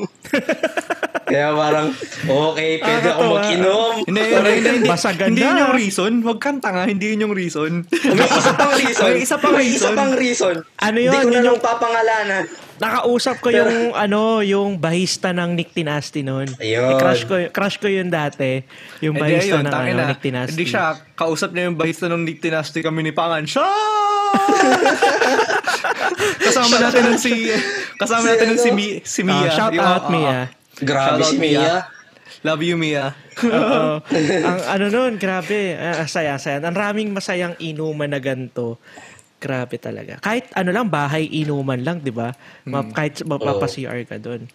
Kaya 1.36 1.52
parang, 1.52 1.88
okay, 2.24 2.80
pwede 2.80 3.08
ako 3.12 3.22
mag-inom. 3.30 3.92
Hindi, 4.08 4.22
hindi, 4.24 4.52
hindi, 4.72 4.88
Basagan 4.88 5.28
hindi 5.28 5.44
yun 5.44 5.58
yung 5.60 5.76
reason. 5.76 6.12
Huwag 6.24 6.40
kang 6.40 6.64
tanga, 6.64 6.88
hindi 6.88 7.12
yun 7.12 7.28
yung 7.28 7.36
reason. 7.36 7.84
May 7.92 8.24
isa 8.32 8.56
pang 8.56 8.72
reason. 8.74 9.04
May 9.06 9.20
isa 9.20 9.36
pang 9.36 9.52
May 9.52 9.68
isa 9.68 9.72
reason. 9.84 9.94
pang 9.94 10.14
reason. 10.16 10.56
Ano 10.80 10.96
Hindi 10.96 11.12
yun? 11.12 11.20
ko 11.20 11.28
na 11.28 11.36
lang 11.36 11.44
yung- 11.46 11.60
papangalanan. 11.60 12.44
Nakausap 12.76 13.40
ko 13.40 13.48
yung 13.50 13.92
ano, 13.94 14.40
yung 14.42 14.76
bahista 14.78 15.32
ng 15.32 15.56
Nick 15.56 15.72
Tinasti 15.72 16.24
noon. 16.24 16.48
Ayun. 16.56 16.88
Eh, 16.90 16.96
crush 16.98 17.24
ko, 17.24 17.36
crush 17.50 17.76
ko 17.78 17.88
yun 17.88 18.08
dati. 18.08 18.64
Yung 19.00 19.16
Hindi, 19.16 19.32
bahista 19.36 19.60
ng 19.60 19.72
ano. 19.72 20.02
Nick 20.06 20.20
Tinasti. 20.22 20.52
Hindi 20.54 20.66
siya, 20.68 20.86
kausap 21.14 21.52
niya 21.52 21.68
yung 21.68 21.76
bahista 21.76 22.08
ng 22.08 22.22
Nick 22.22 22.40
Tinasti 22.40 22.80
kami 22.80 23.00
ni 23.02 23.12
Pangan. 23.12 23.44
Siya! 23.44 23.68
kasama 26.38 26.76
natin 26.80 27.02
ng 27.08 27.18
si, 27.18 27.32
kasama 27.96 28.24
natin 28.28 28.48
ng 28.52 28.60
si, 28.60 28.70
ano? 28.70 28.78
Mi, 28.78 28.88
si 29.02 29.22
Ah, 29.22 29.26
Mia. 29.26 29.50
shout 29.50 29.72
Yung- 29.72 29.86
out, 29.86 30.04
ah, 30.04 30.12
Mia. 30.12 30.38
Grabe 30.82 31.24
si 31.24 31.36
out, 31.36 31.40
Mia. 31.40 31.88
Love 32.44 32.62
you, 32.62 32.76
Mia. 32.76 33.16
Oo. 33.42 34.02
ang 34.50 34.60
ano 34.66 34.86
nun, 34.92 35.14
grabe. 35.16 35.74
Ah, 35.78 36.06
saya, 36.06 36.36
saya. 36.38 36.62
Ang 36.62 36.76
raming 36.76 37.10
masayang 37.16 37.56
inuman 37.58 38.12
na 38.12 38.20
ganito. 38.20 38.78
Grabe 39.40 39.78
talaga. 39.78 40.18
Kahit 40.20 40.50
ano 40.54 40.74
lang, 40.74 40.90
bahay 40.90 41.26
inuman 41.30 41.80
lang, 41.82 42.02
di 42.02 42.12
ba? 42.12 42.34
Ma- 42.66 42.86
Kahit 42.86 43.22
mapapa-CR 43.24 44.04
ka 44.06 44.18
doon. 44.18 44.50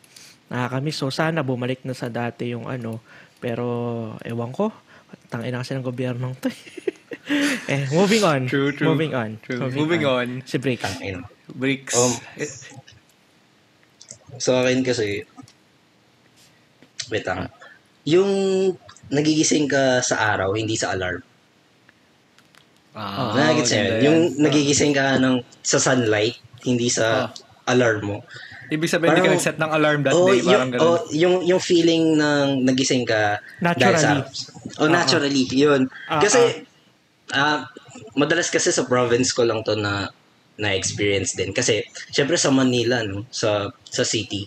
Nakakamiss. 0.51 0.99
So, 0.99 1.15
sana 1.15 1.47
bumalik 1.47 1.87
na 1.87 1.95
sa 1.95 2.11
dati 2.11 2.51
yung 2.51 2.67
ano. 2.67 2.99
Pero, 3.39 3.65
ewan 4.27 4.51
ko. 4.51 4.75
Tangina 5.31 5.63
kasi 5.63 5.79
ng 5.79 5.87
gobyernong 5.87 6.35
to. 6.39 6.51
eh, 7.71 7.87
moving 7.95 8.23
on. 8.27 8.41
True, 8.51 8.75
true. 8.75 8.91
Moving 8.91 9.15
on. 9.15 9.39
True. 9.47 9.71
Moving 9.71 10.05
on. 10.07 10.43
Si 10.43 10.59
Break. 10.59 10.83
Ayun. 10.83 11.23
Bricks. 11.51 11.95
Um, 11.95 12.15
Eh, 12.39 12.51
Sa 14.39 14.63
akin 14.63 14.87
kasi, 14.87 15.27
wait 17.11 17.27
lang. 17.27 17.51
Yung 18.07 18.31
nagigising 19.09 19.67
ka 19.67 20.01
sa 20.01 20.33
araw, 20.33 20.55
hindi 20.55 20.75
sa 20.75 20.95
alarm. 20.95 21.21
ah, 22.91 23.35
Nagigits 23.35 23.71
ganda 23.71 23.95
yun. 23.95 24.03
Yung 24.03 24.19
nagigising 24.41 24.93
ka 24.93 25.19
ng, 25.19 25.35
sa 25.63 25.79
sunlight, 25.79 26.35
hindi 26.67 26.91
sa 26.91 27.31
Ah. 27.31 27.71
alarm 27.71 28.01
mo. 28.03 28.17
Ibig 28.71 28.87
sabihin, 28.87 29.15
hindi 29.15 29.23
ka 29.23 29.27
Parang- 29.27 29.39
nag-set 29.39 29.59
ng 29.59 29.73
alarm 29.73 30.01
that 30.03 30.15
Oh, 30.15 30.27
day. 30.27 30.39
yung, 30.39 30.47
Parang 30.47 30.71
ganun. 30.71 30.83
oh, 30.83 30.99
yung, 31.11 31.35
yung 31.45 31.59
feeling 31.61 32.15
ng 32.15 32.67
nagising 32.67 33.03
ka 33.03 33.39
dahil 33.59 33.95
Naturally. 33.95 34.23
sa 34.31 34.49
Oh, 34.79 34.87
naturally. 34.89 35.45
Yun. 35.51 35.91
Ah, 36.07 36.23
kasi, 36.23 36.67
ah, 37.31 37.67
madalas 38.15 38.47
kasi 38.49 38.71
sa 38.71 38.87
province 38.87 39.35
ko 39.35 39.43
lang 39.43 39.63
to 39.63 39.75
na 39.75 40.11
na-experience 40.57 41.35
din. 41.35 41.51
Kasi, 41.51 41.83
syempre 42.11 42.37
sa 42.37 42.51
Manila, 42.51 43.03
no, 43.03 43.27
sa, 43.31 43.71
sa 43.83 44.05
city, 44.05 44.47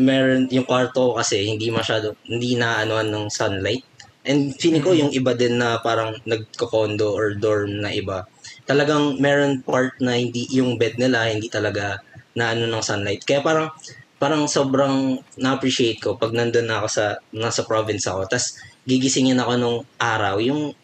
meron, 0.00 0.48
yung 0.48 0.64
kwarto 0.64 1.12
ko 1.12 1.20
kasi 1.20 1.44
hindi 1.44 1.68
masyado, 1.68 2.16
hindi 2.24 2.56
na 2.56 2.80
anoan 2.80 3.12
ng 3.12 3.26
sunlight. 3.28 3.84
And 4.24 4.52
feeling 4.56 4.84
ko 4.84 4.92
yung 4.92 5.12
iba 5.16 5.32
din 5.32 5.56
na 5.56 5.80
parang 5.80 6.16
nagko-condo 6.28 7.12
or 7.16 7.36
dorm 7.36 7.80
na 7.80 7.92
iba, 7.92 8.28
talagang 8.68 9.16
meron 9.20 9.64
part 9.64 9.96
na 10.00 10.16
hindi, 10.16 10.44
yung 10.52 10.76
bed 10.76 11.00
nila 11.00 11.32
hindi 11.32 11.48
talaga 11.48 12.00
na 12.36 12.52
ano 12.52 12.68
ng 12.68 12.84
sunlight. 12.84 13.24
Kaya 13.24 13.40
parang, 13.40 13.72
parang 14.20 14.44
sobrang 14.44 15.20
na-appreciate 15.40 16.00
ko 16.04 16.20
pag 16.20 16.36
nandun 16.36 16.68
na 16.68 16.84
ako 16.84 16.88
sa, 16.92 17.04
nasa 17.32 17.64
province 17.64 18.04
ako. 18.08 18.28
Tapos, 18.28 18.60
gigisingin 18.84 19.40
ako 19.40 19.52
nung 19.56 19.78
araw, 19.96 20.36
yung 20.40 20.76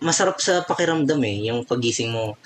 masarap 0.00 0.40
sa 0.40 0.64
pakiramdam 0.64 1.20
eh, 1.24 1.48
yung 1.48 1.64
pagising 1.64 2.12
mo. 2.12 2.36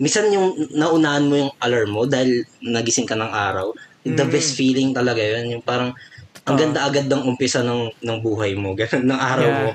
Minsan 0.00 0.32
yung 0.32 0.56
naunahan 0.74 1.24
mo 1.28 1.34
yung 1.38 1.52
alarm 1.60 1.90
mo 1.92 2.02
dahil 2.08 2.44
nagising 2.64 3.06
ka 3.08 3.14
ng 3.14 3.30
araw. 3.30 3.70
The 4.04 4.26
best 4.28 4.52
feeling 4.52 4.92
talaga 4.92 5.24
yun. 5.24 5.58
Yung 5.58 5.64
parang, 5.64 5.96
ang 6.44 6.56
ganda 6.60 6.84
agad 6.84 7.08
ng 7.08 7.24
umpisa 7.24 7.64
ng, 7.64 7.88
ng 8.04 8.16
buhay 8.20 8.52
mo. 8.52 8.72
Ganun, 8.78 9.08
ng 9.08 9.20
araw 9.20 9.48
Yeah. 9.48 9.62
mo. 9.64 9.70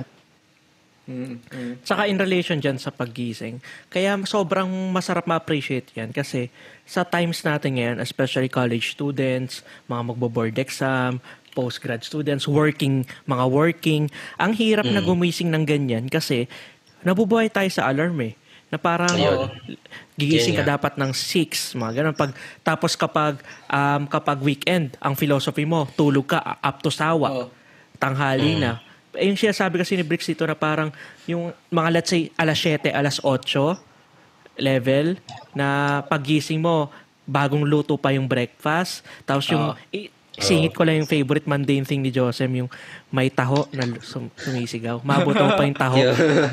Mm, 1.10 1.42
mm. 1.42 1.74
Saka 1.82 2.06
in 2.06 2.22
relation 2.22 2.62
dyan 2.62 2.78
sa 2.78 2.94
paggising. 2.94 3.58
Kaya 3.90 4.14
sobrang 4.30 4.70
masarap 4.94 5.26
ma-appreciate 5.26 5.90
yan 5.98 6.14
kasi 6.14 6.54
sa 6.86 7.02
times 7.02 7.42
natin 7.42 7.82
ngayon, 7.82 7.98
especially 7.98 8.46
college 8.46 8.94
students, 8.94 9.66
mga 9.90 10.14
magbo-board 10.14 10.54
exam, 10.62 11.18
postgrad 11.58 12.06
students, 12.06 12.46
working, 12.46 13.10
mga 13.26 13.46
working, 13.50 14.06
ang 14.38 14.54
hirap 14.54 14.86
na 14.86 15.02
gumising 15.02 15.50
ng 15.50 15.66
ganyan 15.66 16.06
kasi 16.06 16.46
nabubuhay 17.02 17.50
tayo 17.50 17.74
sa 17.74 17.90
alarm 17.90 18.30
eh. 18.30 18.38
Na 18.70 18.78
parang 18.78 19.18
Ayun. 19.18 19.50
Gigising 20.20 20.60
ka 20.60 20.68
dapat 20.68 21.00
ng 21.00 21.16
6, 21.16 21.80
mga 21.80 21.92
ganun. 22.04 22.16
Pag, 22.16 22.36
tapos 22.60 23.00
kapag, 23.00 23.40
um, 23.72 24.04
kapag 24.06 24.38
weekend, 24.44 25.00
ang 25.00 25.16
philosophy 25.16 25.64
mo, 25.64 25.88
tulog 25.96 26.28
ka 26.28 26.60
up 26.60 26.84
to 26.84 26.92
sawa 26.92 27.28
Oo. 27.32 27.46
tanghali 27.96 28.60
na. 28.60 28.84
Eh, 29.16 29.26
yung 29.32 29.40
siya 29.40 29.56
sabi 29.56 29.80
kasi 29.80 29.96
ni 29.96 30.04
Bricks 30.04 30.28
dito 30.28 30.46
na 30.46 30.54
parang 30.54 30.92
yung 31.26 31.50
mga 31.72 31.90
let's 31.90 32.12
say 32.12 32.30
alas 32.36 32.60
7, 32.62 32.92
alas 32.94 33.18
8 33.24 33.80
level 34.60 35.16
na 35.56 36.00
pagising 36.06 36.60
mo 36.60 36.92
bagong 37.24 37.64
luto 37.64 37.96
pa 37.96 38.12
yung 38.12 38.28
breakfast. 38.28 39.02
Tapos 39.24 39.48
yung, 39.50 39.74
i- 39.90 40.12
singit 40.40 40.72
ko 40.72 40.82
lang 40.82 40.98
yung 40.98 41.06
favorite 41.06 41.44
mundane 41.44 41.84
thing 41.84 42.00
ni 42.00 42.10
Josem, 42.10 42.50
yung 42.56 42.70
may 43.10 43.28
taho 43.28 43.68
na 43.70 43.84
sum- 44.00 44.32
sumisigaw. 44.34 45.00
Mabutong 45.02 45.54
pa 45.54 45.64
yung 45.64 45.76
taho. 45.76 45.98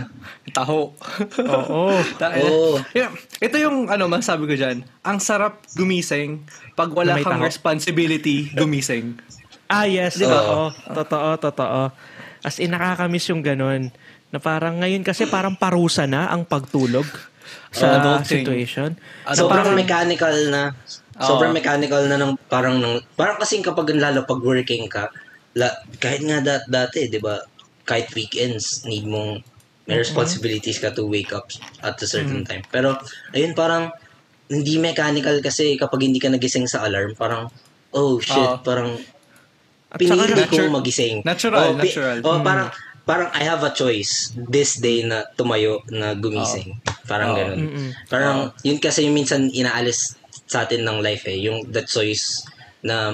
Taho. 0.59 0.95
Oo. 1.39 1.83
Dahil, 2.23 2.45
Oo. 2.45 2.79
yeah, 2.93 3.11
ito 3.39 3.57
yung 3.57 3.87
ano 3.87 4.07
masabi 4.07 4.47
ko 4.47 4.55
dyan. 4.55 4.81
Ang 5.01 5.19
sarap 5.19 5.63
gumising 5.73 6.43
pag 6.73 6.89
wala 6.89 7.13
Na 7.13 7.17
may 7.17 7.25
kang 7.25 7.39
taho. 7.39 7.47
responsibility 7.47 8.51
gumising. 8.53 9.19
Ah, 9.67 9.85
yes. 9.85 10.15
Di 10.15 10.25
ba? 10.25 10.41
Oo. 10.41 10.67
Totoo, 10.95 11.29
totoo. 11.37 11.81
As 12.41 12.57
in, 12.57 12.71
nakakamiss 12.71 13.27
yung 13.29 13.43
ganun. 13.43 13.91
Na 14.29 14.39
parang 14.39 14.79
ngayon 14.79 15.03
kasi 15.03 15.27
parang 15.27 15.55
parusa 15.55 16.07
na 16.07 16.31
ang 16.31 16.43
pagtulog 16.43 17.07
sa 17.69 17.99
Adulting. 17.99 18.43
situation. 18.43 18.91
Adulting. 19.25 19.37
Sobrang 19.37 19.67
parang- 19.67 19.77
mechanical 19.77 20.37
na. 20.49 20.63
Oo. 21.17 21.25
Sobrang 21.27 21.51
mechanical 21.51 22.05
na 22.05 22.17
ng 22.17 22.37
parang 22.47 22.77
ng 22.77 23.01
parang 23.15 23.37
kasing 23.37 23.61
kapag 23.61 23.89
lalo 23.93 24.23
pag 24.23 24.39
working 24.39 24.85
ka, 24.87 25.09
la, 25.55 25.69
kahit 25.97 26.21
nga 26.21 26.39
dat, 26.39 26.63
dati, 26.67 27.09
'di 27.09 27.19
ba? 27.19 27.41
Kahit 27.83 28.13
weekends 28.13 28.85
need 28.85 29.05
mong 29.05 29.41
may 29.87 29.97
responsibilities 29.97 30.77
ka 30.77 30.91
to 30.91 31.07
wake 31.07 31.31
up 31.31 31.47
at 31.81 31.95
a 31.97 32.07
certain 32.07 32.43
time. 32.43 32.61
Pero 32.67 32.99
ayun 33.31 33.55
parang 33.55 33.95
hindi 34.47 34.77
mechanical 34.77 35.39
kasi 35.41 35.75
kapag 35.75 36.05
hindi 36.05 36.19
ka 36.19 36.29
nagising 36.29 36.67
sa 36.67 36.83
alarm, 36.83 37.15
parang 37.15 37.49
oh 37.93 38.19
shit, 38.19 38.35
Oo. 38.37 38.61
parang 38.61 38.99
At 39.87 39.97
pinili 39.97 40.35
ko 40.45 40.59
natu- 40.59 40.75
magising. 40.75 41.23
natural, 41.23 41.63
Oh, 41.63 41.73
pi- 41.73 41.87
natural. 41.89 42.17
Oh, 42.21 42.43
parang 42.43 42.69
parang 43.07 43.31
I 43.33 43.47
have 43.47 43.63
a 43.63 43.71
choice 43.71 44.35
this 44.37 44.77
day 44.77 45.01
na 45.01 45.23
tumayo 45.33 45.81
na 45.89 46.13
gumising. 46.13 46.77
Parang 47.07 47.33
Oo. 47.33 47.39
ganun. 47.39 47.59
Mm-mm. 47.63 47.89
Parang 48.11 48.37
yun 48.61 48.77
kasi 48.77 49.07
yung 49.07 49.15
minsan 49.15 49.47
inaalis 49.49 50.19
sa 50.47 50.63
atin 50.63 50.83
ng 50.83 50.99
life 50.99 51.27
eh, 51.27 51.37
yung 51.37 51.67
the 51.69 51.83
choice 51.83 52.43
na 52.81 53.13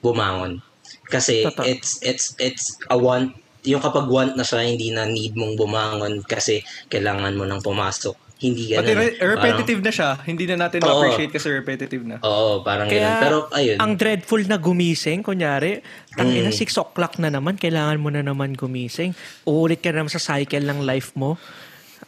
bumangon. 0.00 0.60
Kasi 1.04 1.44
Totoo. 1.44 1.64
it's 1.64 2.00
it's 2.00 2.32
it's 2.38 2.64
a 2.88 2.96
want 2.96 3.36
yung 3.62 3.80
kapag 3.80 4.04
want 4.06 4.32
na 4.34 4.44
siya 4.44 4.60
hindi 4.60 4.88
na 4.88 5.04
need 5.04 5.32
mong 5.32 5.56
bumangon 5.56 6.20
kasi 6.24 6.60
kailangan 6.88 7.32
mo 7.32 7.44
nang 7.44 7.60
pumasok. 7.60 8.12
Hindi 8.34 8.76
Pati 8.76 8.92
ganun. 8.92 9.00
re- 9.00 9.16
repetitive 9.16 9.80
na 9.80 9.88
siya. 9.88 10.20
Hindi 10.20 10.44
na 10.44 10.68
natin 10.68 10.84
Oo. 10.84 10.88
ma-appreciate 10.90 11.32
kasi 11.32 11.48
repetitive 11.48 12.04
na. 12.04 12.20
Parang, 12.20 12.28
oo, 12.28 12.52
parang 12.60 12.86
Kaya, 12.88 13.00
ganun. 13.00 13.22
Pero 13.22 13.36
ayun. 13.56 13.78
ang 13.80 13.92
dreadful 13.96 14.42
na 14.44 14.60
gumising, 14.60 15.24
kunyari, 15.24 15.80
tangina 16.12 16.52
Mm. 16.52 16.58
6 16.60 16.76
o'clock 16.76 17.16
na 17.16 17.32
naman, 17.32 17.56
kailangan 17.56 17.96
mo 17.96 18.12
na 18.12 18.20
naman 18.20 18.52
gumising. 18.52 19.16
Uulit 19.48 19.80
ka 19.80 19.96
na 19.96 20.04
naman 20.04 20.12
sa 20.12 20.20
cycle 20.20 20.60
ng 20.60 20.84
life 20.84 21.16
mo. 21.16 21.40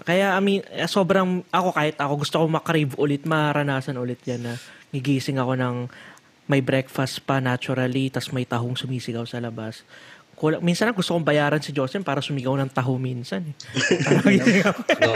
Kaya, 0.02 0.36
I 0.36 0.40
mean, 0.42 0.60
sobrang, 0.84 1.40
ako 1.48 1.68
kahit 1.72 1.96
ako 1.96 2.12
gusto 2.20 2.36
ko 2.42 2.44
makrave 2.46 2.92
ulit, 2.98 3.24
maranasan 3.24 3.96
ulit 3.96 4.20
yan 4.26 4.44
na 4.44 4.54
gigising 4.92 5.40
ako 5.40 5.56
ng 5.56 5.76
may 6.46 6.62
breakfast 6.62 7.24
pa 7.26 7.40
naturally, 7.40 8.06
tas 8.06 8.30
may 8.30 8.44
tahong 8.44 8.76
sumisigaw 8.76 9.24
sa 9.24 9.42
labas. 9.42 9.82
Kulang, 10.36 10.60
minsan 10.60 10.84
lang 10.84 10.92
gusto 10.92 11.16
kong 11.16 11.24
bayaran 11.24 11.64
si 11.64 11.72
Joseph 11.72 12.04
para 12.04 12.20
sumigaw 12.20 12.52
ng 12.60 12.68
taho 12.68 13.00
minsan. 13.00 13.40
Eh. 13.40 13.54
No. 15.00 15.12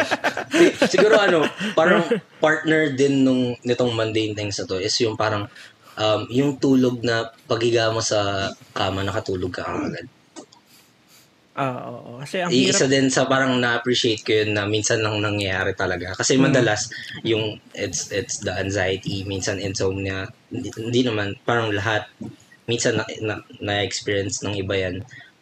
Si- 0.48 0.96
Siguro 0.96 1.20
ano, 1.20 1.44
parang 1.76 2.08
partner 2.40 2.96
din 2.96 3.20
nung 3.20 3.52
nitong 3.60 3.92
mundane 3.92 4.32
things 4.32 4.56
na 4.56 4.64
to 4.64 4.80
is 4.80 4.96
yung 4.98 5.14
parang 5.14 5.44
um, 5.94 6.24
yung 6.32 6.56
tulog 6.56 7.04
na 7.04 7.28
paghiga 7.44 7.92
mo 7.92 8.00
sa 8.00 8.48
kama, 8.72 9.04
nakatulog 9.04 9.52
ka 9.52 9.68
agad. 9.68 10.08
Ah, 11.58 11.90
oo. 11.90 12.22
Kasi 12.22 12.38
ang 12.46 12.54
hirap 12.54 12.78
Isa 12.78 12.86
din 12.86 13.10
sa 13.10 13.26
parang 13.26 13.58
na-appreciate 13.58 14.22
ko 14.22 14.30
yun 14.42 14.54
na 14.54 14.62
minsan 14.70 15.02
lang 15.02 15.18
nangyayari 15.18 15.74
talaga. 15.74 16.14
Kasi 16.14 16.38
Hmm. 16.38 16.46
madalas 16.46 16.86
yung 17.26 17.58
it's 17.74 18.06
it's 18.14 18.38
the 18.46 18.54
anxiety, 18.54 19.26
minsan 19.26 19.58
insomnia, 19.58 20.26
hindi, 20.50 20.70
hindi 20.78 21.00
naman 21.02 21.34
parang 21.42 21.74
lahat 21.74 22.06
minsan 22.70 22.98
na, 23.02 23.04
na, 23.26 23.34
na-experience 23.66 24.42
ng 24.46 24.54
iba 24.62 24.74
yan. 24.78 24.96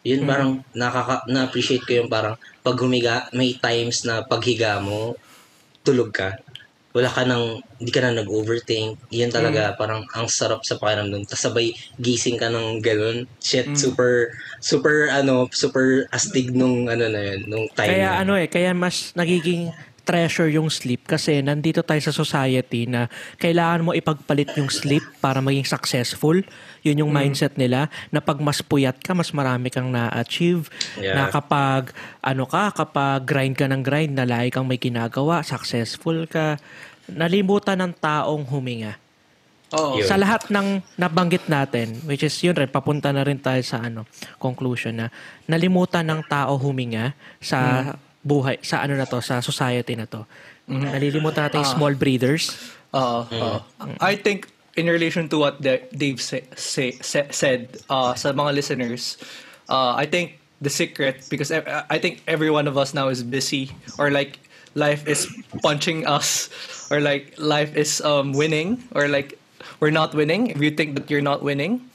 Yun 0.05 0.21
Hmm. 0.25 0.29
parang 0.29 0.51
nakaka, 0.73 1.15
na-appreciate 1.29 1.85
ko 1.85 1.93
yung 2.05 2.09
parang 2.09 2.33
pag 2.65 2.77
humiga, 2.81 3.29
may 3.37 3.53
times 3.61 4.01
na 4.09 4.25
paghiga 4.25 4.81
mo, 4.81 5.13
tulog 5.85 6.09
ka. 6.13 6.33
Wala 6.89 7.05
ka 7.05 7.21
nang, 7.21 7.61
hindi 7.77 7.91
ka 7.93 8.01
na 8.01 8.17
nag-overthink. 8.17 8.97
Yan 9.13 9.29
talaga, 9.29 9.71
Hmm. 9.71 9.77
parang 9.77 10.01
ang 10.09 10.25
sarap 10.25 10.65
sa 10.65 10.75
pakiramdam. 10.75 11.21
Tapos 11.29 11.43
sabay 11.45 11.69
gising 12.01 12.35
ka 12.35 12.49
ng 12.49 12.81
ganun. 12.81 13.29
Shit, 13.39 13.69
Hmm. 13.69 13.77
super, 13.77 14.33
super, 14.59 15.07
ano, 15.13 15.45
super 15.53 16.09
astig 16.09 16.49
nung, 16.49 16.89
ano 16.89 17.05
na 17.07 17.21
yun, 17.21 17.45
nung 17.45 17.65
time 17.77 17.93
Kaya 17.93 18.09
na. 18.09 18.19
ano 18.25 18.33
eh, 18.35 18.49
kaya 18.49 18.73
mas 18.73 19.13
nagiging 19.13 19.69
treasure 20.09 20.49
yung 20.49 20.73
sleep 20.73 21.05
kasi 21.05 21.37
nandito 21.45 21.85
tayo 21.85 22.01
sa 22.01 22.09
society 22.09 22.89
na 22.89 23.05
kailangan 23.37 23.85
mo 23.85 23.91
ipagpalit 23.93 24.49
yung 24.57 24.65
sleep 24.73 25.05
para 25.21 25.37
maging 25.37 25.69
successful. 25.69 26.41
Yun 26.81 27.05
yung 27.05 27.11
mindset 27.13 27.53
nila 27.61 27.93
na 28.09 28.17
pag 28.17 28.41
mas 28.41 28.65
puyat 28.65 28.97
ka, 28.97 29.13
mas 29.13 29.29
marami 29.29 29.69
kang 29.69 29.93
na-achieve. 29.93 30.65
Yeah. 30.97 31.13
Na 31.13 31.23
kapag 31.29 31.93
ano 32.25 32.49
ka, 32.49 32.73
kapag 32.73 33.29
grind 33.29 33.53
ka 33.53 33.69
ng 33.69 33.85
grind, 33.85 34.17
na 34.17 34.25
lagi 34.25 34.49
kang 34.49 34.65
may 34.65 34.81
ginagawa, 34.81 35.45
successful 35.45 36.25
ka. 36.25 36.57
Nalimutan 37.05 37.77
ng 37.77 37.93
taong 38.01 38.49
huminga. 38.49 38.97
Oo. 39.77 40.01
Yun. 40.01 40.09
Sa 40.09 40.17
lahat 40.17 40.49
ng 40.49 40.81
nabanggit 40.97 41.45
natin, 41.45 42.01
which 42.09 42.25
is 42.25 42.33
yun 42.41 42.57
rin, 42.57 42.65
papunta 42.65 43.13
na 43.13 43.21
rin 43.21 43.37
tayo 43.37 43.61
sa 43.61 43.85
ano, 43.85 44.09
conclusion 44.41 45.05
na 45.05 45.13
nalimutan 45.45 46.01
ng 46.01 46.25
tao 46.25 46.57
huminga 46.57 47.13
sa 47.37 47.93
buhay, 48.25 48.59
sa 48.61 48.83
ano 48.83 48.95
na 48.95 49.05
to, 49.07 49.21
sa 49.21 49.39
society 49.39 49.95
na 49.95 50.05
to. 50.05 50.25
Nalilimutan 50.69 51.49
natin 51.49 51.65
yung 51.65 51.73
small 51.75 51.93
breeders. 51.97 52.53
Oo. 52.93 53.25
oo. 53.25 53.57
I 54.01 54.15
think 54.15 54.47
in 54.77 54.85
relation 54.85 55.27
to 55.29 55.37
what 55.37 55.61
Da- 55.61 55.83
Dave 55.91 56.21
say, 56.21 56.45
say, 56.55 56.93
sa- 57.01 57.29
said 57.31 57.81
uh, 57.89 58.13
sa 58.13 58.31
mga 58.31 58.53
listeners, 58.53 59.17
uh, 59.67 59.93
I 59.97 60.05
think 60.05 60.37
the 60.61 60.69
secret 60.69 61.25
because 61.29 61.51
I, 61.51 61.85
I 61.89 61.97
think 61.97 62.21
every 62.27 62.51
one 62.51 62.67
of 62.67 62.77
us 62.77 62.93
now 62.93 63.07
is 63.07 63.23
busy 63.23 63.71
or 63.97 64.11
like 64.11 64.39
life 64.75 65.07
is 65.07 65.25
punching 65.63 66.05
us 66.05 66.49
or 66.91 66.99
like 66.99 67.33
life 67.37 67.75
is 67.75 68.01
um, 68.01 68.33
winning 68.33 68.83
or 68.93 69.07
like 69.07 69.39
we're 69.79 69.95
not 69.95 70.13
winning. 70.13 70.47
If 70.47 70.61
you 70.61 70.71
think 70.71 70.95
that 70.95 71.09
you're 71.09 71.25
not 71.25 71.41
winning, 71.41 71.89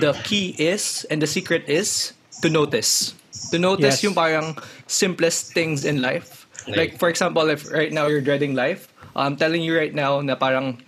the 0.00 0.12
key 0.24 0.54
is 0.58 1.06
and 1.10 1.20
the 1.22 1.26
secret 1.26 1.68
is 1.68 2.12
to 2.42 2.48
notice. 2.50 3.14
To 3.48 3.56
notice 3.56 3.98
Yes. 3.98 4.04
yung 4.04 4.14
parang 4.14 4.54
simplest 4.84 5.52
things 5.52 5.84
in 5.84 6.04
life. 6.04 6.44
Like 6.68 7.00
for 7.00 7.08
example, 7.08 7.48
if 7.48 7.64
right 7.72 7.90
now 7.90 8.06
you're 8.06 8.20
dreading 8.20 8.52
life, 8.52 8.92
I'm 9.16 9.34
telling 9.34 9.64
you 9.64 9.72
right 9.74 9.92
now 9.92 10.20
na 10.20 10.36
parang 10.36 10.78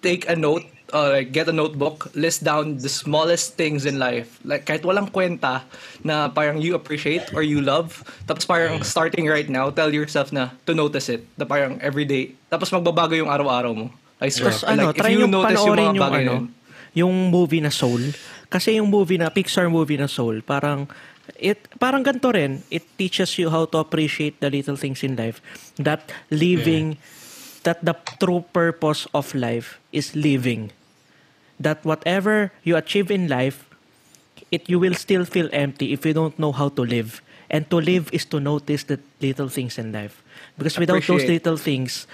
take 0.00 0.24
a 0.26 0.34
note, 0.34 0.64
uh, 0.90 1.12
like 1.12 1.30
get 1.30 1.46
a 1.46 1.52
notebook, 1.52 2.08
list 2.16 2.42
down 2.42 2.78
the 2.80 2.88
smallest 2.88 3.54
things 3.54 3.84
in 3.84 4.00
life. 4.00 4.40
Like 4.42 4.64
kahit 4.64 4.82
walang 4.82 5.12
kwenta 5.12 5.62
na 6.02 6.32
parang 6.32 6.58
you 6.58 6.74
appreciate 6.74 7.30
or 7.36 7.44
you 7.44 7.60
love. 7.60 8.00
Tapos 8.26 8.48
parang 8.48 8.80
starting 8.82 9.28
right 9.28 9.46
now, 9.46 9.68
tell 9.70 9.92
yourself 9.92 10.32
na 10.32 10.56
to 10.66 10.72
notice 10.74 11.12
it. 11.12 11.28
Na 11.36 11.44
parang 11.44 11.76
everyday. 11.84 12.32
Tapos 12.48 12.72
magbabago 12.72 13.12
yung 13.14 13.28
araw-araw 13.30 13.76
mo. 13.76 13.86
I 14.18 14.32
swear. 14.32 14.50
Tapos 14.50 14.64
ano, 14.66 14.90
Like, 14.90 14.98
if 14.98 15.02
try 15.04 15.14
notice 15.14 15.58
panoorin 15.62 15.78
mga 15.78 15.94
yung, 15.94 16.02
bagay 16.02 16.22
na 16.24 16.26
ano, 16.26 16.34
yun. 16.34 16.44
yung 16.96 17.14
movie 17.30 17.62
na 17.62 17.70
Soul. 17.70 18.02
Kasi 18.48 18.80
yung 18.80 18.88
movie 18.88 19.20
na, 19.20 19.28
Pixar 19.28 19.68
movie 19.68 20.00
na 20.00 20.08
Soul, 20.08 20.40
parang, 20.40 20.88
it, 21.38 21.68
parang 21.78 22.04
ganito 22.04 22.34
rin. 22.34 22.62
It 22.70 22.84
teaches 22.98 23.38
you 23.38 23.50
how 23.50 23.64
to 23.70 23.78
appreciate 23.78 24.40
the 24.40 24.50
little 24.50 24.76
things 24.76 25.02
in 25.02 25.16
life. 25.16 25.40
That 25.78 26.12
living, 26.30 26.98
that 27.62 27.84
the 27.84 27.96
true 28.20 28.44
purpose 28.52 29.06
of 29.14 29.34
life 29.34 29.80
is 29.92 30.14
living. 30.14 30.70
That 31.58 31.84
whatever 31.84 32.52
you 32.62 32.76
achieve 32.76 33.10
in 33.10 33.26
life, 33.28 33.66
it 34.50 34.68
you 34.68 34.78
will 34.78 34.94
still 34.94 35.24
feel 35.24 35.48
empty 35.52 35.92
if 35.92 36.06
you 36.06 36.12
don't 36.12 36.38
know 36.38 36.52
how 36.52 36.68
to 36.70 36.82
live. 36.82 37.22
And 37.50 37.68
to 37.70 37.80
live 37.80 38.12
is 38.12 38.26
to 38.26 38.40
notice 38.40 38.84
the 38.84 39.00
little 39.20 39.48
things 39.48 39.78
in 39.78 39.92
life. 39.92 40.22
Because 40.58 40.78
without 40.78 41.00
those 41.00 41.24
Appreciate. 41.24 41.46
little 41.46 41.56
things, 41.56 42.06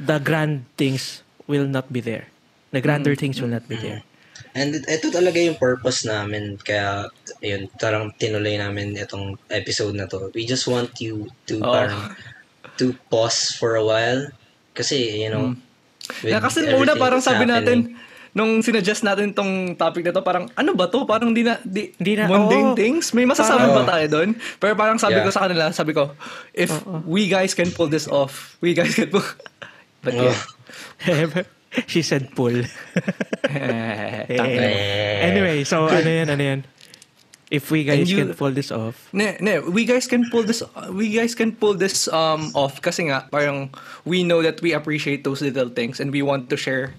the 0.00 0.18
grand 0.18 0.64
things 0.76 1.22
will 1.46 1.66
not 1.66 1.92
be 1.92 2.00
there. 2.00 2.26
The 2.72 2.80
grander 2.80 3.14
things 3.14 3.40
will 3.40 3.52
not 3.52 3.68
be 3.68 3.76
there. 3.76 4.02
And 4.52 4.76
it- 4.76 4.84
ito 4.86 5.08
talaga 5.08 5.40
yung 5.40 5.56
purpose 5.56 6.04
namin. 6.04 6.60
Kaya, 6.60 7.08
yun, 7.40 7.72
tarang 7.76 8.12
tinuloy 8.14 8.56
namin 8.56 8.96
itong 8.96 9.40
episode 9.48 9.96
na 9.96 10.04
to. 10.04 10.28
We 10.32 10.44
just 10.44 10.68
want 10.68 10.92
you 11.00 11.32
to 11.48 11.54
Oh. 11.60 11.72
parang, 11.72 12.12
to 12.76 12.92
pause 13.08 13.52
for 13.52 13.76
a 13.76 13.84
while. 13.84 14.28
Kasi, 14.72 15.20
you 15.20 15.28
know, 15.28 15.56
with 16.20 16.32
Na 16.32 16.40
kasi 16.40 16.64
una 16.64 16.72
everything 16.74 17.00
parang 17.00 17.20
that's 17.20 17.28
sabi 17.28 17.44
happening, 17.44 17.96
natin, 17.96 18.32
nung 18.32 18.60
sinuggest 18.60 19.04
natin 19.04 19.32
tong 19.32 19.72
topic 19.72 20.04
na 20.04 20.12
to, 20.12 20.20
parang 20.20 20.48
ano 20.52 20.72
ba 20.72 20.88
to? 20.88 21.04
Parang 21.04 21.32
di 21.32 21.44
na, 21.44 21.60
di, 21.60 21.92
Di 21.96 22.16
na- 22.16 22.28
mundane 22.28 22.72
oo. 22.72 22.76
things? 22.76 23.12
May 23.12 23.24
masasabi 23.24 23.68
Parang- 23.68 23.84
ba 23.84 23.92
tayo 23.92 24.06
doon? 24.10 24.28
Pero 24.56 24.72
parang 24.72 24.96
sabi 24.96 25.20
Yeah. 25.20 25.24
ko 25.24 25.30
sa 25.30 25.44
kanila, 25.44 25.68
sabi 25.70 25.92
ko, 25.92 26.12
if 26.52 26.72
we 27.04 27.24
guys 27.24 27.52
can 27.52 27.68
pull 27.68 27.88
this 27.88 28.04
off, 28.04 28.56
we 28.60 28.72
guys 28.72 28.92
can 28.92 29.08
pull... 29.08 29.24
But 30.04 30.12
yeah. 30.12 30.36
She 31.88 32.02
said 32.02 32.34
pull. 32.36 32.52
Eh. 33.52 35.18
anyway, 35.28 35.64
so 35.64 35.88
ano 35.88 36.08
yan, 36.08 36.28
ano 36.30 36.42
yan? 36.42 36.60
If 37.52 37.68
we 37.68 37.84
guys 37.84 38.08
you- 38.08 38.16
can 38.24 38.32
pull 38.32 38.48
this 38.50 38.72
off. 38.72 39.12
Ne, 39.12 39.36
ne, 39.40 39.60
we 39.60 39.84
guys 39.84 40.08
can 40.08 40.24
pull 40.32 40.40
this 40.42 40.64
we 40.88 41.12
guys 41.12 41.36
can 41.36 41.52
pull 41.52 41.76
this 41.76 42.08
um 42.08 42.48
off 42.56 42.80
kasi 42.80 43.12
nga 43.12 43.28
parang 43.28 43.68
we 44.08 44.24
know 44.24 44.40
that 44.40 44.64
we 44.64 44.72
appreciate 44.72 45.20
those 45.20 45.44
little 45.44 45.68
things 45.68 46.00
and 46.00 46.08
we 46.16 46.24
want 46.24 46.48
to 46.48 46.56
share 46.56 46.96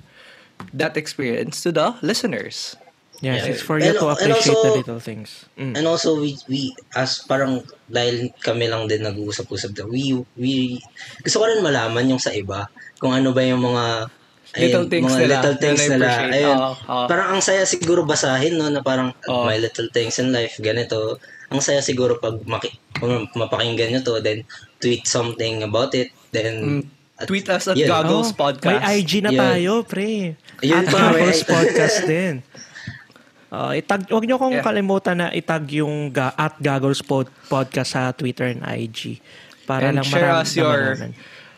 that 0.69 0.93
experience 0.93 1.65
to 1.65 1.74
the 1.74 1.97
listeners. 2.05 2.78
Yes, 3.17 3.45
Yeah. 3.47 3.55
it's 3.55 3.63
for 3.65 3.82
you 3.82 3.97
And- 3.97 4.01
to 4.03 4.13
appreciate 4.13 4.53
the 4.53 4.61
also- 4.61 4.78
little 4.78 5.01
things. 5.01 5.49
Mm. 5.57 5.74
And 5.74 5.86
also 5.89 6.21
we 6.21 6.38
we 6.45 6.69
as 6.93 7.26
parang 7.26 7.65
dahil 7.89 8.30
kami 8.45 8.69
lang 8.69 8.86
din 8.86 9.01
nag-uusap-usap. 9.01 9.74
We 9.89 10.21
we 10.38 10.78
gusto 11.26 11.41
ko 11.41 11.49
rin 11.49 11.65
malaman 11.65 12.13
yung 12.13 12.21
sa 12.21 12.30
iba 12.30 12.69
kung 13.01 13.09
ano 13.09 13.34
ba 13.34 13.41
yung 13.41 13.63
mga 13.65 14.05
Little 14.56 14.86
things 14.86 15.10
mga 15.10 15.20
nila 15.20 15.36
little 15.36 15.58
things 15.58 15.82
na 15.84 15.93
nila. 15.95 16.10
Ayun. 16.30 16.56
Oo, 16.56 16.72
oo. 16.78 17.06
Parang 17.08 17.28
ang 17.32 17.41
saya 17.41 17.64
siguro 17.64 18.01
basahin 18.04 18.54
no 18.54 18.70
na 18.70 18.80
parang 18.80 19.10
Oo. 19.26 19.43
my 19.43 19.58
little 19.58 19.89
things 19.89 20.18
in 20.18 20.30
life 20.30 20.58
ganito. 20.58 21.18
Ang 21.49 21.58
saya 21.58 21.82
siguro 21.82 22.18
pag 22.18 22.38
maki, 22.43 22.70
mapakinggan 23.34 23.89
nyo 23.91 24.01
to 24.01 24.18
then 24.20 24.45
tweet 24.78 25.04
something 25.04 25.62
about 25.62 25.93
it 25.93 26.14
then 26.30 26.84
Mm. 26.84 26.84
Tweet 27.24 27.45
us 27.47 27.66
at 27.66 27.78
Yun. 27.78 27.88
Goggles 27.88 28.34
Oh, 28.34 28.38
Podcast. 28.41 28.82
May 28.84 28.99
IG 28.99 29.22
na 29.22 29.30
Yun. 29.30 29.39
tayo, 29.39 29.72
pre. 29.86 30.34
Yun 30.60 30.76
At 30.76 30.86
pa, 30.86 30.97
may 31.14 31.24
Goggles 31.24 31.39
IG. 31.39 31.47
Podcast 31.47 31.97
din. 32.12 32.36
Uh, 33.47 33.72
itag, 33.72 34.10
wag 34.10 34.26
niyo 34.26 34.36
kong 34.36 34.58
Yeah. 34.58 34.66
kalimutan 34.66 35.16
na 35.16 35.28
itag 35.30 35.70
yung 35.72 36.10
ga, 36.10 36.34
at 36.34 36.58
Goggles 36.58 37.06
pod, 37.06 37.30
Podcast 37.45 37.93
sa 37.93 38.10
Twitter 38.12 38.49
and 38.49 38.66
IG. 38.66 39.22
Para 39.64 39.93
And 39.93 40.01
lang 40.01 40.10
share 40.10 40.26
marami 40.26 40.41
us 40.41 40.51
your 40.58 40.97
naman. 40.97 41.12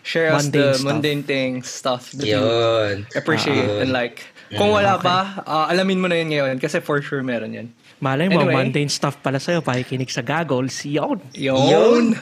Share 0.06 0.30
us 0.32 0.46
Mundane 0.46 0.54
the 0.54 0.68
stuff. 0.78 0.86
mundane 0.86 1.24
things 1.26 1.66
stuff 1.66 2.04
that 2.14 2.30
you 2.30 2.38
yun. 2.38 3.10
appreciate 3.18 3.66
Ah. 3.66 3.82
and 3.82 3.90
like. 3.90 4.22
Kung 4.54 4.70
wala 4.70 5.02
pa, 5.02 5.42
ah, 5.44 5.66
alamin 5.68 5.98
mo 5.98 6.06
na 6.06 6.22
yun 6.22 6.30
ngayon 6.30 6.56
kasi 6.62 6.78
for 6.78 7.02
sure 7.02 7.26
meron 7.26 7.50
yan. 7.52 7.68
Malay 7.98 8.30
mo, 8.30 8.46
Anyway. 8.46 8.54
mundane 8.70 8.92
stuff 8.94 9.18
pala 9.20 9.42
sa'yo. 9.42 9.66
Pakikinig 9.66 10.14
sa 10.14 10.22
Goggles. 10.22 10.86
Yun. 10.86 11.18
Yun! 11.34 11.66
Yun. 11.66 12.06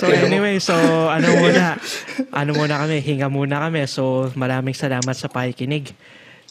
So 0.00 0.08
anyway, 0.08 0.56
so 0.58 0.72
ano 1.06 1.28
muna, 1.28 1.76
ano 2.32 2.50
muna 2.56 2.80
kami, 2.80 3.04
hinga 3.04 3.28
muna 3.28 3.68
kami. 3.68 3.84
So 3.84 4.32
maraming 4.32 4.72
salamat 4.72 5.12
sa 5.12 5.28
pakikinig. 5.28 5.92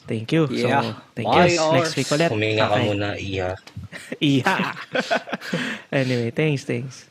Thank 0.05 0.32
you. 0.32 0.45
Yeah. 0.49 0.82
So, 0.82 1.01
thank 1.18 1.28
you. 1.30 1.66
Next 1.74 1.93
week 1.97 2.09
ulit. 2.09 2.30
Huminga 2.30 2.70
ka 2.70 2.78
Okay. 2.78 2.86
muna, 2.88 3.09
iya. 3.18 3.49
Iya. 4.22 4.78
anyway, 5.93 6.30
thanks, 6.32 6.64
thanks. 6.64 7.11